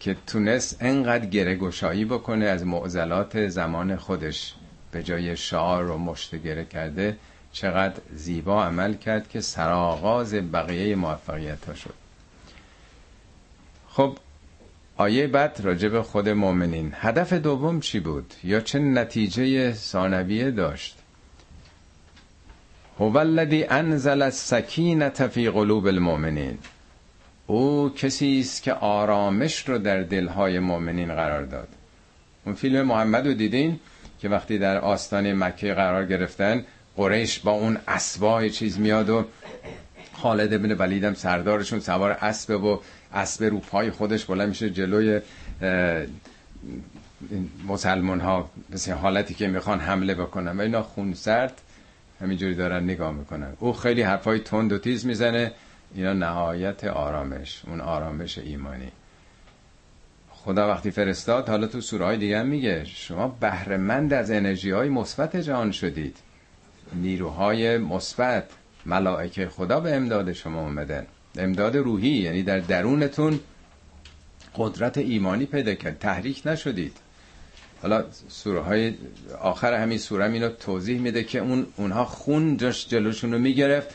که 0.00 0.16
تونست 0.26 0.76
انقدر 0.80 1.26
گره 1.26 1.56
گشایی 1.56 2.04
بکنه 2.04 2.44
از 2.44 2.66
معضلات 2.66 3.48
زمان 3.48 3.96
خودش. 3.96 4.54
به 4.92 5.02
جای 5.02 5.36
شعار 5.36 5.90
و 5.90 5.98
مشت 5.98 6.34
گره 6.34 6.64
کرده 6.64 7.16
چقدر 7.52 8.00
زیبا 8.14 8.64
عمل 8.64 8.94
کرد 8.94 9.28
که 9.28 9.40
سرآغاز 9.40 10.34
بقیه 10.34 10.96
موفقیت 10.96 11.64
ها 11.64 11.74
شد. 11.74 11.94
خب 13.88 14.18
آیه 14.96 15.26
بعد 15.26 15.60
راجع 15.62 15.88
به 15.88 16.02
خود 16.02 16.28
مؤمنین. 16.28 16.92
هدف 16.94 17.32
دوم 17.32 17.80
چی 17.80 18.00
بود؟ 18.00 18.34
یا 18.44 18.60
چه 18.60 18.78
نتیجه 18.78 19.72
ثانویه 19.72 20.50
داشت؟ 20.50 20.98
هو 22.98 23.16
الذی 23.16 23.64
انزل 23.64 24.22
السکینه 24.22 25.08
فی 25.10 25.50
قلوب 25.50 25.86
المؤمنین. 25.86 26.58
او 27.50 27.94
کسی 27.96 28.40
است 28.40 28.62
که 28.62 28.72
آرامش 28.72 29.68
رو 29.68 29.78
در 29.78 30.02
دلهای 30.02 30.58
مؤمنین 30.58 31.14
قرار 31.14 31.42
داد. 31.42 31.68
اون 32.44 32.54
فیلم 32.54 32.82
محمد 32.82 33.26
رو 33.26 33.34
دیدین؟ 33.34 33.80
که 34.20 34.28
وقتی 34.28 34.58
در 34.58 34.78
آستان 34.78 35.32
مکه 35.32 35.74
قرار 35.74 36.06
گرفتن 36.06 36.64
قریش 36.96 37.38
با 37.38 37.50
اون 37.50 37.78
اسبای 37.88 38.50
چیز 38.50 38.78
میاد 38.78 39.10
و 39.10 39.24
خالد 40.12 40.54
ابن 40.54 40.72
ولیدم 40.72 41.14
سردارشون 41.14 41.80
سوار 41.80 42.10
اسب 42.10 42.64
و 42.64 42.80
اسب 43.14 43.44
رو 43.44 43.58
پای 43.58 43.90
خودش 43.90 44.24
بلند 44.24 44.48
میشه 44.48 44.70
جلوی 44.70 45.20
مسلمان 47.68 48.20
ها 48.20 48.50
مثل 48.70 48.92
حالتی 48.92 49.34
که 49.34 49.48
می‌خوان 49.48 49.80
حمله 49.80 50.14
بکنن. 50.14 50.58
و 50.58 50.60
اینا 50.60 50.82
خون 50.82 51.14
سرد 51.14 51.60
همینجوری 52.20 52.54
دارن 52.54 52.84
نگاه 52.84 53.12
می‌کنن. 53.12 53.52
او 53.58 53.72
خیلی 53.72 54.02
حرفای 54.02 54.38
تند 54.38 54.72
و 54.72 54.78
تیز 54.78 55.06
می‌زنه. 55.06 55.52
اینا 55.94 56.12
نهایت 56.12 56.84
آرامش 56.84 57.62
اون 57.66 57.80
آرامش 57.80 58.38
ایمانی. 58.38 58.92
خدا 60.30 60.68
وقتی 60.68 60.90
فرستاد 60.90 61.48
حالا 61.48 61.66
تو 61.66 61.80
سوره 61.80 62.04
های 62.04 62.16
دیگه 62.16 62.42
میگه 62.42 62.84
شما 62.84 63.28
بهرهمند 63.40 64.12
از 64.12 64.30
انرژی 64.30 64.70
های 64.70 64.88
مثبت 64.88 65.36
جهان 65.36 65.72
شدید. 65.72 66.16
نیروهای 66.92 67.78
مثبت 67.78 68.44
ملائکه 68.86 69.48
خدا 69.48 69.80
به 69.80 69.94
امداد 69.94 70.32
شما 70.32 70.60
اومدن 70.60 71.06
امداد 71.38 71.76
روحی 71.76 72.08
یعنی 72.08 72.42
در 72.42 72.58
درونتون 72.58 73.40
قدرت 74.54 74.98
ایمانی 74.98 75.46
پیدا 75.46 75.74
کرد. 75.74 75.98
تحریک 75.98 76.42
نشدید. 76.46 76.96
حالا 77.82 78.04
سوره 78.28 78.60
های 78.60 78.94
آخر 79.40 79.74
همین 79.74 79.98
سوره 79.98 80.30
اینو 80.30 80.48
توضیح 80.48 81.00
میده 81.00 81.24
که 81.24 81.38
اون 81.38 81.66
اونها 81.76 82.04
خون 82.04 82.56
جاش 82.56 82.88
جلوشون 82.88 83.32
رو 83.32 83.38
می‌گرفت. 83.38 83.94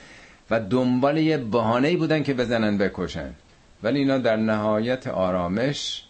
و 0.54 0.60
دنبال 0.60 1.18
یه 1.18 1.38
بهانه 1.38 1.98
بودن 1.98 2.24
که 2.24 2.34
بزنن 2.34 2.78
بکشن. 2.78 3.34
ولی 3.84 4.00
اینا 4.00 4.18
در 4.18 4.36
نهایت 4.36 5.08
آرامش 5.08 6.04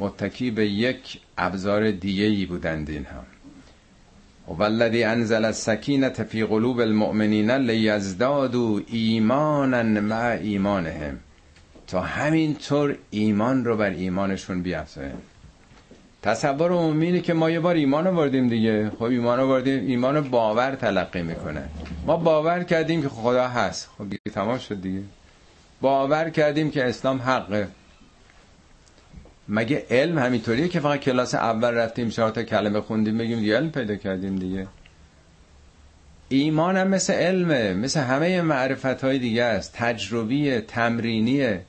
متکی 0.00 0.50
به 0.50 0.66
یک 0.66 1.20
ابزار 1.38 1.90
دیگه 1.90 2.24
ای 2.24 2.46
بودند 2.46 2.90
این 2.90 3.04
هم. 3.04 3.24
والذی 4.48 5.04
انزل 5.04 5.44
السکینه 5.44 6.08
فی 6.08 6.44
قلوب 6.44 6.80
المؤمنین 6.80 7.50
لیزدادوا 7.50 8.80
ایمانا 8.86 9.82
مع 9.82 10.38
ایمانهم. 10.42 11.18
تا 11.86 12.00
همینطور 12.00 12.96
ایمان 13.10 13.64
رو 13.64 13.76
بر 13.76 13.90
ایمانشون 13.90 14.62
بیافزاین 14.62 15.12
تصور 16.22 16.72
عمومی 16.72 17.20
که 17.20 17.34
ما 17.34 17.50
یه 17.50 17.60
بار 17.60 17.74
ایمان 17.74 18.06
آوردیم 18.06 18.48
دیگه. 18.48 18.90
خب 18.90 19.02
ایمان 19.02 19.40
آوردیم 19.40 19.86
ایمان 19.86 20.30
باور 20.30 20.74
تلقی 20.74 21.22
می‌کنه. 21.22 21.68
ما 22.06 22.16
باور 22.16 22.62
کردیم 22.62 23.02
که 23.02 23.08
خدا 23.08 23.48
هست. 23.48 23.88
خب 23.98 24.04
دیگه 24.04 24.34
تمام 24.34 24.58
شد 24.58 24.82
دیگه. 24.82 25.02
باور 25.80 26.30
کردیم 26.30 26.70
که 26.70 26.88
اسلام 26.88 27.22
حقه. 27.22 27.68
مگه 29.48 29.86
علم 29.90 30.18
همینطوریه 30.18 30.68
که 30.68 30.80
فقط 30.80 31.00
کلاس 31.00 31.34
اول 31.34 31.70
رفتیم 31.70 32.08
چهار 32.08 32.30
تا 32.30 32.42
کلمه 32.42 32.80
خوندیم 32.80 33.18
بگیم 33.18 33.38
دیگه 33.40 33.56
علم 33.56 33.70
پیدا 33.70 33.96
کردیم 33.96 34.36
دیگه؟ 34.36 34.66
ایمان 36.28 36.76
هم 36.76 36.88
مثل 36.88 37.12
علمه. 37.12 37.74
مثل 37.74 38.00
همه 38.00 38.42
معرفت 38.42 39.04
های 39.04 39.18
دیگه 39.18 39.42
است. 39.44 39.72
تجربیه 39.74 40.60
تمرینیه. 40.60 41.62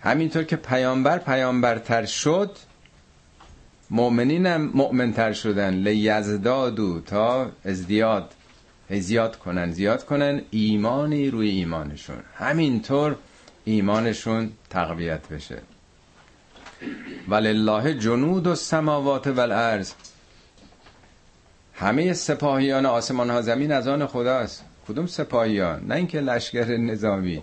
همینطور 0.00 0.44
که 0.44 0.56
پیامبر 0.56 1.18
پیامبرتر 1.18 2.04
شد 2.04 2.56
مؤمنین 3.90 4.46
هم 4.46 4.70
مؤمنتر 4.74 5.32
شدن. 5.32 5.74
لیزدادو 5.74 7.00
تا 7.00 7.50
ازدیاد 7.64 8.34
زیاد 8.90 9.36
کنن. 9.36 9.72
زیاد 9.72 10.04
کنن 10.04 10.42
ایمانی 10.50 11.30
روی 11.30 11.48
ایمانشون. 11.48 12.18
همینطور 12.34 13.16
ایمانشون 13.64 14.52
تقویت 14.70 15.28
بشه. 15.28 15.58
ولله 17.28 17.94
جنود 17.94 18.46
و 18.46 18.54
سماوات 18.54 19.26
و 19.26 19.40
الارض 19.40 19.92
همه 21.74 22.12
سپاهیان 22.12 22.86
آسمان 22.86 23.30
ها 23.30 23.42
زمین 23.42 23.72
از 23.72 23.88
آن 23.88 24.06
خداست. 24.06 24.64
کدوم 24.88 25.06
سپاهیان؟ 25.06 25.86
نه 25.86 25.94
اینکه 25.94 26.20
لشکر 26.20 26.76
نظامی. 26.76 27.42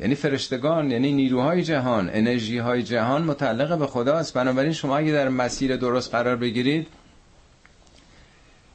یعنی 0.00 0.14
فرشتگان 0.14 0.90
یعنی 0.90 1.12
نیروهای 1.12 1.62
جهان 1.62 2.10
انرژی 2.12 2.58
های 2.58 2.82
جهان 2.82 3.22
متعلق 3.22 3.78
به 3.78 3.86
خداست. 3.86 4.34
بنابراین 4.34 4.72
شما 4.72 4.96
اگه 4.96 5.12
در 5.12 5.28
مسیر 5.28 5.76
درست 5.76 6.10
قرار 6.10 6.36
بگیرید 6.36 6.86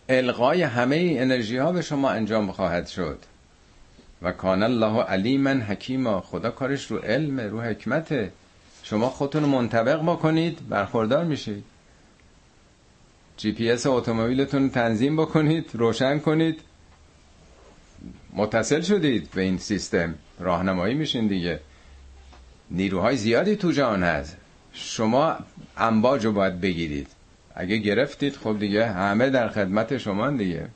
القای 0.10 0.62
همه 0.62 1.16
انرژی 1.20 1.58
ها 1.58 1.72
به 1.72 1.82
شما 1.82 2.10
انجام 2.10 2.52
خواهد 2.52 2.88
شد. 2.88 3.20
و 4.22 4.32
کان 4.32 4.64
الله 4.64 5.02
علیما 5.02 5.50
حکیما. 5.50 6.22
خدا 6.22 6.52
کارش 6.52 6.92
رو 6.92 6.98
علم 6.98 7.40
رو 7.40 7.62
حکمته 7.62 8.32
شما 8.84 9.10
خودتون 9.10 9.44
منطبق 9.44 10.02
بکنید 10.02 10.70
برخوردار 10.70 11.24
میشید. 11.24 11.64
جی 13.38 13.52
پی 13.52 13.72
اس 13.72 13.88
اتومبیلتون 13.88 14.70
تنظیم 14.70 15.16
بکنید 15.18 15.70
روشن 15.74 16.20
کنید. 16.20 16.62
متصل 18.34 18.82
شدید 18.82 19.32
به 19.32 19.42
این 19.42 19.58
سیستم. 19.58 20.16
راهنمایی 20.40 20.94
میشین 20.96 21.28
دیگه. 21.28 21.60
نیروهای 22.72 23.18
زیادی 23.18 23.56
تو 23.56 23.72
جهان 23.72 24.04
هست. 24.04 24.38
شما 24.74 25.36
انباج 25.78 26.26
رو 26.26 26.32
باید 26.32 26.62
بگیرید. 26.62 27.08
اگه 27.56 27.78
گرفتید 27.78 28.36
خب 28.36 28.60
دیگه 28.60 28.88
همه 28.88 29.30
در 29.30 29.50
خدمت 29.50 29.98
شما 29.98 30.30
دیگه. 30.30 30.68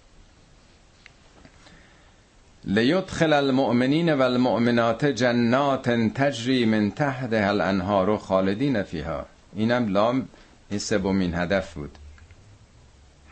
لیدخل 2.65 3.33
المؤمنین 3.33 4.13
و 4.13 4.21
المؤمنات 4.21 5.05
جنات 5.05 5.89
تجری 5.89 6.65
من 6.65 6.91
تحت 6.91 7.33
الانهار 7.33 8.17
خالدین 8.17 8.83
فیها. 8.83 9.25
اینم 9.55 9.87
لام 9.87 10.27
این 10.69 10.79
سومین 10.79 11.35
هدف 11.35 11.73
بود. 11.73 11.97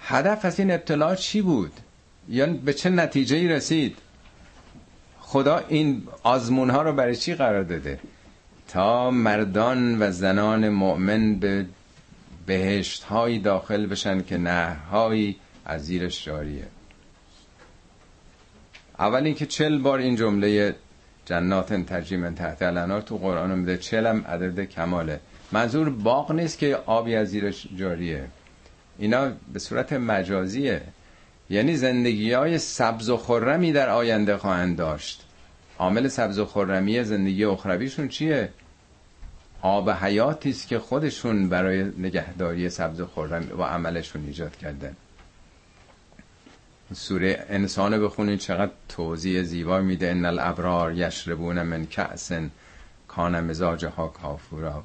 هدف 0.02 0.46
از 0.46 0.60
این 0.60 0.72
ابتلاع 0.72 1.16
چی 1.16 1.42
بود؟ 1.42 1.72
یا 2.30 2.46
به 2.46 2.74
چه 2.74 2.90
نتیجه 2.90 3.48
رسید؟ 3.48 3.98
خدا 5.30 5.64
این 5.68 6.08
آزمون 6.24 6.70
ها 6.70 6.82
رو 6.82 6.94
برای 6.94 7.16
چی 7.16 7.36
قرار 7.36 7.64
داده؟ 7.64 8.00
تا 8.68 9.12
مردان 9.12 10.02
و 10.02 10.12
زنان 10.12 10.70
مؤمن 10.70 11.36
به 11.36 11.66
بهشت 12.46 13.04
هایی 13.04 13.40
داخل 13.40 13.86
بشن 13.86 14.22
که 14.24 14.38
نهرهایی 14.38 15.36
از 15.66 15.86
زیرش 15.86 16.26
جاریه. 16.26 16.68
اول 19.00 19.24
اینکه 19.24 19.46
چل 19.46 19.78
بار 19.78 20.00
این 20.00 20.16
جمله 20.16 20.76
جنات 21.26 21.74
تجری 21.74 22.18
من 22.18 22.36
تحت 22.36 22.62
الانار 22.62 23.02
تو 23.02 23.18
قرآن 23.18 23.60
میده. 23.60 23.78
چلم 23.78 24.26
عدد 24.28 24.64
کماله. 24.64 25.20
منظور 25.52 25.90
باغ 25.90 26.32
نیست 26.32 26.58
که 26.58 26.76
آبی 26.86 27.16
از 27.16 27.28
زیرش 27.28 27.68
جاریه. 27.76 28.28
اینا 29.00 29.32
به 29.54 29.60
صورت 29.60 29.94
مجازیه. 29.94 30.82
یعنی 31.50 31.76
زندگی 31.76 32.32
های 32.32 32.58
سبز 32.58 33.10
و 33.10 33.18
خرمی 33.18 33.72
در 33.72 33.90
آینده 33.90 34.38
خواهند 34.38 34.78
داشت. 34.78 35.26
عامل 35.80 36.08
سبز 36.08 36.40
و 36.40 36.46
خرمی 36.46 37.04
زندگی 37.04 37.46
اخرویشون 37.46 38.08
چیه؟ 38.08 38.50
آب 39.62 39.90
حیاتی 39.90 40.50
است 40.50 40.68
که 40.68 40.80
خودشون 40.80 41.50
برای 41.50 41.84
نگهداری 41.84 42.70
سبز 42.70 43.00
و 43.00 43.08
خرم 43.08 43.60
و 43.60 43.64
عملشون 43.64 44.26
ایجاد 44.26 44.56
کردن. 44.56 44.96
سوره 46.94 47.46
انسان 47.50 48.04
بخونید 48.04 48.40
چقدر 48.40 48.72
توضیح 48.90 49.44
زیبا 49.44 49.82
میده. 49.82 50.12
ان 50.12 50.26
الابرار 50.26 50.94
یشربون 50.94 51.62
من 51.62 51.86
کأس 51.86 52.32
کان 53.08 53.44
مزاجها 53.44 54.08
کافورا. 54.08 54.84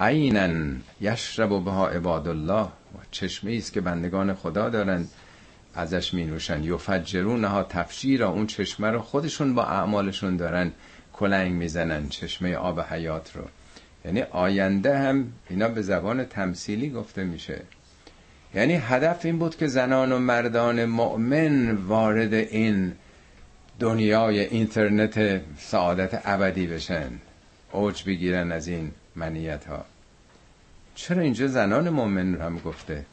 عینا 0.00 0.74
یشرب 1.00 1.64
بها 1.64 1.88
عباد 1.88 2.28
الله. 2.28 2.64
و 2.94 2.98
چشمه 3.10 3.56
است 3.56 3.72
که 3.72 3.80
بندگان 3.80 4.34
خدا 4.34 4.68
دارن 4.68 5.06
ازش 5.74 6.14
می 6.14 6.24
نوشن 6.24 6.64
یفجرونها 6.64 7.62
تفجیرا 7.62 8.28
اون 8.28 8.46
چشمه 8.46 8.90
رو 8.90 8.98
خودشون 8.98 9.54
با 9.54 9.64
اعمالشون 9.64 10.36
دارن 10.36 10.72
کلنگ 11.12 11.52
می‌زنن 11.52 12.08
چشمه 12.08 12.56
آب 12.56 12.80
حیات 12.80 13.36
رو. 13.36 13.42
یعنی 14.04 14.22
آینده 14.22 14.98
هم 14.98 15.32
اینا 15.50 15.68
به 15.68 15.82
زبان 15.82 16.24
تمثیلی 16.24 16.90
گفته 16.90 17.24
میشه. 17.24 17.60
یعنی 18.54 18.74
هدف 18.74 19.24
این 19.24 19.38
بود 19.38 19.56
که 19.56 19.66
زنان 19.66 20.12
و 20.12 20.18
مردان 20.18 20.84
مؤمن 20.84 21.70
وارد 21.70 22.34
این 22.34 22.92
دنیای 23.80 24.40
اینترنت 24.40 25.40
سعادت 25.58 26.20
ابدی 26.24 26.66
بشن. 26.66 27.10
اوج 27.72 28.04
بگیرن 28.04 28.52
از 28.52 28.68
این 28.68 28.90
منیت 29.16 29.64
ها 29.64 29.84
چرا 30.94 31.22
اینجا 31.22 31.46
زنان 31.46 31.88
مؤمن 31.88 32.34
رو 32.34 32.42
هم 32.42 32.58
گفته؟ 32.58 33.04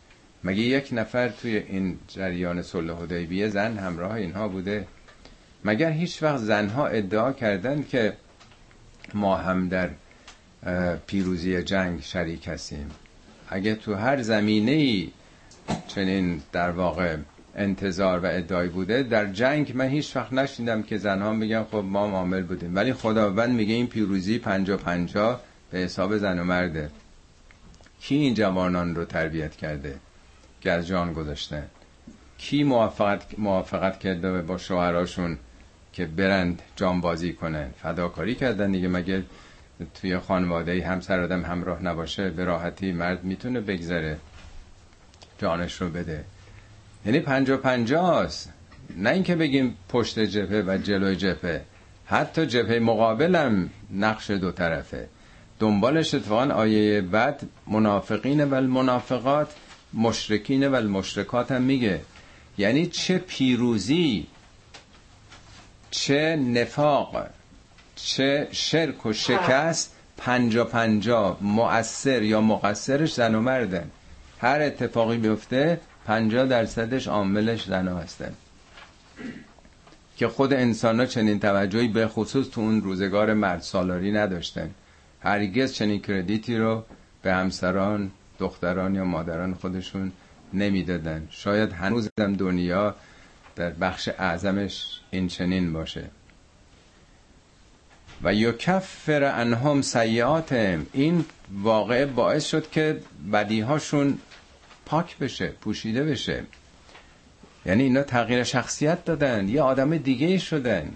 مگه 0.44 0.62
یک 0.62 0.90
نفر 0.92 1.30
توی 1.30 1.58
این 1.58 2.00
جریان 2.08 2.62
صلح 2.62 2.94
حدیبیه 2.94 3.50
زن 3.50 3.78
همراه 3.78 4.14
اینها 4.14 4.48
بوده؟ 4.48 4.88
مگر 5.66 5.92
هیچ 5.92 6.24
وقت 6.24 6.38
زنها 6.38 6.88
ادعا 6.88 7.32
کردن 7.32 7.84
که 7.84 8.14
ما 9.14 9.36
هم 9.36 9.70
در 9.70 9.90
پیروزی 11.08 11.64
جنگ 11.64 12.02
شریک 12.02 12.48
هستیم؟ 12.48 12.92
اگه 13.50 13.76
تو 13.76 13.96
هر 13.96 14.22
زمینه 14.22 14.72
ای 14.72 15.10
چنین 15.88 16.42
در 16.52 16.72
واقع 16.72 17.18
انتظار 17.56 18.20
و 18.20 18.26
ادعای 18.26 18.68
بوده 18.68 19.04
در 19.04 19.26
جنگ 19.26 19.72
من 19.76 19.88
هیچ 19.88 20.16
وقت 20.16 20.34
نشیدم 20.34 20.84
که 20.84 20.98
زنها 20.98 21.34
میگن 21.34 21.64
خب 21.64 21.76
ما 21.76 22.00
عامل 22.00 22.44
بودیم. 22.44 22.76
ولی 22.76 22.94
خداوند 22.94 23.56
میگه 23.56 23.74
این 23.74 23.88
پیروزی 23.88 24.40
پنجا 24.40 24.78
پنجا 24.78 25.40
به 25.72 25.78
حساب 25.78 26.18
زن 26.18 26.40
و 26.40 26.44
مرده. 26.44 26.90
کی 28.02 28.16
این 28.16 28.34
جوانان 28.34 28.96
رو 28.96 29.06
تربیت 29.06 29.56
کرده؟ 29.56 29.96
که 30.62 30.72
از 30.72 30.88
جان 30.88 31.14
گذاشتن 31.14 31.68
کی 32.38 32.64
موافقت, 32.64 33.40
موافقت 33.40 34.00
کرده 34.00 34.42
با 34.42 34.58
شوهراشون 34.58 35.38
که 35.94 36.06
برند 36.06 36.62
جانبازی 36.76 37.34
کنن 37.34 37.70
فداکاری 37.82 38.36
کردن 38.36 38.72
دیگه. 38.72 38.88
مگه 38.88 39.24
توی 40.02 40.20
خانواده 40.20 40.88
همسر 40.88 41.20
آدم 41.20 41.46
همراه 41.46 41.84
نباشه؟ 41.84 42.30
به 42.30 42.44
راحتی 42.46 42.92
مرد 42.92 43.24
می‌تونه 43.24 43.62
بگذره 43.62 44.18
جانش 45.38 45.82
رو 45.82 45.90
بده. 45.90 46.24
یعنی 47.06 47.20
پنجا 47.20 47.58
پنجاست. 47.58 48.54
نه 48.98 49.10
اینکه 49.10 49.36
بگیم 49.36 49.78
پشت 49.90 50.20
جبهه 50.20 50.64
و 50.68 50.78
جلوی 50.78 51.16
جبهه. 51.16 51.62
حتی 52.06 52.46
جبهه 52.46 52.80
مقابلم 52.80 53.70
نقش 53.92 54.32
دو 54.32 54.52
طرفه. 54.52 55.08
دنبالش 55.60 56.14
اتفاقا 56.14 56.54
آیه 56.54 57.02
بعد 57.02 57.42
منافقین 57.68 58.44
و 58.44 58.54
المنافقات. 58.54 59.56
مشرکین 59.94 60.68
و 60.68 60.76
المشرکات 60.76 61.52
هم 61.52 61.62
میگه. 61.62 62.02
یعنی 62.58 62.86
چه 62.88 63.18
پیروزی 63.18 64.28
چه 65.92 66.36
نفاق 66.36 67.28
چه 67.96 68.48
شرک 68.52 69.06
و 69.06 69.14
شکست 69.14 69.96
پنجا 70.18 70.66
پنجا 70.66 71.38
مؤثر 71.42 72.24
یا 72.24 72.42
مقصرش 72.42 73.14
زن 73.14 73.36
و 73.36 73.42
مردن 73.42 73.92
هر 74.40 74.62
اتفاقی 74.62 75.18
بیفته 75.18 75.80
پنجا 76.06 76.46
درصدش 76.46 77.08
عاملش 77.08 77.66
زن 77.66 77.88
هستن 77.88 78.34
که 80.18 80.28
خود 80.28 80.54
انسان 80.54 81.00
ها 81.00 81.06
چنین 81.06 81.40
توجهی 81.40 81.88
به 81.88 82.08
خصوص 82.08 82.50
تو 82.50 82.62
اون 82.62 82.82
روزگار 82.82 83.34
مرد 83.34 83.62
سالاری 83.62 84.12
نداشتن. 84.12 84.70
هرگز 85.22 85.74
چنین 85.74 86.02
کردیتی 86.02 86.58
رو 86.58 86.84
به 87.22 87.34
همسران 87.34 88.12
دختران 88.42 88.96
یا 88.96 89.06
مادران 89.06 89.54
خودشون 89.54 90.12
نمی‌دادن. 90.54 91.28
شاید 91.32 91.72
هنوز 91.72 92.10
هم 92.20 92.34
دنیا 92.34 92.96
در 93.56 93.70
بخش 93.70 94.10
اعظمش 94.20 95.00
این 95.12 95.28
چنین 95.28 95.74
باشه. 95.74 96.04
و 98.24 98.34
یکفر 98.34 99.24
انهم 99.24 99.82
سیعاتهم 99.82 100.86
این 100.94 101.26
واقعه 101.64 102.06
باعث 102.06 102.46
شد 102.46 102.70
که 102.70 103.02
بدیهاشون 103.34 104.18
پاک 104.86 105.18
بشه 105.18 105.48
پوشیده 105.48 106.04
بشه. 106.04 106.44
یعنی 107.66 107.84
اینا 107.84 108.04
تغییر 108.04 108.44
شخصیت 108.44 109.06
دادن 109.06 109.50
یه 109.50 109.62
آدم 109.62 109.98
دیگه 109.98 110.38
شدن. 110.38 110.92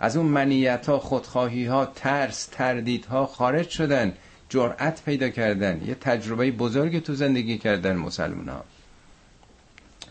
از 0.00 0.16
اون 0.16 0.26
منیت 0.26 0.86
ها 0.86 0.98
خودخواهی 0.98 1.66
ها 1.66 1.86
ترس 1.86 2.46
تردید 2.46 3.04
ها 3.04 3.26
خارج 3.26 3.68
شدن. 3.68 4.12
جرأت 4.48 5.02
پیدا 5.04 5.28
کردن 5.28 5.80
یه 5.86 5.94
تجربه 5.94 6.50
بزرگی 6.50 7.00
تو 7.00 7.14
زندگی 7.14 7.58
کردن 7.58 7.96
مسلمان 7.96 8.48
ها 8.48 8.64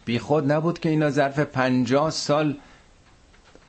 بی 0.06 0.20
خود 0.20 0.52
نبود 0.52 0.80
که 0.80 0.90
اینا 0.90 1.10
ظرف 1.10 1.40
پنجاه 1.40 2.12
سال 2.12 2.58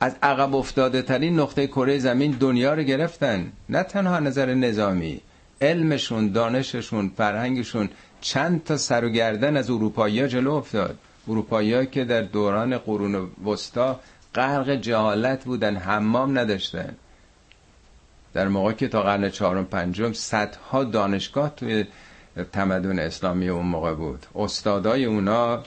از 0.01 0.15
عقب 0.23 0.55
افتاده 0.55 1.01
ترین 1.01 1.39
نقطه 1.39 1.67
کره 1.67 1.97
زمین 1.97 2.31
دنیا 2.31 2.73
رو 2.73 2.83
گرفتن. 2.83 3.51
نه 3.69 3.83
تنها 3.83 4.19
نظر 4.19 4.53
نظامی 4.53 5.21
علمشون 5.61 6.31
دانششون 6.31 7.11
فرهنگشون 7.17 7.89
چند 8.21 8.63
تا 8.63 8.77
سر 8.77 9.05
و 9.05 9.09
گردن 9.09 9.57
از 9.57 9.69
اروپایی 9.69 10.27
جلو 10.27 10.51
افتاد. 10.53 10.97
اروپایی 11.27 11.85
که 11.85 12.05
در 12.05 12.21
دوران 12.21 12.77
قرون 12.77 13.29
وسطا 13.45 13.99
غرق 14.35 14.69
جهالت 14.69 15.43
بودن 15.43 15.75
حمام 15.75 16.39
نداشتن. 16.39 16.95
در 18.33 18.47
موقع 18.47 18.71
که 18.71 18.87
تا 18.87 19.03
قرن 19.03 19.29
چهارم 19.29 19.65
پنجم 19.65 20.13
صدها 20.13 20.83
دانشگاه 20.83 21.55
توی 21.55 21.85
تمدن 22.51 22.99
اسلامی 22.99 23.49
اون 23.49 23.65
موقع 23.65 23.93
بود. 23.93 24.25
استادای 24.35 25.05
اونا 25.05 25.63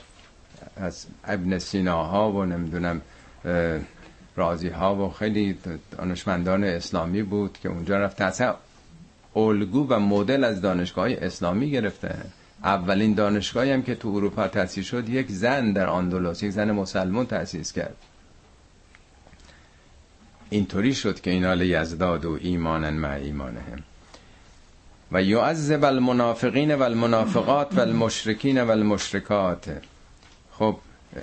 از 0.77 1.07
ابن 1.25 1.59
سیناها 1.59 2.33
و 2.33 2.45
نمی‌دونم 2.45 3.01
رازی 4.37 4.69
ها 4.69 4.97
و 4.97 5.11
خیلی 5.11 5.59
دانشمندان 5.99 6.65
اسلامی 6.65 7.23
بود 7.23 7.59
که 7.63 7.69
اونجا 7.69 7.99
رفت 7.99 8.21
اصلا 8.21 8.55
الگو 9.37 9.87
و 9.89 10.01
مدل 10.01 10.45
از 10.45 10.61
دانشگاه 10.61 11.09
اسلامی 11.11 11.71
گرفته. 11.71 12.15
اولین 12.65 13.15
دانشگاهی 13.15 13.73
هم 13.73 13.83
که 13.83 13.95
تو 13.95 14.09
اروپا 14.09 14.49
تأسیس 14.49 14.87
شد 14.87 15.09
یک 15.09 15.31
زن 15.31 15.73
در 15.73 15.87
آندلس 15.87 16.43
یک 16.43 16.51
زن 16.51 16.71
مسلمان 16.71 17.27
تأسیس 17.27 17.73
کرد. 17.73 17.97
اینطوری 20.53 20.95
شد 20.95 21.21
که 21.21 21.31
اینا 21.31 21.55
لیزداد 21.55 22.25
و 22.25 22.39
ایمانا 22.41 22.91
مع 22.91 23.11
ایمانهم. 23.11 23.79
و 25.13 25.23
یعذب 25.23 25.85
المنافقین 25.85 26.75
و 26.75 26.83
المنافقات 26.83 27.75
و 27.79 27.81
المشرکین 27.81 28.63
و 28.63 28.71
المشرکات. 28.71 29.83
خب 30.59 30.77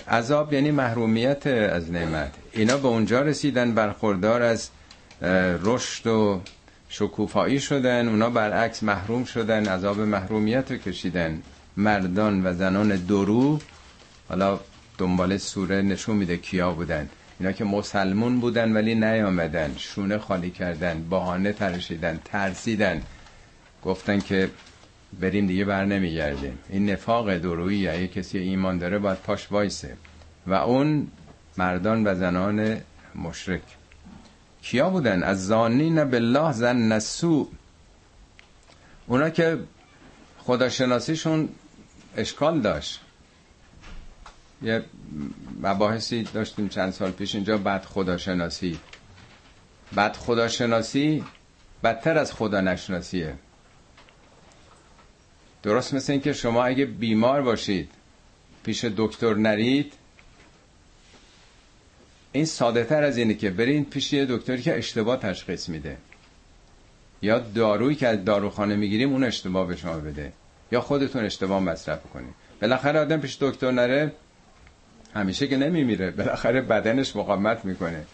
عذاب 0.08 0.52
یعنی 0.52 0.70
محرومیت 0.70 1.46
از 1.46 1.90
نعمت. 1.90 2.32
اینا 2.52 2.76
به 2.76 2.88
اونجا 2.88 3.22
رسیدن 3.22 3.74
برخوردار 3.74 4.42
از 4.42 4.68
رشد 5.64 6.06
و 6.06 6.40
شکوفایی 6.88 7.60
شدن. 7.60 8.08
اونا 8.08 8.30
برعکس 8.30 8.82
محروم 8.82 9.24
شدن 9.24 9.68
عذاب 9.68 10.00
محرومیت 10.00 10.70
رو 10.70 10.76
کشیدن. 10.76 11.42
مردان 11.76 12.46
و 12.46 12.54
زنان 12.54 12.96
درو 12.96 13.58
حالا 14.28 14.60
دنبال 14.98 15.36
سوره 15.36 15.82
نشون 15.82 16.16
میده 16.16 16.36
کیا 16.36 16.70
بودن. 16.70 17.08
اینا 17.40 17.52
که 17.52 17.64
مسلمون 17.64 18.40
بودن 18.40 18.72
ولی 18.72 18.94
نیامدن 18.94 19.74
شونه 19.76 20.18
خالی 20.18 20.50
کردن 20.50 21.02
بهانه 21.10 21.52
ترشیدن 21.52 22.20
ترسیدن. 22.24 23.02
گفتن 23.84 24.20
که 24.20 24.50
بریم 25.20 25.46
دیگه 25.46 25.64
بر 25.64 25.84
نمیگردیم. 25.84 26.58
این 26.68 26.90
نفاق 26.90 27.36
درویی 27.36 27.88
اگه 27.88 28.08
کسی 28.08 28.38
ایمان 28.38 28.78
داره 28.78 28.98
باید 28.98 29.18
پاش 29.18 29.52
وایسه. 29.52 29.96
و 30.46 30.54
اون 30.54 31.06
مردان 31.56 32.06
و 32.06 32.14
زنان 32.14 32.76
مشرک. 33.14 33.62
کیا 34.62 34.90
بودن؟ 34.90 35.22
از 35.22 35.46
زانین 35.46 36.04
بالله 36.04 36.52
زن 36.52 36.76
نسو 36.76 37.48
اونا 39.06 39.30
که 39.30 39.58
خداشناسیشون 40.38 41.48
اشکال 42.16 42.60
داشت. 42.60 43.00
یه 44.62 44.84
مباحثی 45.62 46.22
داشتیم 46.22 46.68
چند 46.68 46.92
سال 46.92 47.10
پیش 47.10 47.34
اینجا 47.34 47.58
بعد 47.58 47.84
خداشناسی. 47.84 48.78
بعد 49.92 50.16
خداشناسی 50.16 51.24
بدتر 51.84 52.18
از 52.18 52.32
خدا 52.32 52.60
نشناسیه. 52.60 53.34
درست 55.62 55.94
مثل 55.94 56.12
اینکه 56.12 56.32
شما 56.32 56.64
اگه 56.64 56.84
بیمار 56.86 57.42
باشید 57.42 57.90
پیش 58.64 58.84
دکتر 58.96 59.34
نرید 59.34 59.92
این 62.32 62.44
ساده 62.44 62.84
تر 62.84 63.02
از 63.02 63.16
اینه 63.16 63.34
که 63.34 63.50
برین 63.50 63.84
پیش 63.84 64.12
یه 64.12 64.26
دکتری 64.26 64.62
که 64.62 64.78
اشتباه 64.78 65.16
تشخیص 65.16 65.68
میده. 65.68 65.96
یا 67.22 67.38
دارویی 67.38 67.96
که 67.96 68.08
از 68.08 68.24
داروخانه 68.24 68.76
می‌گیریم 68.76 69.12
اون 69.12 69.24
اشتباه 69.24 69.66
به 69.66 69.76
شما 69.76 69.98
بده. 69.98 70.32
یا 70.72 70.80
خودتون 70.80 71.24
اشتباه 71.24 71.60
مصرف 71.60 72.00
کنید 72.02 72.34
بالاخره 72.62 73.00
آدم 73.00 73.20
پیش 73.20 73.38
دکتر 73.40 73.70
نره 73.70 74.12
همیشه 75.14 75.46
که 75.48 75.56
نمیمیره. 75.56 76.10
بالاخره 76.10 76.60
بدنش 76.60 77.16
مقاومت 77.16 77.64
می‌کنه. 77.64 78.04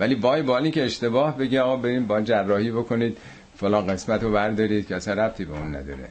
ولی 0.00 0.14
بای 0.14 0.42
بالی 0.42 0.70
که 0.70 0.84
اشتباه 0.84 1.38
بگه 1.38 1.60
آقا 1.60 1.76
بریم 1.76 2.06
با 2.06 2.20
جراحی 2.20 2.70
بکنید. 2.70 3.18
فلان 3.56 3.86
قسمت 3.86 4.22
رو 4.22 4.32
بردارید 4.32 4.88
که 4.88 4.96
اصلا 4.96 5.14
ربطی 5.14 5.44
به 5.44 5.52
اون 5.52 5.76
نداره. 5.76 6.08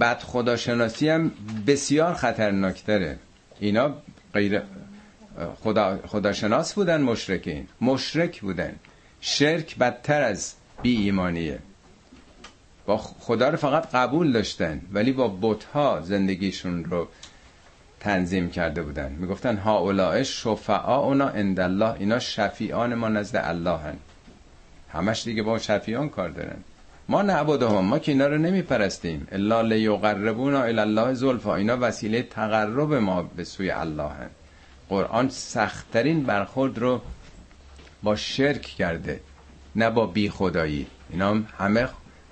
بد 0.00 0.18
خداشناسی 0.20 1.08
هم 1.08 1.32
بسیار 1.66 2.14
خطرناکتره. 2.14 3.18
اینا 3.60 3.94
غیر 4.34 4.62
خدا 5.64 5.98
خداشناس 6.06 6.74
بودن 6.74 7.00
مشرکین. 7.02 7.66
مشرک 7.80 8.40
بودن. 8.40 8.74
شرک 9.20 9.78
بدتر 9.78 10.22
از 10.22 10.54
بی 10.82 10.96
ایمانیه 10.96 11.58
با 12.86 12.96
خدا 12.96 13.48
رو 13.48 13.56
فقط 13.56 13.94
قبول 13.94 14.32
داشتن 14.32 14.80
ولی 14.92 15.12
با 15.12 15.38
بتها 15.40 16.00
زندگیشون 16.00 16.84
رو 16.84 17.08
تنظیم 18.02 18.50
کرده 18.50 18.82
بودن 18.82 19.12
می‌گفتن 19.12 19.56
ها 19.56 19.78
اولائه 19.78 20.22
شفعا 20.22 20.96
اونا 20.96 21.28
اندالله 21.28 21.92
اینا 21.98 22.18
شفیعان 22.18 22.94
ما 22.94 23.08
نزد 23.08 23.40
الله 23.44 23.78
هن. 23.78 23.96
همش 24.88 25.24
دیگه 25.24 25.42
با 25.42 25.58
شفیعان 25.58 26.08
کار 26.08 26.28
دارن. 26.28 26.56
ما 27.08 27.22
نعبدهم 27.22 27.84
ما 27.84 27.98
که 27.98 28.12
اینا 28.12 28.26
رو 28.26 28.38
نمیپرستیم. 28.38 29.28
الا 29.32 29.60
لیقربونا 29.60 30.62
الله 30.62 31.14
زلفا. 31.14 31.54
اینا 31.54 31.76
وسیله 31.80 32.22
تقرب 32.22 32.94
ما 32.94 33.22
به 33.22 33.44
سوی 33.44 33.70
الله 33.70 34.08
هن. 34.08 34.30
قرآن 34.88 35.28
سختترین 35.28 36.22
برخورد 36.22 36.78
رو 36.78 37.00
با 38.02 38.16
شرک 38.16 38.62
کرده 38.62 39.20
نه 39.76 39.90
با 39.90 40.06
بی 40.06 40.30
خدایی 40.30 40.86
اینا 41.10 41.42
همه 41.58 41.88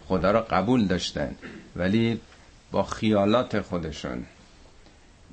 خدا 0.08 0.30
رو 0.30 0.40
قبول 0.40 0.84
داشتن 0.86 1.34
ولی 1.76 2.20
با 2.72 2.82
خیالات 2.82 3.60
خودشون. 3.60 4.24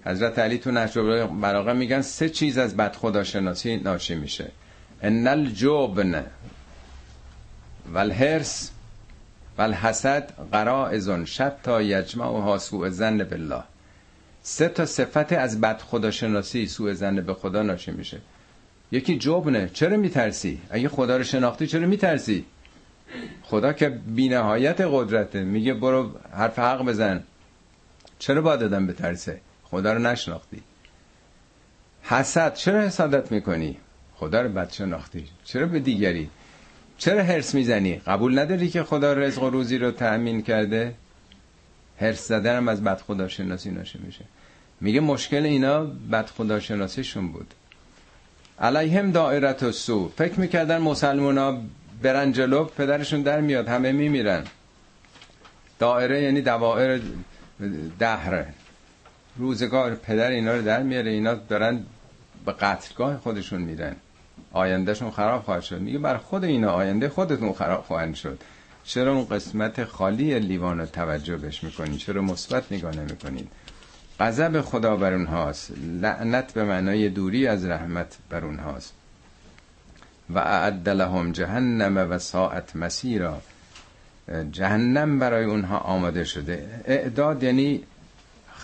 حضرت 0.08 0.40
علی 0.40 0.58
تو 0.58 0.72
نهج 0.72 0.98
براغه 1.42 1.74
میگن 1.74 2.02
سه 2.02 2.30
چیز 2.30 2.58
از 2.58 2.78
بد 2.78 2.96
خداشناسی 2.96 3.78
ناشی 3.78 4.16
میشه. 4.16 4.52
ان 5.02 5.28
الجبن 5.28 6.24
والحرس 7.94 8.72
والحسد 9.58 10.32
قرائزون 10.52 11.26
شتا 11.26 11.82
یجمع 11.82 12.58
سوء 12.58 12.90
زن 12.90 13.24
بالله. 13.24 13.64
سه 14.44 14.68
تا 14.68 14.86
صفت 14.86 15.34
از 15.34 15.62
بد 15.62 15.82
خداشناسی 15.82 16.68
سوء 16.68 16.94
زن 16.94 17.22
به 17.22 17.34
خدا 17.34 17.62
ناشی 17.62 17.92
میشه. 17.92 18.18
یکی 18.92 19.18
جبنه 19.18 19.70
چرا 19.74 19.98
میترسی؟ 19.98 20.62
اگه 20.70 20.90
خدا 20.90 21.18
رو 21.18 21.24
شناختی 21.24 21.68
چرا 21.68 21.88
میترسی؟ 21.88 22.46
خدا 23.44 23.74
که 23.74 23.90
بینهایت 23.90 24.82
قدرته 24.82 25.44
میگه 25.44 25.74
برو 25.74 26.12
حرف 26.34 26.60
حق 26.60 26.86
بزن. 26.86 27.24
چرا 28.20 28.42
باید 28.42 28.60
به 28.60 28.80
بترسه؟ 28.80 29.42
خدا 29.72 29.94
رو 29.94 30.00
نشناختی. 30.00 30.64
حسد 32.04 32.54
چرا 32.54 32.82
حسادت 32.82 33.32
می‌کنی؟ 33.32 33.78
خدا 34.16 34.42
رو 34.42 34.50
بد 34.50 34.72
شناختی. 34.72 35.28
چرا 35.44 35.66
به 35.66 35.80
دیگری؟ 35.80 36.30
چرا 36.98 37.24
هرس 37.24 37.56
می‌زنی؟ 37.56 37.96
قبول 37.96 38.40
نداری 38.40 38.70
که 38.70 38.84
خدا 38.84 39.14
رزق 39.14 39.44
و 39.44 39.50
روزی 39.50 39.78
رو 39.78 39.92
تأمین 39.92 40.42
کرده؟ 40.42 40.94
هرس 42.02 42.28
زدن 42.28 42.70
از 42.70 42.84
بد 42.84 43.02
خدا 43.02 43.28
شناسی 43.28 43.72
ناشه 43.72 44.00
میشه. 44.00 44.26
میگه 44.82 45.00
مشکل 45.00 45.46
اینا 45.46 45.84
بد 45.84 46.26
خدا 46.26 46.60
شناسیشون 46.60 47.32
بود. 47.32 47.54
علیهم 48.60 49.12
دائرت 49.12 49.64
و 49.64 49.72
سو 49.72 50.12
فکر 50.18 50.40
می‌کردن 50.40 50.78
مسلمان 50.78 51.38
ها 51.38 51.62
برن 52.02 52.32
جلو 52.32 52.64
پدرشون 52.64 53.22
در 53.22 53.42
میاد 53.42 53.68
همه 53.68 53.92
میمیرن. 53.92 54.44
دائره 55.80 56.22
یعنی 56.22 56.42
دوائر 56.42 57.00
دهره 58.00 58.54
روزگار 59.38 59.96
پدر 59.96 60.30
اینا 60.30 60.56
رو 60.56 60.62
در 60.62 60.84
میاره 60.84 61.12
اینا 61.12 61.34
دارن 61.34 61.84
به 62.46 62.52
قتلگاه 62.52 63.18
خودشون 63.18 63.62
میرن. 63.62 63.96
آیندهشون 64.54 65.12
خراب 65.12 65.44
خواهد 65.44 65.62
شد. 65.64 65.80
میگه 65.80 66.00
بر 66.00 66.18
خود 66.18 66.44
اینا 66.44 66.72
آینده 66.72 67.10
خودتون 67.10 67.54
خراب 67.54 67.84
خواهند 67.84 68.16
شد. 68.16 68.40
چرا 68.84 69.14
اون 69.14 69.26
قسمت 69.26 69.84
خالی 69.84 70.40
لیوان 70.40 70.80
رو 70.80 70.86
توجه 70.86 71.38
بش 71.38 71.64
می‌کنین؟ 71.64 71.98
چرا 71.98 72.22
مثبت 72.22 72.72
نگاه 72.72 72.96
نمی‌کنین؟ 72.96 73.48
غضب 74.20 74.62
خدا 74.62 74.96
بر 74.96 75.14
اونهاست. 75.14 75.72
لعنت 76.02 76.54
به 76.54 76.64
معنای 76.64 77.10
دوری 77.10 77.48
از 77.48 77.66
رحمت 77.66 78.18
بر 78.30 78.46
اونهاست. 78.46 78.94
و 80.30 80.40
اعد 80.40 80.90
لهم 80.90 81.32
جهنم 81.32 82.08
و 82.10 82.20
ساعت 82.20 82.76
مسیرا. 82.76 83.42
جهنم 84.52 85.20
برای 85.20 85.46
اونها 85.46 85.78
آماده 85.78 86.24
شده. 86.24 86.82
اعداد 86.86 87.44
یعنی 87.44 87.84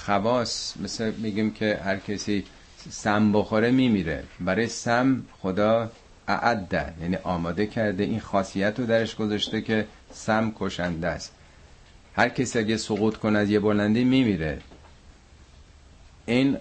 خواص 0.05 0.77
مثل 0.77 1.11
میگیم 1.11 1.51
که 1.51 1.79
هر 1.83 1.97
کسی 1.97 2.43
سم 2.89 3.31
بخوره 3.31 3.71
میمیره. 3.71 4.23
برای 4.39 4.67
سم 4.67 5.23
خدا 5.41 5.91
اعده 6.27 6.93
یعنی 7.01 7.15
آماده 7.15 7.67
کرده. 7.67 8.03
این 8.03 8.19
خاصیت 8.19 8.79
رو 8.79 8.85
درش 8.85 9.15
گذاشته 9.15 9.61
که 9.61 9.87
سم 10.11 10.53
کشنده 10.59 11.07
است. 11.07 11.31
هر 12.15 12.29
کسی 12.29 12.59
اگه 12.59 12.77
سقوط 12.77 13.17
کنه 13.17 13.39
از 13.39 13.49
یه 13.49 13.59
بلندی 13.59 14.03
میمیره. 14.03 14.61
این 16.25 16.57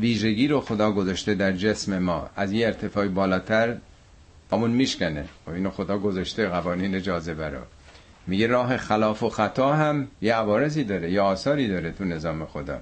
ویژگی 0.00 0.48
رو 0.48 0.60
خدا 0.60 0.92
گذاشته 0.92 1.34
در 1.34 1.52
جسم 1.52 1.98
ما. 1.98 2.30
از 2.36 2.52
یه 2.52 2.66
ارتفاع 2.66 3.08
بالاتر 3.08 3.76
همون 4.52 4.70
میشکنه. 4.70 5.24
و 5.46 5.50
اینو 5.50 5.70
خدا 5.70 5.98
گذاشته 5.98 6.48
قوانین 6.48 7.02
جاذبه 7.02 7.48
رو. 7.48 7.60
میگه 8.26 8.46
راه 8.46 8.76
خلاف 8.76 9.22
و 9.22 9.30
خطا 9.30 9.72
هم 9.74 10.08
یه 10.22 10.34
عوارضی 10.34 10.84
داره 10.84 11.12
یه 11.12 11.20
آثاری 11.20 11.68
داره 11.68 11.92
تو 11.92 12.04
نظام 12.04 12.46
خدا. 12.46 12.80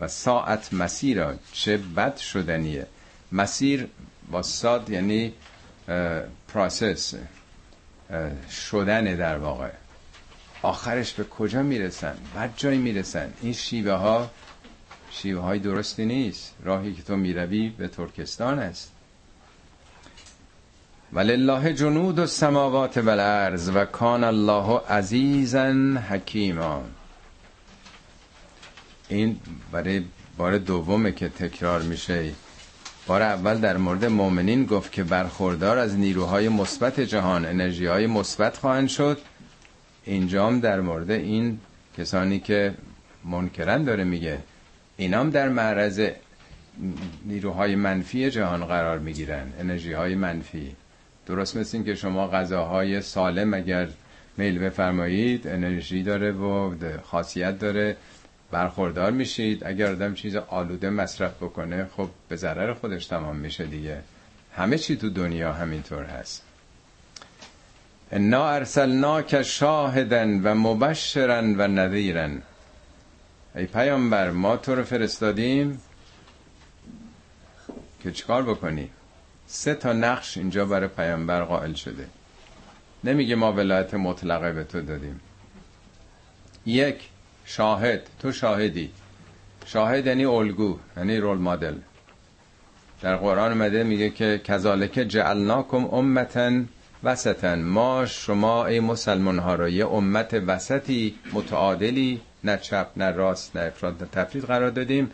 و 0.00 0.08
ساعت 0.08 0.72
مسیر 0.72 1.24
چه 1.52 1.76
بد 1.76 2.16
شدنیه. 2.16 2.86
مسیر 3.32 3.88
با 4.30 4.42
ساد 4.42 4.90
یعنی 4.90 5.32
پراسس 6.48 7.14
شدن 8.50 9.04
در 9.04 9.38
واقع. 9.38 9.70
آخرش 10.62 11.12
به 11.12 11.24
کجا 11.24 11.62
می‌رسن؟ 11.62 12.16
بد 12.36 12.50
جایی 12.56 12.78
می‌رسن. 12.78 13.32
این 13.42 13.52
شیوه 13.52 13.92
ها 13.92 14.30
شیوه 15.10 15.42
های 15.42 15.58
درستی 15.58 16.04
نیست. 16.04 16.54
راهی 16.64 16.94
که 16.94 17.02
تو 17.02 17.16
می‌روی 17.16 17.68
به 17.68 17.88
ترکستان 17.88 18.58
است. 18.58 18.92
ولله 21.14 21.72
جنود 21.72 22.18
و 22.18 22.26
سماوات 22.26 22.98
و 22.98 23.10
و 23.74 23.84
کان 23.84 24.24
الله 24.24 24.80
عزیزا 24.88 25.72
حکیما. 26.08 26.82
این 29.08 29.40
برای 29.72 30.02
بار 30.36 30.58
دومه 30.58 31.12
که 31.12 31.28
تکرار 31.28 31.82
میشه. 31.82 32.32
بار 33.06 33.22
اول 33.22 33.58
در 33.58 33.76
مورد 33.76 34.04
مؤمنین 34.04 34.64
گفت 34.64 34.92
که 34.92 35.04
برخوردار 35.04 35.78
از 35.78 35.98
نیروهای 35.98 36.48
مثبت 36.48 37.00
جهان 37.00 37.46
انرژی 37.46 37.86
های 37.86 38.06
مثبت 38.06 38.56
خواهند 38.56 38.88
شد. 38.88 39.18
اینجام 40.04 40.60
در 40.60 40.80
مورد 40.80 41.10
این 41.10 41.58
کسانی 41.98 42.40
که 42.40 42.74
منکرن 43.24 43.84
داره 43.84 44.04
میگه. 44.04 44.38
اینام 44.96 45.30
در 45.30 45.48
معرض 45.48 46.08
نیروهای 47.24 47.74
منفی 47.74 48.30
جهان 48.30 48.64
قرار 48.64 48.98
می‌گیرن 48.98 49.52
انرژی 49.60 49.92
های 49.92 50.14
منفی. 50.14 50.76
درست 51.26 51.56
مثل 51.56 51.76
این 51.76 51.86
که 51.86 51.94
شما 51.94 52.28
غذاهای 52.28 53.00
سالم 53.00 53.54
اگر 53.54 53.88
میل 54.36 54.58
بفرمایید 54.58 55.48
انرژی 55.48 56.02
داره 56.02 56.32
و 56.32 56.74
خاصیت 57.02 57.58
داره 57.58 57.96
برخوردار 58.50 59.10
میشید. 59.10 59.64
اگر 59.66 59.92
آدم 59.92 60.14
چیز 60.14 60.36
آلوده 60.36 60.90
مصرف 60.90 61.36
بکنه 61.36 61.86
خب 61.96 62.08
به 62.28 62.36
ضرر 62.36 62.74
خودش 62.74 63.06
تمام 63.06 63.36
میشه 63.36 63.64
دیگه. 63.64 64.02
همه 64.56 64.78
چی 64.78 64.96
تو 64.96 65.10
دنیا 65.10 65.52
همینطور 65.52 66.04
هست. 66.04 66.42
انا 68.12 68.48
ارسلناک 68.48 69.42
شاهدن 69.42 70.42
و 70.42 70.54
مبشرن 70.54 71.54
و 71.60 71.68
نذیرن. 71.68 72.42
ای 73.56 73.66
پیامبر 73.66 74.30
ما 74.30 74.56
تو 74.56 74.74
رو 74.74 74.84
فرستادیم. 74.84 75.80
که 78.02 78.12
چیکار 78.12 78.42
بکنی؟ 78.42 78.90
سه 79.56 79.74
تا 79.74 79.92
نقش 79.92 80.36
اینجا 80.36 80.64
برای 80.64 80.88
پیامبر 80.88 81.42
قائل 81.42 81.72
شده. 81.72 82.06
نمیگه 83.04 83.34
ما 83.34 83.52
ولایت 83.52 83.94
مطلقه 83.94 84.52
به 84.52 84.64
تو 84.64 84.80
دادیم. 84.80 85.20
یک 86.66 86.96
شاهد. 87.44 88.02
تو 88.20 88.32
شاهدی. 88.32 88.90
شاهد 89.66 90.06
یعنی 90.06 90.24
الگو 90.24 90.78
یعنی 90.96 91.16
رول 91.16 91.38
مدل 91.38 91.74
در 93.02 93.16
قرآن 93.16 93.52
اومده 93.52 93.82
میگه 93.84 94.10
که 94.10 94.40
کذالک 94.44 94.92
جعلناکم 94.92 95.84
امتا 95.94 96.50
وسطا 97.04 97.54
ما 97.54 98.06
شما 98.06 98.66
ای 98.66 98.80
مسلمان 98.80 99.38
ها 99.38 99.54
را 99.54 99.68
یه 99.68 99.86
امت 99.86 100.34
وسطی 100.46 101.14
متعادلی 101.32 102.20
نه 102.44 102.56
چپ 102.56 102.86
نه 102.96 103.10
راست 103.10 103.56
نه 103.56 103.62
افراد 103.62 104.02
نه 104.02 104.08
تفرید 104.12 104.44
قرار 104.44 104.70
دادیم. 104.70 105.10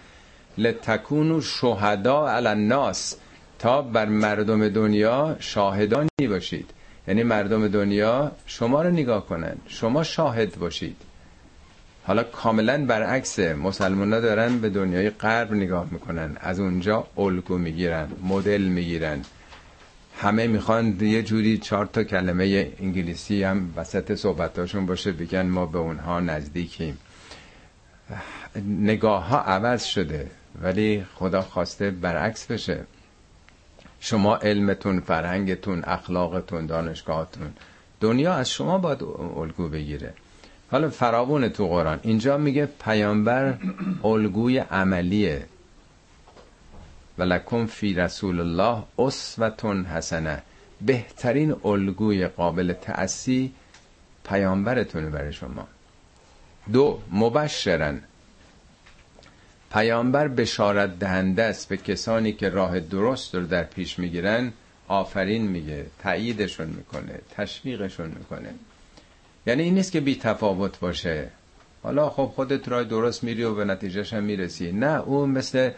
لتکونو 0.59 1.41
شهدا 1.41 2.29
علی 2.29 2.47
الناس. 2.49 3.17
تا 3.61 3.83
بر 3.83 4.07
مردم 4.09 4.69
دنیا 4.69 5.37
شاهدانی 5.41 6.29
باشید. 6.29 6.71
یعنی 7.09 7.23
مردم 7.23 7.69
دنیا 7.69 8.33
شما 8.47 8.83
رو 8.83 8.91
نگاه 8.91 9.27
کنن. 9.27 9.57
شما 9.67 10.03
شاهد 10.03 10.59
باشید. 10.59 10.97
حالا 12.05 12.23
کاملا 12.23 12.87
برعکس 12.87 13.39
مسلمان 13.39 14.13
ها 14.13 14.21
دارن 14.21 14.59
به 14.59 14.71
دنیای 14.71 15.11
غرب 15.11 15.53
نگاه 15.53 15.87
می‌کنن. 15.91 16.37
از 16.41 16.61
اونجا 16.61 17.07
الگو 17.19 17.59
می‌گیرن 17.59 18.09
مدل 18.23 18.63
می‌گیرن. 18.63 19.23
همه 20.17 20.47
می‌خوان 20.47 21.01
یه 21.01 21.23
جوری 21.23 21.59
چهار 21.59 21.87
تا 21.87 22.05
کلمه 22.05 22.73
انگلیسی 22.81 23.43
هم 23.43 23.73
وسط 23.77 24.15
صحبتاشون 24.15 24.87
باشه 24.87 25.13
بگن 25.13 25.47
ما 25.47 25.67
به 25.67 25.79
اونها 25.79 26.21
نزدیکیم. 26.21 26.99
نگاه 28.67 29.29
ها 29.29 29.41
عوض 29.41 29.85
شده 29.85 30.31
ولی 30.63 31.07
خدا 31.15 31.43
خواسته 31.43 31.91
برعکس 31.91 32.47
بشه. 32.47 32.85
شما 34.01 34.37
علمتون 34.37 35.01
فرهنگتون 35.01 35.85
اخلاقتون 35.85 36.67
دانشگاهتون. 36.67 37.53
دنیا 38.01 38.35
از 38.35 38.51
شما 38.51 38.79
باید 38.79 39.03
الگو 39.37 39.69
بگیره. 39.69 40.15
حالا 40.71 40.91
فراوون 40.91 41.49
تو 41.49 41.69
قرآن. 41.69 42.01
اینجا 42.03 42.39
میگه 42.39 42.69
پیامبر 42.85 43.55
الگوی 44.05 44.59
عملیه. 44.59 45.47
ولکم 47.19 47.67
فی 47.67 47.95
رسول 47.95 48.41
الله 48.41 48.83
اسوتون 48.99 49.85
حسنه. 49.85 50.43
بهترین 50.81 51.57
الگوی 51.65 52.27
قابل 52.27 52.73
تأسی 52.73 53.53
پیامبرتونه 54.29 55.11
برای 55.11 55.33
شما. 55.33 55.69
دو 56.73 57.01
مبشرن. 57.13 58.01
پیامبر 59.71 60.29
بشارت 60.29 60.99
دهنده 60.99 61.43
است 61.43 61.69
به 61.69 61.77
کسانی 61.77 62.33
که 62.33 62.49
راه 62.49 62.81
درست 62.81 63.35
رو 63.35 63.47
در 63.47 63.63
پیش 63.63 63.99
می‌گیرن 63.99 64.53
آفرین 64.89 65.47
میگه 65.47 65.87
تاییدشون 66.03 66.67
می‌کنه 66.67 67.19
تشویقشون 67.37 68.07
می‌کنه. 68.19 68.49
یعنی 69.47 69.63
این 69.63 69.75
نیست 69.75 69.93
که 69.93 70.01
بی 70.01 70.15
تفاوت 70.15 70.81
باشه. 70.81 71.29
حالا 71.83 72.11
خب 72.11 72.33
خودت 72.35 72.69
راه 72.69 72.85
درست 72.85 73.25
میری 73.25 73.45
و 73.45 73.55
به 73.55 73.65
نتیجهش 73.65 74.13
هم 74.13 74.23
می‌رسی. 74.23 74.73
نه 74.73 75.01
او 75.01 75.27
مثل 75.27 75.71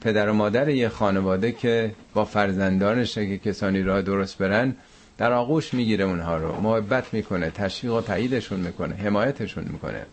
پدر 0.00 0.28
و 0.28 0.32
مادر 0.32 0.68
یه 0.68 0.88
خانواده 0.88 1.52
که 1.52 1.94
با 2.14 2.24
فرزندانش 2.24 3.14
که 3.14 3.38
کسانی 3.38 3.82
راه 3.82 4.02
درست 4.02 4.38
برن 4.38 4.76
در 5.18 5.32
آغوش 5.32 5.74
می‌گیره 5.74 6.04
اونها 6.04 6.36
رو. 6.36 6.60
محبت 6.60 7.14
می‌کنه 7.14 7.50
تشویق 7.50 7.94
و 7.94 8.00
تاییدشون 8.00 8.60
می‌کنه 8.60 8.94
حمایتشون 8.94 9.64
می‌کنه. 9.64 10.06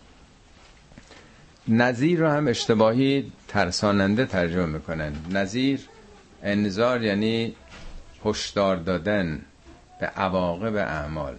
نظیر 1.70 2.20
رو 2.20 2.28
هم 2.28 2.48
اشتباهی 2.48 3.32
ترساننده 3.48 4.26
ترجمه 4.26 4.66
می‌کنن. 4.66 5.14
نظیر 5.32 5.80
انذار 6.44 7.04
یعنی 7.04 7.56
هشدار 8.26 8.78
دادن 8.78 9.42
به 10.00 10.06
عواقب 10.06 10.76
اعمال. 10.76 11.36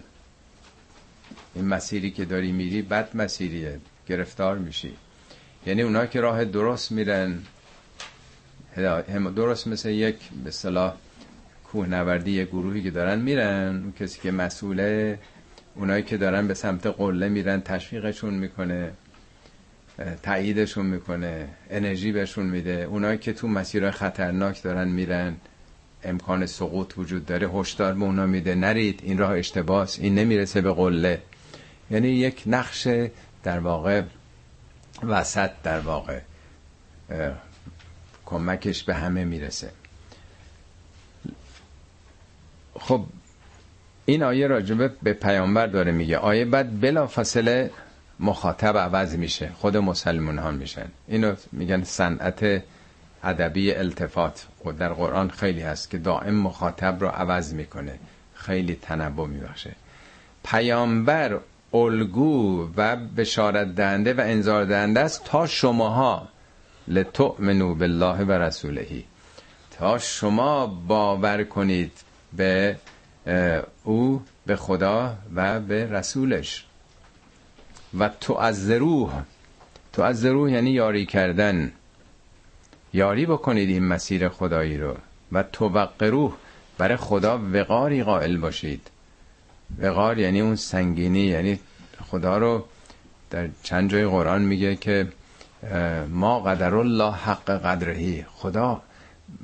این 1.55 1.65
مسیری 1.69 2.11
که 2.11 2.25
داری 2.25 2.53
میری 2.53 2.83
بد 2.83 3.17
مسیریه. 3.17 3.81
گرفتار 4.09 4.59
میشی. 4.59 4.93
یعنی 5.67 5.83
اونا 5.83 6.07
که 6.07 6.21
راه 6.21 6.45
درست 6.45 6.93
میرن 6.93 7.39
درست 9.37 9.67
مثل 9.67 9.89
یک 9.91 10.17
به 10.45 10.51
صلاح 10.51 10.95
کوهنوردی 11.65 12.45
گروهی 12.45 12.83
که 12.83 12.91
دارن 12.91 13.21
میرن. 13.21 13.69
اون 13.69 13.93
کسی 14.01 14.21
که 14.21 14.31
مسئوله 14.31 15.19
اونایی 15.75 16.03
که 16.03 16.17
دارن 16.17 16.49
به 16.49 16.55
سمت 16.55 16.87
قله 16.87 17.29
میرن 17.29 17.61
تشویقشون 17.61 18.35
می‌کنه. 18.35 18.93
تاییدشون 20.23 20.87
می‌کنه 20.87 21.49
انرژی 21.71 22.13
بهشون 22.13 22.47
میده. 22.47 22.71
اونایی 22.71 23.19
که 23.19 23.33
تو 23.33 23.49
مسیر 23.49 23.91
خطرناک 23.91 24.63
دارن 24.63 24.89
میرن 24.89 25.37
امکان 26.05 26.47
سقوط 26.47 26.99
وجود 26.99 27.27
داره 27.27 27.49
هشدار 27.49 27.95
به 27.95 28.05
اونا 28.05 28.27
میده. 28.27 28.55
نرید 28.55 29.01
این 29.03 29.19
راه 29.19 29.31
اشتباس 29.39 29.99
این 29.99 30.15
نمی‌رسه 30.15 30.61
به 30.61 30.73
قله. 30.73 31.23
یعنی 31.91 32.09
یک 32.09 32.43
نقش 32.47 32.89
در 33.43 33.59
واقع 33.59 34.03
وسط 35.03 35.51
در 35.63 35.81
واقع 35.81 36.21
کمکش 38.27 38.83
به 38.83 38.95
همه 38.95 39.25
می‌رسه. 39.25 39.71
خب 42.79 43.05
این 44.05 44.23
آیه 44.23 44.47
راجبه 44.47 44.91
به 45.03 45.13
پیامبر 45.13 45.67
داره 45.67 45.93
میگه. 45.93 46.17
آیه 46.17 46.45
بعد 46.45 46.81
بلا 46.81 47.07
فاصله 47.07 47.71
مخاطب 48.21 48.77
عوض 48.79 49.17
میشه 49.17 49.51
خود 49.59 49.77
مسلمان 49.77 50.39
ها 50.39 50.51
میشن. 50.51 50.89
اینو 51.09 51.35
میگن 51.53 51.85
صنعت 51.85 52.63
ادبی 53.25 53.75
التفات 53.75 54.47
و 54.65 54.73
در 54.73 54.93
قرآن 54.93 55.31
خیلی 55.31 55.61
هست 55.61 55.91
که 55.91 55.99
دائم 55.99 56.35
مخاطب 56.35 57.01
رو 57.01 57.09
عوض 57.09 57.55
می‌کنه. 57.55 57.99
خیلی 58.35 58.79
تنوع 58.83 59.29
میبخشه. 59.29 59.75
پیامبر 60.45 61.39
الگو 61.75 62.69
و 62.77 62.97
بشارت 62.97 63.75
دهنده 63.75 64.15
و 64.15 64.21
انذار 64.21 64.65
دهنده 64.65 65.01
است 65.01 65.25
تا 65.25 65.47
شماها. 65.47 66.29
لتؤمنو 66.89 67.75
بالله 67.75 68.25
و 68.25 68.33
رسولهی 68.33 69.05
تا 69.79 69.99
شما 69.99 70.67
باور 70.67 71.45
کنید 71.45 71.93
به 72.33 72.77
او 73.85 74.23
به 74.47 74.57
خدا 74.57 75.17
و 75.35 75.61
به 75.61 75.87
رسولش. 75.87 76.67
و 77.99 78.09
تو 78.09 78.35
از 78.35 78.71
روح 78.71 79.23
تو 79.93 80.03
از 80.03 80.25
روح 80.25 80.51
یعنی 80.51 80.71
یاری 80.71 81.07
کردن. 81.07 81.73
یاری 82.93 83.27
بکنید 83.27 83.69
این 83.69 83.85
مسیر 83.85 84.29
خدایی 84.29 84.79
رو 84.79 84.97
و 85.33 85.43
تو 85.43 85.89
روح 86.01 86.33
برای 86.79 86.97
خدا 86.97 87.41
وقاری 87.53 88.03
قائل 88.03 88.37
باشید. 88.37 88.91
وقار 89.79 90.19
یعنی 90.19 90.41
اون 90.41 90.57
سنگینی 90.57 91.27
یعنی 91.27 91.61
خدا 92.11 92.39
رو 92.39 92.65
در 93.31 93.49
چند 93.63 93.91
جای 93.91 94.07
قرآن 94.07 94.43
میگه 94.43 94.77
که 94.77 95.09
ما 96.09 96.41
قدر 96.41 96.75
الله 96.75 97.13
حق 97.13 97.51
قدرهی. 97.51 98.25
خدا 98.35 98.83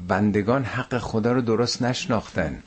بندگان 0.09 0.65
حق 0.65 0.99
خدا 0.99 1.33
رو 1.33 1.41
درست 1.41 1.83
نشناختن. 1.83 2.63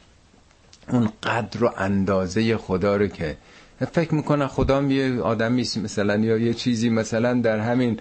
اون 0.87 1.09
قدر 1.23 1.63
و 1.63 1.73
اندازه 1.77 2.57
خدا 2.57 2.95
رو 2.95 3.07
که 3.07 3.37
فکر 3.85 4.13
می‌کنن 4.13 4.47
خدا 4.47 4.81
یه 4.81 5.21
آدمی 5.21 5.61
مثلا 5.61 6.17
یا 6.17 6.37
یه 6.37 6.53
چیزی 6.53 6.89
مثلا 6.89 7.33
در 7.33 7.59
همین 7.59 7.99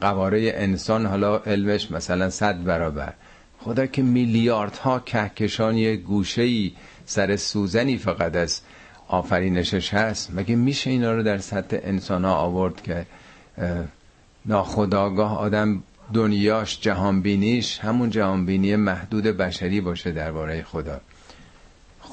قواره 0.00 0.52
انسان 0.54 1.06
حالا 1.06 1.36
علمش 1.36 1.90
مثلا 1.90 2.30
صد 2.30 2.64
برابر. 2.64 3.12
خدا 3.58 3.86
که 3.86 4.02
میلیاردها 4.02 5.00
کهکشان 5.00 5.76
یه 5.76 5.96
گوشه 5.96 6.42
ای 6.42 6.72
سر 7.06 7.36
سوزنی 7.36 7.96
فقط 7.98 8.36
از 8.36 8.60
آفرینشش 9.08 9.94
هست. 9.94 10.30
مگه 10.34 10.56
میشه 10.56 10.90
اینا 10.90 11.12
رو 11.12 11.22
در 11.22 11.38
سطح 11.38 11.76
انسان 11.82 12.24
ها 12.24 12.34
آورد 12.34 12.82
که 12.82 13.06
ناخداگاه 14.46 15.38
آدم 15.38 15.82
دنیاش 16.14 16.80
جهانبینیش 16.80 17.78
همون 17.78 18.10
جهانبینی 18.10 18.76
محدود 18.76 19.24
بشری 19.24 19.80
باشه 19.80 20.12
درباره 20.12 20.62
خدا؟ 20.62 21.00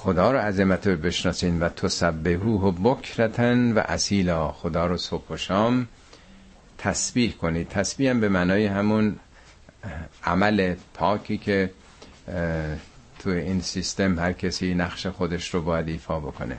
خدا 0.06 0.32
رو 0.32 0.38
عظمت 0.38 0.88
رو 0.88 0.96
بشناسین 0.96 1.60
و 1.60 1.70
تو 1.70 1.88
سبهوه 1.88 2.62
و 2.62 2.72
بکرتن 2.72 3.72
و 3.72 3.80
اصیلا 3.86 4.52
خدا 4.52 4.86
رو 4.86 4.98
صبح 4.98 5.28
و 5.30 5.38
شام 5.38 5.88
تسبیح 6.78 7.32
کنید. 7.32 7.70
تسبیح 7.70 8.10
هم 8.10 8.20
به 8.20 8.30
معنای 8.30 8.66
همون 8.66 9.16
عمل 10.24 10.76
پاکی 10.94 11.38
که 11.38 11.70
تو 13.20 13.30
این 13.30 13.62
سیستم 13.62 14.20
هر 14.20 14.34
کسی 14.34 14.74
نقش 14.74 15.08
خودش 15.08 15.54
رو 15.54 15.62
باید 15.62 15.88
ایفا 15.88 16.20
بکنه. 16.20 16.58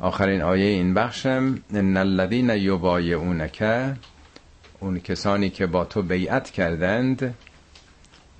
آخرین 0.00 0.42
آیه 0.42 0.66
این 0.66 0.94
بخشم 0.94 1.62
ان 1.74 1.96
الذين 1.96 2.50
يبايعونك 2.50 3.62
اون 4.80 5.00
کسانی 5.00 5.50
که 5.50 5.66
با 5.66 5.84
تو 5.84 6.02
بیعت 6.02 6.50
کردند 6.50 7.34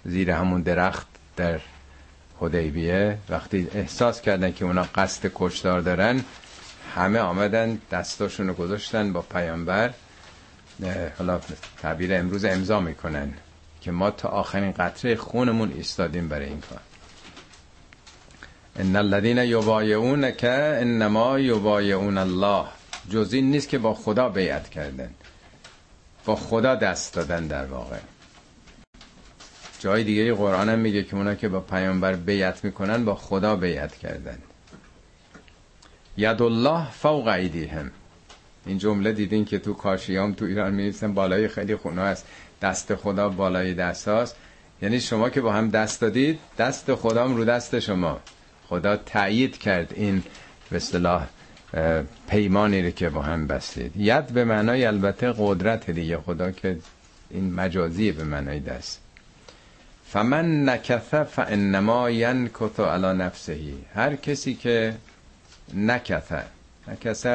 زیر 0.04 0.30
همون 0.30 0.62
درخت 0.62 1.06
در 1.36 1.60
حدیبیه. 2.40 3.18
وقتی 3.28 3.68
احساس 3.74 4.20
کردن 4.20 4.52
که 4.52 4.64
اونا 4.64 4.82
قصد 4.94 5.30
کشدار 5.34 5.80
دارن 5.80 6.24
همه 6.94 7.18
آمدن 7.18 7.78
دستاشونو 7.90 8.52
گذاشتن 8.52 9.12
با 9.12 9.22
پیامبر. 9.22 9.90
حالا 11.18 11.40
تعبیر 11.82 12.14
امروز 12.14 12.44
امضا 12.44 12.80
می‌کنن 12.80 13.34
که 13.80 13.90
ما 13.90 14.10
تا 14.10 14.28
آخرین 14.28 14.72
قطره 14.72 15.16
خونمون 15.16 15.72
ایستادیم 15.72 16.28
برای 16.28 16.46
این 16.46 16.60
کار. 16.60 16.80
ان 18.78 18.96
الذين 18.96 19.38
يبايعونك 19.38 20.44
انما 20.44 21.38
يبايعون 21.38 22.18
الله. 22.18 22.64
جز 23.10 23.32
این 23.32 23.50
نیست 23.50 23.68
که 23.68 23.78
با 23.78 23.94
خدا 23.94 24.28
بیعت 24.28 24.68
کردن. 24.68 25.10
با 26.24 26.36
خدا 26.36 26.74
دست 26.74 27.14
دادن 27.14 27.46
در 27.46 27.66
واقع. 27.66 27.98
جای 29.78 30.04
دیگه 30.04 30.34
قرآن 30.34 30.68
هم 30.68 30.78
میگه 30.78 31.02
که 31.02 31.16
اونا 31.16 31.34
که 31.34 31.48
با 31.48 31.60
پیامبر 31.60 32.12
بیعت 32.12 32.64
می‌کنن 32.64 33.04
با 33.04 33.14
خدا 33.14 33.56
بیعت 33.56 33.96
کردن. 33.96 34.38
ید 36.16 36.42
الله 36.42 36.90
فوق 36.90 37.26
ایدیهم. 37.26 37.90
این 38.66 38.78
جمله 38.78 39.12
دیدین 39.12 39.44
که 39.44 39.58
تو 39.58 39.74
کاشیام 39.74 40.32
تو 40.32 40.44
ایران 40.44 40.74
میریسن 40.74 41.14
بالای 41.14 41.48
خیلی 41.48 41.76
خونه 41.76 42.02
است 42.02 42.26
دست 42.62 42.94
خدا 42.94 43.28
بالای 43.28 43.74
دست 43.74 44.08
هاست. 44.08 44.36
یعنی 44.82 45.00
شما 45.00 45.30
که 45.30 45.40
با 45.40 45.52
هم 45.52 45.70
دست 45.70 46.00
دادید 46.00 46.38
دست 46.58 46.94
خدام 46.94 47.36
رو 47.36 47.44
دست 47.44 47.78
شما. 47.78 48.20
خدا 48.68 48.96
تایید 48.96 49.58
کرد 49.58 49.92
این 49.96 50.22
به 50.70 50.76
اصطلاح 50.76 51.26
پیمانی 52.28 52.82
رو 52.82 52.90
که 52.90 53.08
با 53.08 53.22
هم 53.22 53.46
بستید. 53.46 53.92
ید 53.96 54.26
به 54.26 54.44
معنای 54.44 54.84
البته 54.84 55.34
قدرت 55.38 55.90
دیگه. 55.90 56.18
خدا 56.18 56.50
که 56.50 56.78
این 57.30 57.54
مجازی 57.54 58.12
به 58.12 58.24
معنای 58.24 58.60
دست. 58.60 59.07
فمن 60.12 60.68
نکث 60.68 61.14
فانما 61.14 62.10
ینکث 62.10 62.80
علی 62.80 63.18
نفسه. 63.18 63.58
هر 63.94 64.16
کسی 64.16 64.54
که 64.54 64.94
نکث 65.74 66.32
نکث 66.88 67.26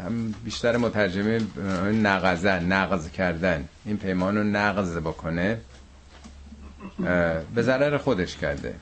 هم 0.00 0.34
بیشتر 0.44 0.76
مترجمه 0.76 1.40
نقضه 1.92 2.60
نقض 2.60 3.10
کردن 3.10 3.68
این 3.84 3.96
پیمان 3.96 4.36
رو 4.36 4.44
نقض 4.44 4.96
بکنه 4.96 5.60
به 7.54 7.62
ضرر 7.62 7.98
خودش 7.98 8.36
کرده. 8.36 8.74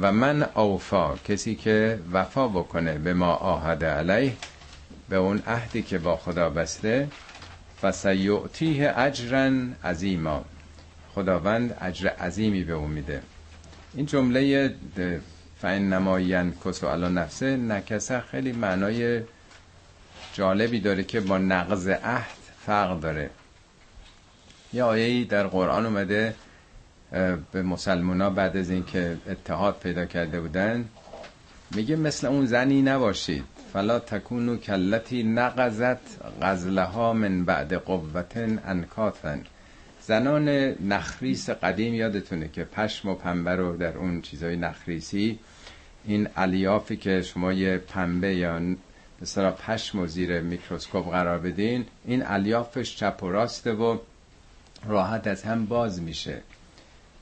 و 0.00 0.12
من 0.12 0.42
اوفا 0.42 1.16
کسی 1.16 1.54
که 1.54 1.98
وفا 2.12 2.48
بکنه 2.48 2.98
به 2.98 3.14
ما 3.14 3.32
آهد 3.32 3.84
علیه 3.84 4.32
به 5.08 5.16
اون 5.16 5.42
عهدی 5.46 5.82
که 5.82 5.98
با 5.98 6.16
خدا 6.16 6.50
بسته 6.50 7.08
فسیعتیه 7.82 8.94
اجرا 8.98 9.50
عظیما. 9.84 10.44
خداوند 11.16 11.76
اجر 11.80 12.08
عظیمی 12.08 12.64
به 12.64 12.72
اون 12.72 12.90
میده. 12.90 13.22
این 13.94 14.06
جمله 14.06 14.74
فین 15.60 15.92
نماین 15.92 16.52
کسو 16.64 16.88
علا 16.88 17.08
نفسه 17.08 17.56
نکسه 17.56 18.20
خیلی 18.20 18.52
معنای 18.52 19.22
جالبی 20.32 20.80
داره 20.80 21.04
که 21.04 21.20
با 21.20 21.38
نقض 21.38 21.88
عهد 21.88 22.38
فرق 22.66 23.00
داره. 23.00 23.30
یه 24.72 24.82
آیه‌ای 24.82 25.24
در 25.24 25.46
قرآن 25.46 25.86
اومده 25.86 26.34
به 27.52 27.62
مسلمونا 27.62 28.30
بعد 28.30 28.56
از 28.56 28.70
اینکه 28.70 29.16
اتحاد 29.28 29.76
پیدا 29.82 30.04
کرده 30.04 30.40
بودن 30.40 30.88
میگه 31.74 31.96
مثل 31.96 32.26
اون 32.26 32.46
زنی 32.46 32.82
نباشید. 32.82 33.44
فلا 33.72 33.98
تکونو 33.98 34.56
کلتی 34.56 35.22
نقضت 35.22 35.98
غزلها 36.42 37.12
من 37.12 37.44
بعد 37.44 37.74
قوتن 37.74 38.58
انکاتن 38.66 39.44
زنان 40.06 40.48
نخریس 40.88 41.50
قدیم 41.50 41.94
یادتونه 41.94 42.48
که 42.48 42.64
پشم 42.64 43.08
و 43.08 43.14
پنبه 43.14 43.54
رو 43.56 43.76
در 43.76 43.98
اون 43.98 44.22
چیزای 44.22 44.56
نخریسی. 44.56 45.38
این 46.04 46.28
الیافی 46.36 46.96
که 46.96 47.22
شما 47.22 47.52
یه 47.52 47.78
پنبه 47.78 48.34
یا 48.34 48.60
مثلا 49.22 49.50
پشم 49.50 49.98
و 49.98 50.06
زیر 50.06 50.40
میکروسکوپ 50.40 51.10
قرار 51.10 51.38
بدین 51.38 51.86
این 52.04 52.22
الیافش 52.26 52.96
چپ 52.96 53.22
و 53.22 53.30
راسته 53.30 53.72
و 53.72 53.98
راحت 54.84 55.26
از 55.26 55.42
هم 55.42 55.66
باز 55.66 56.02
میشه. 56.02 56.42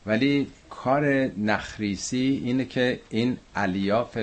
ولی 0.06 0.46
کار 0.70 1.04
نخریسی 1.38 2.42
اینه 2.44 2.64
که 2.64 3.00
این 3.10 3.36
الیاف 3.56 4.18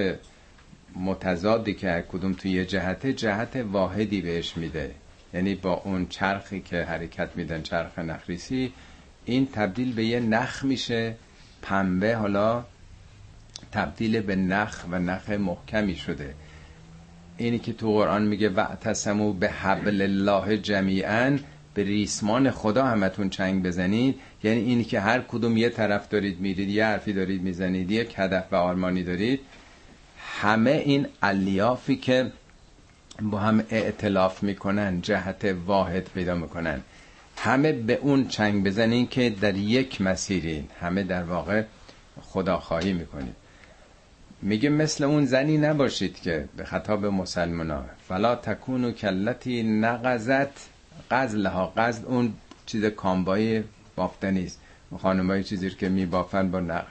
متضادی 0.95 1.74
که 1.74 2.03
کدوم 2.12 2.34
توی 2.34 2.51
یه 2.51 2.66
جهته 2.66 3.14
جهت 3.14 3.55
واحدی 3.55 4.22
بهش 4.22 4.57
میده. 4.57 4.91
یعنی 5.34 5.55
با 5.55 5.73
اون 5.73 6.07
چرخی 6.07 6.59
که 6.61 6.84
حرکت 6.84 7.29
میدن 7.36 7.61
چرخ 7.61 7.99
نخریسی 7.99 8.73
این 9.25 9.47
تبدیل 9.53 9.93
به 9.93 10.05
یه 10.05 10.19
نخ 10.19 10.63
میشه. 10.63 11.15
پنبه 11.61 12.15
حالا 12.15 12.65
تبدیل 13.71 14.21
به 14.21 14.36
نخ 14.36 14.86
و 14.91 14.99
نخ 14.99 15.29
محکمی 15.29 15.95
شده. 15.95 16.34
اینی 17.38 17.59
که 17.59 17.73
تو 17.73 17.93
قرآن 17.93 18.21
میگه 18.21 18.49
وعتصمو 18.49 19.34
به 19.34 19.49
حبل 19.49 20.01
الله 20.01 20.57
جمیعا 20.57 21.38
به 21.73 21.84
ریسمان 21.84 22.51
خدا 22.51 22.86
همتون 22.86 23.29
چنگ 23.29 23.63
بزنید. 23.63 24.19
یعنی 24.43 24.59
اینی 24.59 24.84
که 24.84 24.99
هر 24.99 25.21
کدوم 25.21 25.57
یه 25.57 25.69
طرف 25.69 26.09
دارید 26.09 26.39
میرید 26.39 26.69
یه 26.69 26.86
حرفی 26.86 27.13
دارید 27.13 27.41
می‌زنید 27.41 27.91
یک 27.91 28.13
هدف 28.17 28.43
و 28.51 28.55
آرمانی 28.55 29.03
دارید. 29.03 29.39
همه 30.41 30.71
این 30.71 31.07
الیافی 31.21 31.95
که 31.95 32.32
با 33.22 33.39
هم 33.39 33.63
اعتلاف 33.69 34.43
می‌کنن 34.43 35.01
جهت 35.01 35.55
واحد 35.65 36.03
پیدا 36.13 36.36
می‌کنن. 36.36 36.82
همه 37.38 37.72
به 37.72 37.93
اون 37.93 38.28
چنگ 38.28 38.63
بزنین 38.63 39.07
که 39.07 39.30
در 39.30 39.55
یک 39.55 40.01
مسیرین. 40.01 40.67
همه 40.80 41.03
در 41.03 41.24
واقع 41.24 41.63
خدا 42.22 42.59
خواهی 42.59 42.93
می‌کنید 42.93 43.36
میگه 44.41 44.69
مثل 44.69 45.03
اون 45.03 45.26
زنی 45.26 45.57
نباشید 45.57 46.22
که 46.22 46.49
به 46.57 46.65
خطاب 46.65 47.05
مسلمان 47.05 47.86
فلا 48.07 48.36
تکونو 48.36 48.91
کلتی 48.91 49.63
نقزت 49.63 50.69
قزلها 51.11 51.74
قزل 51.78 52.05
اون 52.05 52.34
چیز 52.65 52.86
کامبای 52.86 53.63
بافته 53.95 54.32
نیست. 54.32 54.59
خانمای 55.01 55.43
چیزی 55.43 55.69
که 55.69 55.89
میبافن 55.89 56.51
با 56.51 56.59
نق... 56.59 56.86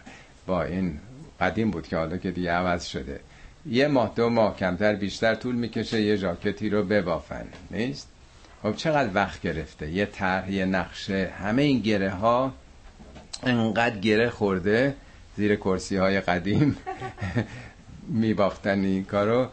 با 0.46 0.62
این 0.62 0.98
قدیم 1.40 1.70
بود 1.70 1.86
که 1.86 1.96
حالا 1.96 2.16
که 2.16 2.30
دیگه 2.30 2.50
عوض 2.52 2.86
شده. 2.86 3.20
یه 3.66 3.88
ماه 3.88 4.12
دو 4.16 4.28
ماه 4.28 4.56
کمتر 4.56 4.94
بیشتر 4.94 5.34
طول 5.34 5.54
می‌کشه 5.54 6.02
یه 6.02 6.18
جاکتی 6.18 6.70
رو 6.70 6.82
ببافن 6.82 7.46
نیست؟ 7.70 8.08
خب 8.62 8.76
چقدر 8.76 9.10
وقت 9.14 9.42
گرفته؟ 9.42 9.90
یه 9.90 10.06
طرح 10.06 10.52
یه 10.52 10.64
نقشه 10.64 11.30
همه 11.38 11.62
این 11.62 11.80
گره 11.80 12.10
ها 12.10 12.52
انقدر 13.42 13.98
گره 13.98 14.30
خورده 14.30 14.94
زیر 15.36 15.56
کرسی 15.56 15.96
های 15.96 16.20
قدیم 16.20 16.76
میبافتن 18.08 18.84
این 18.84 19.04
کارو. 19.04 19.48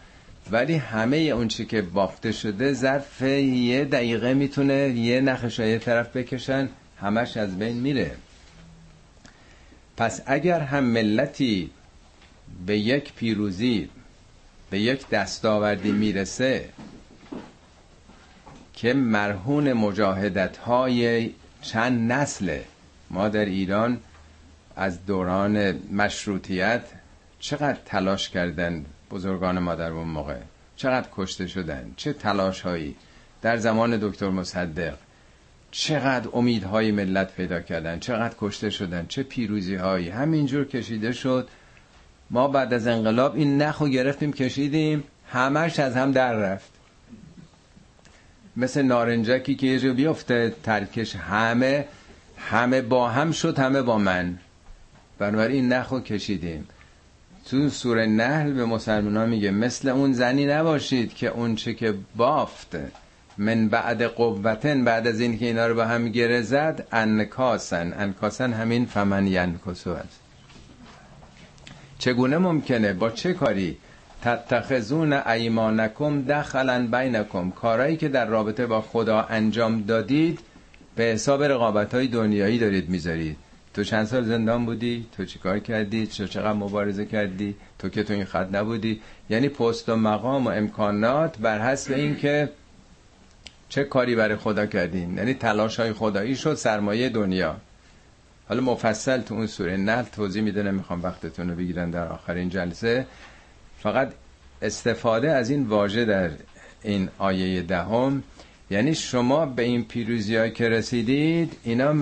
ولی 0.52 0.76
همه 0.76 1.18
اون 1.18 1.48
چی 1.48 1.66
که 1.66 1.82
بافته 1.82 2.32
شده 2.32 2.74
ظرف 2.74 3.22
یه 3.22 3.86
دقیقه 3.86 4.34
می‌تونه 4.34 4.74
یه 4.74 5.22
نقش 5.22 5.60
یه 5.60 5.80
طرف 5.80 6.18
بکشن 6.18 6.70
همش 7.02 7.38
از 7.38 7.60
بین 7.60 7.78
میره. 7.78 8.12
پس 9.98 10.22
اگر 10.26 10.60
هم 10.60 10.84
ملتی 10.84 11.70
به 12.66 12.78
یک 12.78 13.14
پیروزی 13.14 13.90
به 14.70 14.80
یک 14.80 15.10
دستاوردی 15.10 15.92
می‌رسه 15.92 16.70
که 18.74 18.94
مرهون 18.94 19.74
مجاهدت 19.74 20.58
های 20.58 21.32
چند 21.62 22.12
نسله 22.12 22.66
ما 23.10 23.30
در 23.30 23.46
ایران 23.46 24.00
از 24.76 25.06
دوران 25.06 25.72
مشروطیت 25.92 26.82
چقدر 27.40 27.78
تلاش 27.86 28.30
کردن 28.30 28.86
بزرگان 29.12 29.60
ما 29.60 29.76
در 29.76 29.92
اون 29.92 30.08
موقع؟ 30.08 30.38
چقدر 30.76 31.08
کشته 31.16 31.48
شدن؟ 31.48 31.94
چه 31.98 32.14
تلاش 32.14 32.62
هایی 32.62 32.96
در 33.42 33.58
زمان 33.58 33.98
دکتر 33.98 34.30
مصدق 34.30 34.98
چقدر 35.72 36.30
امیدهای 36.34 36.92
ملت 36.92 37.34
پیدا 37.36 37.62
کردن؟ 37.62 38.00
چقدر 38.00 38.36
کشته 38.40 38.70
شدن؟ 38.70 39.06
چه 39.10 39.24
پیروزی 39.24 39.76
هایی 39.76 40.10
همینجور 40.10 40.66
کشیده 40.66 41.12
شد. 41.12 41.48
ما 42.32 42.48
بعد 42.48 42.74
از 42.74 42.88
انقلاب 42.88 43.36
این 43.36 43.62
نخو 43.62 43.88
گرفتیم 43.88 44.34
کشیدیم 44.34 45.04
همش 45.32 45.80
از 45.80 45.96
هم 45.96 46.12
در 46.12 46.34
رفت. 46.34 46.72
مثل 48.58 48.82
نارنجکی 48.82 49.56
که 49.56 49.68
یه 49.68 49.80
جو 49.80 49.94
بیفته 49.94 50.56
ترکش 50.64 51.16
همه 51.16 51.86
همه 52.38 52.82
با 52.82 53.10
هم 53.10 53.32
شد 53.32 53.60
همه 53.60 53.82
با 53.82 53.98
من. 53.98 54.38
بنابراین 55.20 55.56
این 55.56 55.74
نخو 55.74 56.00
کشیدیم. 56.00 56.68
تو 57.46 57.70
سوره 57.70 58.06
نحل 58.06 58.54
به 58.54 58.66
مسلمان 58.66 59.30
میگه 59.30 59.52
مثل 59.52 59.90
اون 59.90 60.14
زنی 60.14 60.46
نباشید 60.46 61.14
که 61.14 61.28
اون 61.28 61.56
چه 61.56 61.74
که 61.74 61.94
بافت. 62.16 62.78
من 63.38 63.70
بعد 63.70 64.04
قوتن 64.04 64.84
بعد 64.84 65.08
از 65.08 65.20
این 65.20 65.40
که 65.40 65.46
اینا 65.46 65.68
رو 65.68 65.76
با 65.76 65.86
هم 65.86 66.10
گره 66.10 66.42
زد 66.42 66.88
انکاسن. 66.92 67.94
انکاسن 67.98 68.54
همین 68.54 68.86
فمن 68.86 69.28
ینکسو 69.28 69.90
است 69.90 70.27
چگونه 72.00 72.38
ممکنه؟ 72.38 72.94
با 72.94 73.10
چه 73.10 73.34
کاری؟ 73.34 73.78
تتخذون 74.22 75.14
ایمانکم 75.14 76.22
دخلا 76.22 76.88
بینکم. 76.92 77.52
کارایی 77.52 77.98
که 77.98 78.08
در 78.08 78.26
رابطه 78.26 78.66
با 78.66 78.82
خدا 78.82 79.22
انجام 79.22 79.82
دادید 79.82 80.40
به 80.96 81.04
حساب 81.04 81.44
رقابت 81.44 81.94
های 81.94 82.08
دنیایی 82.08 82.60
دارید 82.60 82.90
می‌ذارید. 82.90 83.38
تو 83.74 83.84
چند 83.84 84.06
سال 84.06 84.24
زندان 84.26 84.66
بودی؟ 84.66 85.06
تو 85.18 85.26
چیکار 85.26 85.60
کردی؟ 85.60 86.08
چه 86.08 86.28
چقدر 86.28 86.54
مبارزه 86.54 87.06
کردی؟ 87.06 87.56
تو 87.80 87.90
که 87.90 88.04
تو 88.04 88.14
این 88.14 88.26
خط 88.26 88.48
نبودی؟ 88.52 89.02
یعنی 89.30 89.50
پست 89.50 89.90
و 89.90 89.96
مقام 89.96 90.46
و 90.46 90.50
امکانات 90.50 91.38
بر 91.38 91.60
حسب 91.60 91.94
این 91.94 92.16
که 92.18 92.50
چه 93.70 93.84
کاری 93.84 94.16
برای 94.16 94.36
خدا 94.36 94.66
کردین. 94.66 95.18
یعنی 95.18 95.34
تلاش 95.34 95.80
های 95.80 95.94
خدایی 95.94 96.36
شد 96.36 96.54
سرمایه 96.54 97.10
دنیا. 97.10 97.56
حالا 98.50 98.62
مفصل 98.62 99.22
تو 99.22 99.34
اون 99.34 99.48
سوره 99.48 99.78
نل 99.78 100.04
توضیح 100.04 100.42
میده 100.42 100.64
نمی‌خوام 100.64 101.04
وقتتون 101.04 101.50
رو 101.50 101.56
بگیرن 101.56 101.92
در 101.92 102.08
آخرین 102.08 102.50
جلسه. 102.50 103.06
فقط 103.80 104.12
استفاده 104.62 105.32
از 105.32 105.50
این 105.50 105.64
واژه 105.64 106.06
در 106.06 106.30
این 106.84 107.10
آیه 107.18 107.62
دهم 107.62 108.24
یعنی 108.70 108.96
شما 108.96 109.46
به 109.46 109.64
این 109.64 109.84
پیروزی 109.84 110.52
که 110.52 110.70
رسیدید 110.70 111.54
اینا 111.64 111.96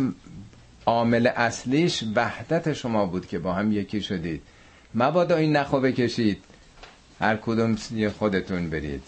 عامل 0.85 1.27
اصلیش 1.27 2.03
وحدت 2.15 2.73
شما 2.73 3.05
بود 3.05 3.27
که 3.27 3.39
با 3.39 3.53
هم 3.53 3.71
یکی 3.71 4.01
شدید. 4.01 4.41
مبادا 4.95 5.35
این 5.35 5.55
نخو 5.55 5.79
بکشید. 5.79 6.43
هر 7.19 7.35
کدوم 7.35 7.75
خودتون 8.19 8.69
برید. 8.69 9.03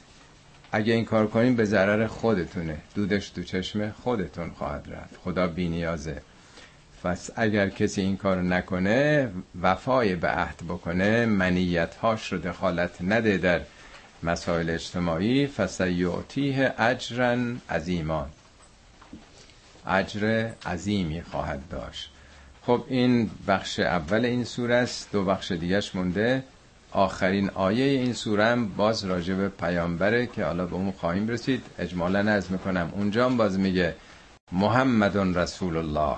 اگه 0.71 0.93
این 0.93 1.05
کار 1.05 1.27
کنیم 1.27 1.55
به 1.55 1.65
ضرر 1.65 2.07
خودتونه. 2.07 2.77
دودش 2.95 3.29
تو 3.29 3.43
چشم 3.43 3.91
خودتون 3.91 4.49
خواهد 4.49 4.87
رفت. 4.91 5.17
خدا 5.23 5.47
بینیازه. 5.47 6.21
پس 7.07 7.29
اگر 7.35 7.69
کسی 7.69 8.01
این 8.01 8.17
کار 8.17 8.41
نکنه 8.41 9.29
وفای 9.61 10.15
به 10.15 10.27
عهد 10.27 10.57
بکنه 10.69 11.25
منیت 11.25 11.95
هاش 11.95 12.33
رو 12.33 12.37
دخالت 12.37 13.01
نده 13.01 13.37
در 13.37 13.61
مسائل 14.23 14.69
اجتماعی 14.69 15.47
فسیعتیه 15.47 16.73
اجرا 16.79 17.37
عظیما 17.69 18.27
اجر 19.87 20.49
عظیمی 20.65 21.21
خواهد 21.21 21.59
داشت. 21.69 22.11
خب 22.61 22.85
این 22.87 23.29
بخش 23.47 23.79
اول 23.79 24.25
این 24.25 24.43
سوره 24.43 24.75
است 24.75 25.11
دو 25.11 25.25
بخش 25.25 25.51
دیگهش 25.51 25.95
مونده. 25.95 26.43
آخرین 26.91 27.49
آیه 27.49 27.85
این 27.85 28.13
سوره 28.13 28.45
هم 28.45 28.69
باز 28.69 29.05
راجع 29.05 29.33
به 29.33 29.49
پیامبره 29.49 30.27
که 30.27 30.45
حالا 30.45 30.65
به 30.65 30.75
اون 30.75 30.91
خواهیم 30.91 31.27
رسید. 31.27 31.63
اجمالا 31.79 32.21
نظم 32.21 32.53
می‌کنم 32.53 32.91
اونجا 32.95 33.25
هم 33.25 33.37
باز 33.37 33.59
میگه 33.59 33.95
محمد 34.51 35.37
رسول 35.37 35.77
الله. 35.77 36.17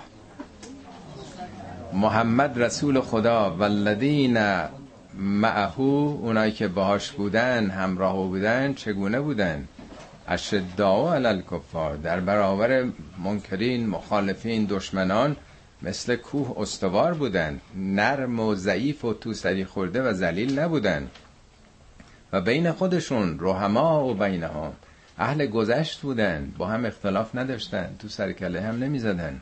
محمد 1.93 2.61
رسول 2.61 3.01
خدا 3.01 3.55
والذین 3.59 4.37
معهو 5.13 6.17
اونایی 6.21 6.51
که 6.51 6.67
باهاش 6.67 7.11
بودن 7.11 7.69
همراه 7.69 8.15
بودن 8.15 8.73
چگونه 8.73 9.19
بودن؟ 9.19 9.67
اشداء 10.27 11.15
علی 11.15 11.25
الکفار 11.25 11.95
در 11.95 12.19
برابر 12.19 12.85
منکرین 13.23 13.89
مخالفین 13.89 14.65
دشمنان 14.69 15.35
مثل 15.81 16.15
کوه 16.15 16.55
استوار 16.59 17.13
بودن. 17.13 17.59
نرم 17.75 18.39
و 18.39 18.55
ضعیف 18.55 19.05
و 19.05 19.13
تو 19.13 19.33
سری 19.33 19.65
خورده 19.65 20.01
و 20.01 20.13
ذلیل 20.13 20.59
نبودن. 20.59 21.07
و 22.33 22.41
بین 22.41 22.71
خودشون 22.71 23.37
رحما 23.41 24.05
و 24.05 24.13
بینهم. 24.13 24.71
اهل 25.17 25.45
گذشت 25.45 26.01
بودن 26.01 26.53
با 26.57 26.67
هم 26.67 26.85
اختلاف 26.85 27.35
نداشتن. 27.35 27.95
تو 27.99 28.07
سرکله 28.07 28.61
هم 28.61 28.83
نمی‌زدن. 28.83 29.41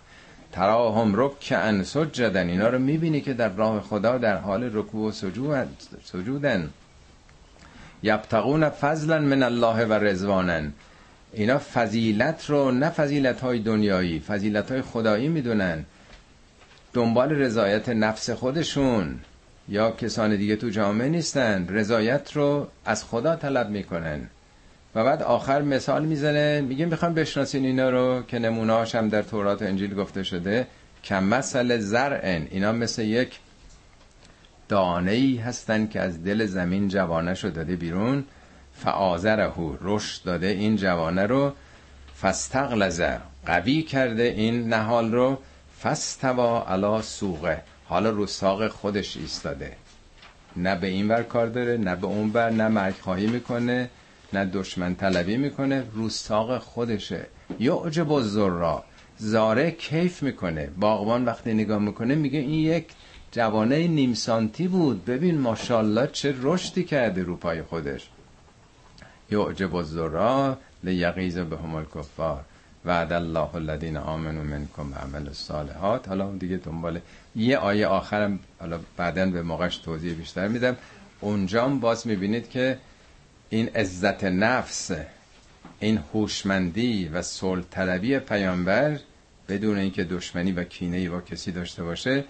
تراهم 0.58 1.14
رکعن 1.16 1.84
سجدن. 1.84 2.50
اینا 2.50 2.70
رو 2.70 2.80
می‌بینی 2.80 3.22
که 3.22 3.34
در 3.34 3.50
راه 3.50 3.82
خدا 3.82 4.18
در 4.18 4.38
حال 4.38 4.70
رکوع 4.74 5.10
و 5.10 5.12
سجودن. 6.04 6.70
یبتغون 8.04 8.70
فضلا 8.70 9.20
من 9.20 9.44
الله 9.44 9.86
و 9.86 9.94
رزوانن 9.94 10.74
اینا 11.34 11.58
فضیلت 11.58 12.50
رو 12.50 12.72
نه 12.72 12.90
فضیلت 12.90 13.42
های 13.42 13.60
دنیایی 13.60 14.20
فضیلت 14.20 14.72
های 14.72 14.82
خدایی 14.82 15.28
می‌دونن. 15.28 15.86
دنبال 16.94 17.30
رضایت 17.30 17.90
نفس 17.90 18.30
خودشون. 18.30 19.20
یا 19.70 19.92
کسان 19.92 20.36
دیگه 20.36 20.56
تو 20.56 20.70
جامعه 20.70 21.10
نیستن. 21.10 21.68
رضایت 21.70 22.32
رو 22.34 22.68
از 22.86 23.04
خدا 23.04 23.36
طلب 23.36 23.70
می‌کنن. 23.70 24.30
و 24.96 25.04
بعد 25.04 25.24
آخر 25.24 25.62
مثال 25.62 26.06
می‌زنه 26.06 26.62
میگه 26.62 26.86
می‌خوام 26.86 27.14
بشناسین 27.14 27.66
اینا 27.66 27.90
رو 27.90 28.22
که 28.28 28.40
نمونهاش 28.40 28.96
هم 28.96 29.10
در 29.10 29.22
تورات 29.22 29.62
و 29.62 29.66
انجیل 29.66 29.96
گفته 29.96 30.24
شده. 30.24 30.68
کم 31.04 31.24
مسئله 31.24 31.78
زرعن. 31.78 32.48
اینا 32.52 32.72
مثل 32.72 33.02
یک 33.02 33.40
دانه 34.70 35.12
ای 35.12 35.38
هستن 35.38 35.88
که 35.88 36.02
از 36.02 36.24
دل 36.24 36.46
زمین 36.46 36.88
جوانه 36.88 37.34
شده. 37.34 37.52
داده 37.52 37.76
بیرون. 37.76 38.24
فعازره 38.74 39.52
رشد 39.82 40.24
داده 40.24 40.48
این 40.48 40.76
جوانه 40.76 41.26
رو. 41.26 41.54
فستغلزه 42.22 43.18
قوی 43.46 43.82
کرده 43.82 44.24
این 44.24 44.74
نهال 44.74 45.12
رو. 45.12 45.38
فستوا 45.84 46.66
علا 46.68 47.02
سوقه 47.02 47.64
حالا 47.86 48.10
رو 48.10 48.28
ساق 48.28 48.68
خودش 48.68 49.18
ایستاده. 49.18 49.76
نه 50.56 50.76
به 50.76 50.88
این 50.88 51.08
ور 51.08 51.24
کار 51.24 51.48
داره 51.48 51.78
نه 51.78 51.96
به 51.96 52.08
اون 52.08 52.32
بر 52.32 52.50
نه 52.50 52.68
مرگ 52.68 52.96
خواهی 53.02 53.28
می‌کنه. 53.28 53.90
نه 54.34 54.46
دشمن 54.46 54.96
طلبی 54.96 55.38
می‌کنه 55.38 55.84
رو 55.94 56.10
ساق 56.10 56.58
خودشه. 56.58 57.26
یعجب 57.60 58.12
الزرا 58.12 58.84
زاره 59.18 59.72
کیف 59.72 60.24
می‌کنه. 60.24 60.70
باغبان 60.80 61.26
وقتی 61.26 61.54
نگاه 61.54 61.80
می‌کنه 61.80 62.16
میگه 62.16 62.40
این 62.40 62.60
یک 62.60 62.86
جوانه 63.32 63.88
نیم 63.88 64.14
سانتی 64.14 64.68
بود. 64.68 65.06
ببین 65.06 65.38
ماشاءالله 65.38 66.08
چه 66.08 66.36
رشدی 66.42 66.84
کرده 66.84 67.24
رو 67.24 67.36
پای 67.36 67.62
خودش. 67.62 68.10
یعجب 69.32 69.76
الزرا 69.76 70.58
لیغیظ 70.84 71.38
بهم 71.38 71.76
الکفار. 71.76 72.42
وعد 72.86 73.14
الله 73.14 73.56
الذین 73.56 73.98
آمنوا 73.98 74.44
منکم 74.44 74.92
و 74.92 74.96
عمل 74.96 75.28
الصالحات. 75.28 76.08
حالا 76.08 76.32
دیگه 76.32 76.58
دنبال 76.58 77.00
یه 77.36 77.58
آیه 77.58 77.88
آخرم 77.88 78.40
حالا 78.60 78.80
بعدا 78.98 79.26
به 79.26 79.42
موقعش 79.42 79.78
توضیح 79.78 80.14
بیشتر 80.14 80.48
میدم. 80.48 80.76
اونجا 81.22 81.68
باز 81.68 82.08
می‌بینید 82.08 82.50
که 82.50 82.78
این 83.50 83.68
عزت 83.68 84.24
نفس 84.24 84.92
این 85.80 86.00
هوشمندی 86.14 87.08
و 87.08 87.22
صلح 87.22 87.64
طلبی 87.72 88.20
پیامبر 88.20 89.00
بدون 89.50 89.78
اینکه 89.78 90.04
دشمنی 90.04 90.52
و 90.52 90.64
کینه 90.64 91.10
با 91.10 91.22
کسی 91.22 91.52
داشته 91.52 91.84
باشه 91.84 92.24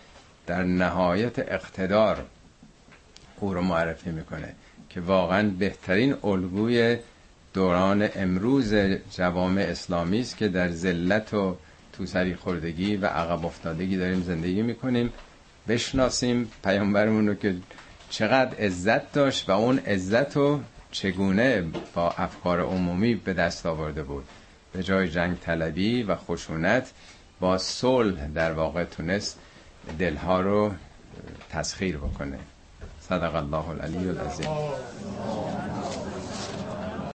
در 0.47 0.63
نهایت 0.63 1.39
اقتدار 1.39 2.25
او 3.39 3.53
رو 3.53 3.61
معرفی 3.61 4.09
می‌کنه 4.09 4.53
که 4.89 5.01
واقعا 5.01 5.49
بهترین 5.49 6.15
الگوی 6.23 6.97
دوران 7.53 8.09
امروز 8.15 8.73
جوامع 9.11 9.61
اسلامی 9.61 10.19
است 10.19 10.37
که 10.37 10.47
در 10.47 10.71
ذلت 10.71 11.33
و 11.33 11.57
توسری 11.93 12.35
خوردگی 12.35 12.95
و 12.95 13.05
عقب 13.05 13.45
افتادگی 13.45 13.97
داریم 13.97 14.23
زندگی 14.23 14.61
می‌کنیم. 14.61 15.13
بشناسیم 15.67 16.51
پیامبرمون 16.63 17.27
رو 17.27 17.35
که 17.35 17.55
چقدر 18.09 18.57
عزت 18.59 19.11
داشت 19.11 19.49
و 19.49 19.51
اون 19.51 19.79
عزت 19.79 20.37
رو 20.37 20.59
چگونه 20.91 21.63
با 21.93 22.09
افکار 22.11 22.61
عمومی 22.61 23.15
به 23.15 23.33
دست 23.33 23.65
آورده 23.65 24.03
بود. 24.03 24.25
به 24.73 24.83
جای 24.83 25.09
جنگ 25.09 25.39
طلبی 25.39 26.03
و 26.03 26.15
خشونت 26.15 26.91
با 27.39 27.57
صلح 27.57 28.27
در 28.27 28.51
واقع 28.51 28.83
تونست 28.83 29.39
دلها 29.99 30.41
رو 30.41 30.71
تسخیر 31.49 31.97
بکنه. 31.97 32.39
صدق 33.01 33.35
الله 33.35 33.69
العلی 33.69 34.09
العظیم. 34.09 34.49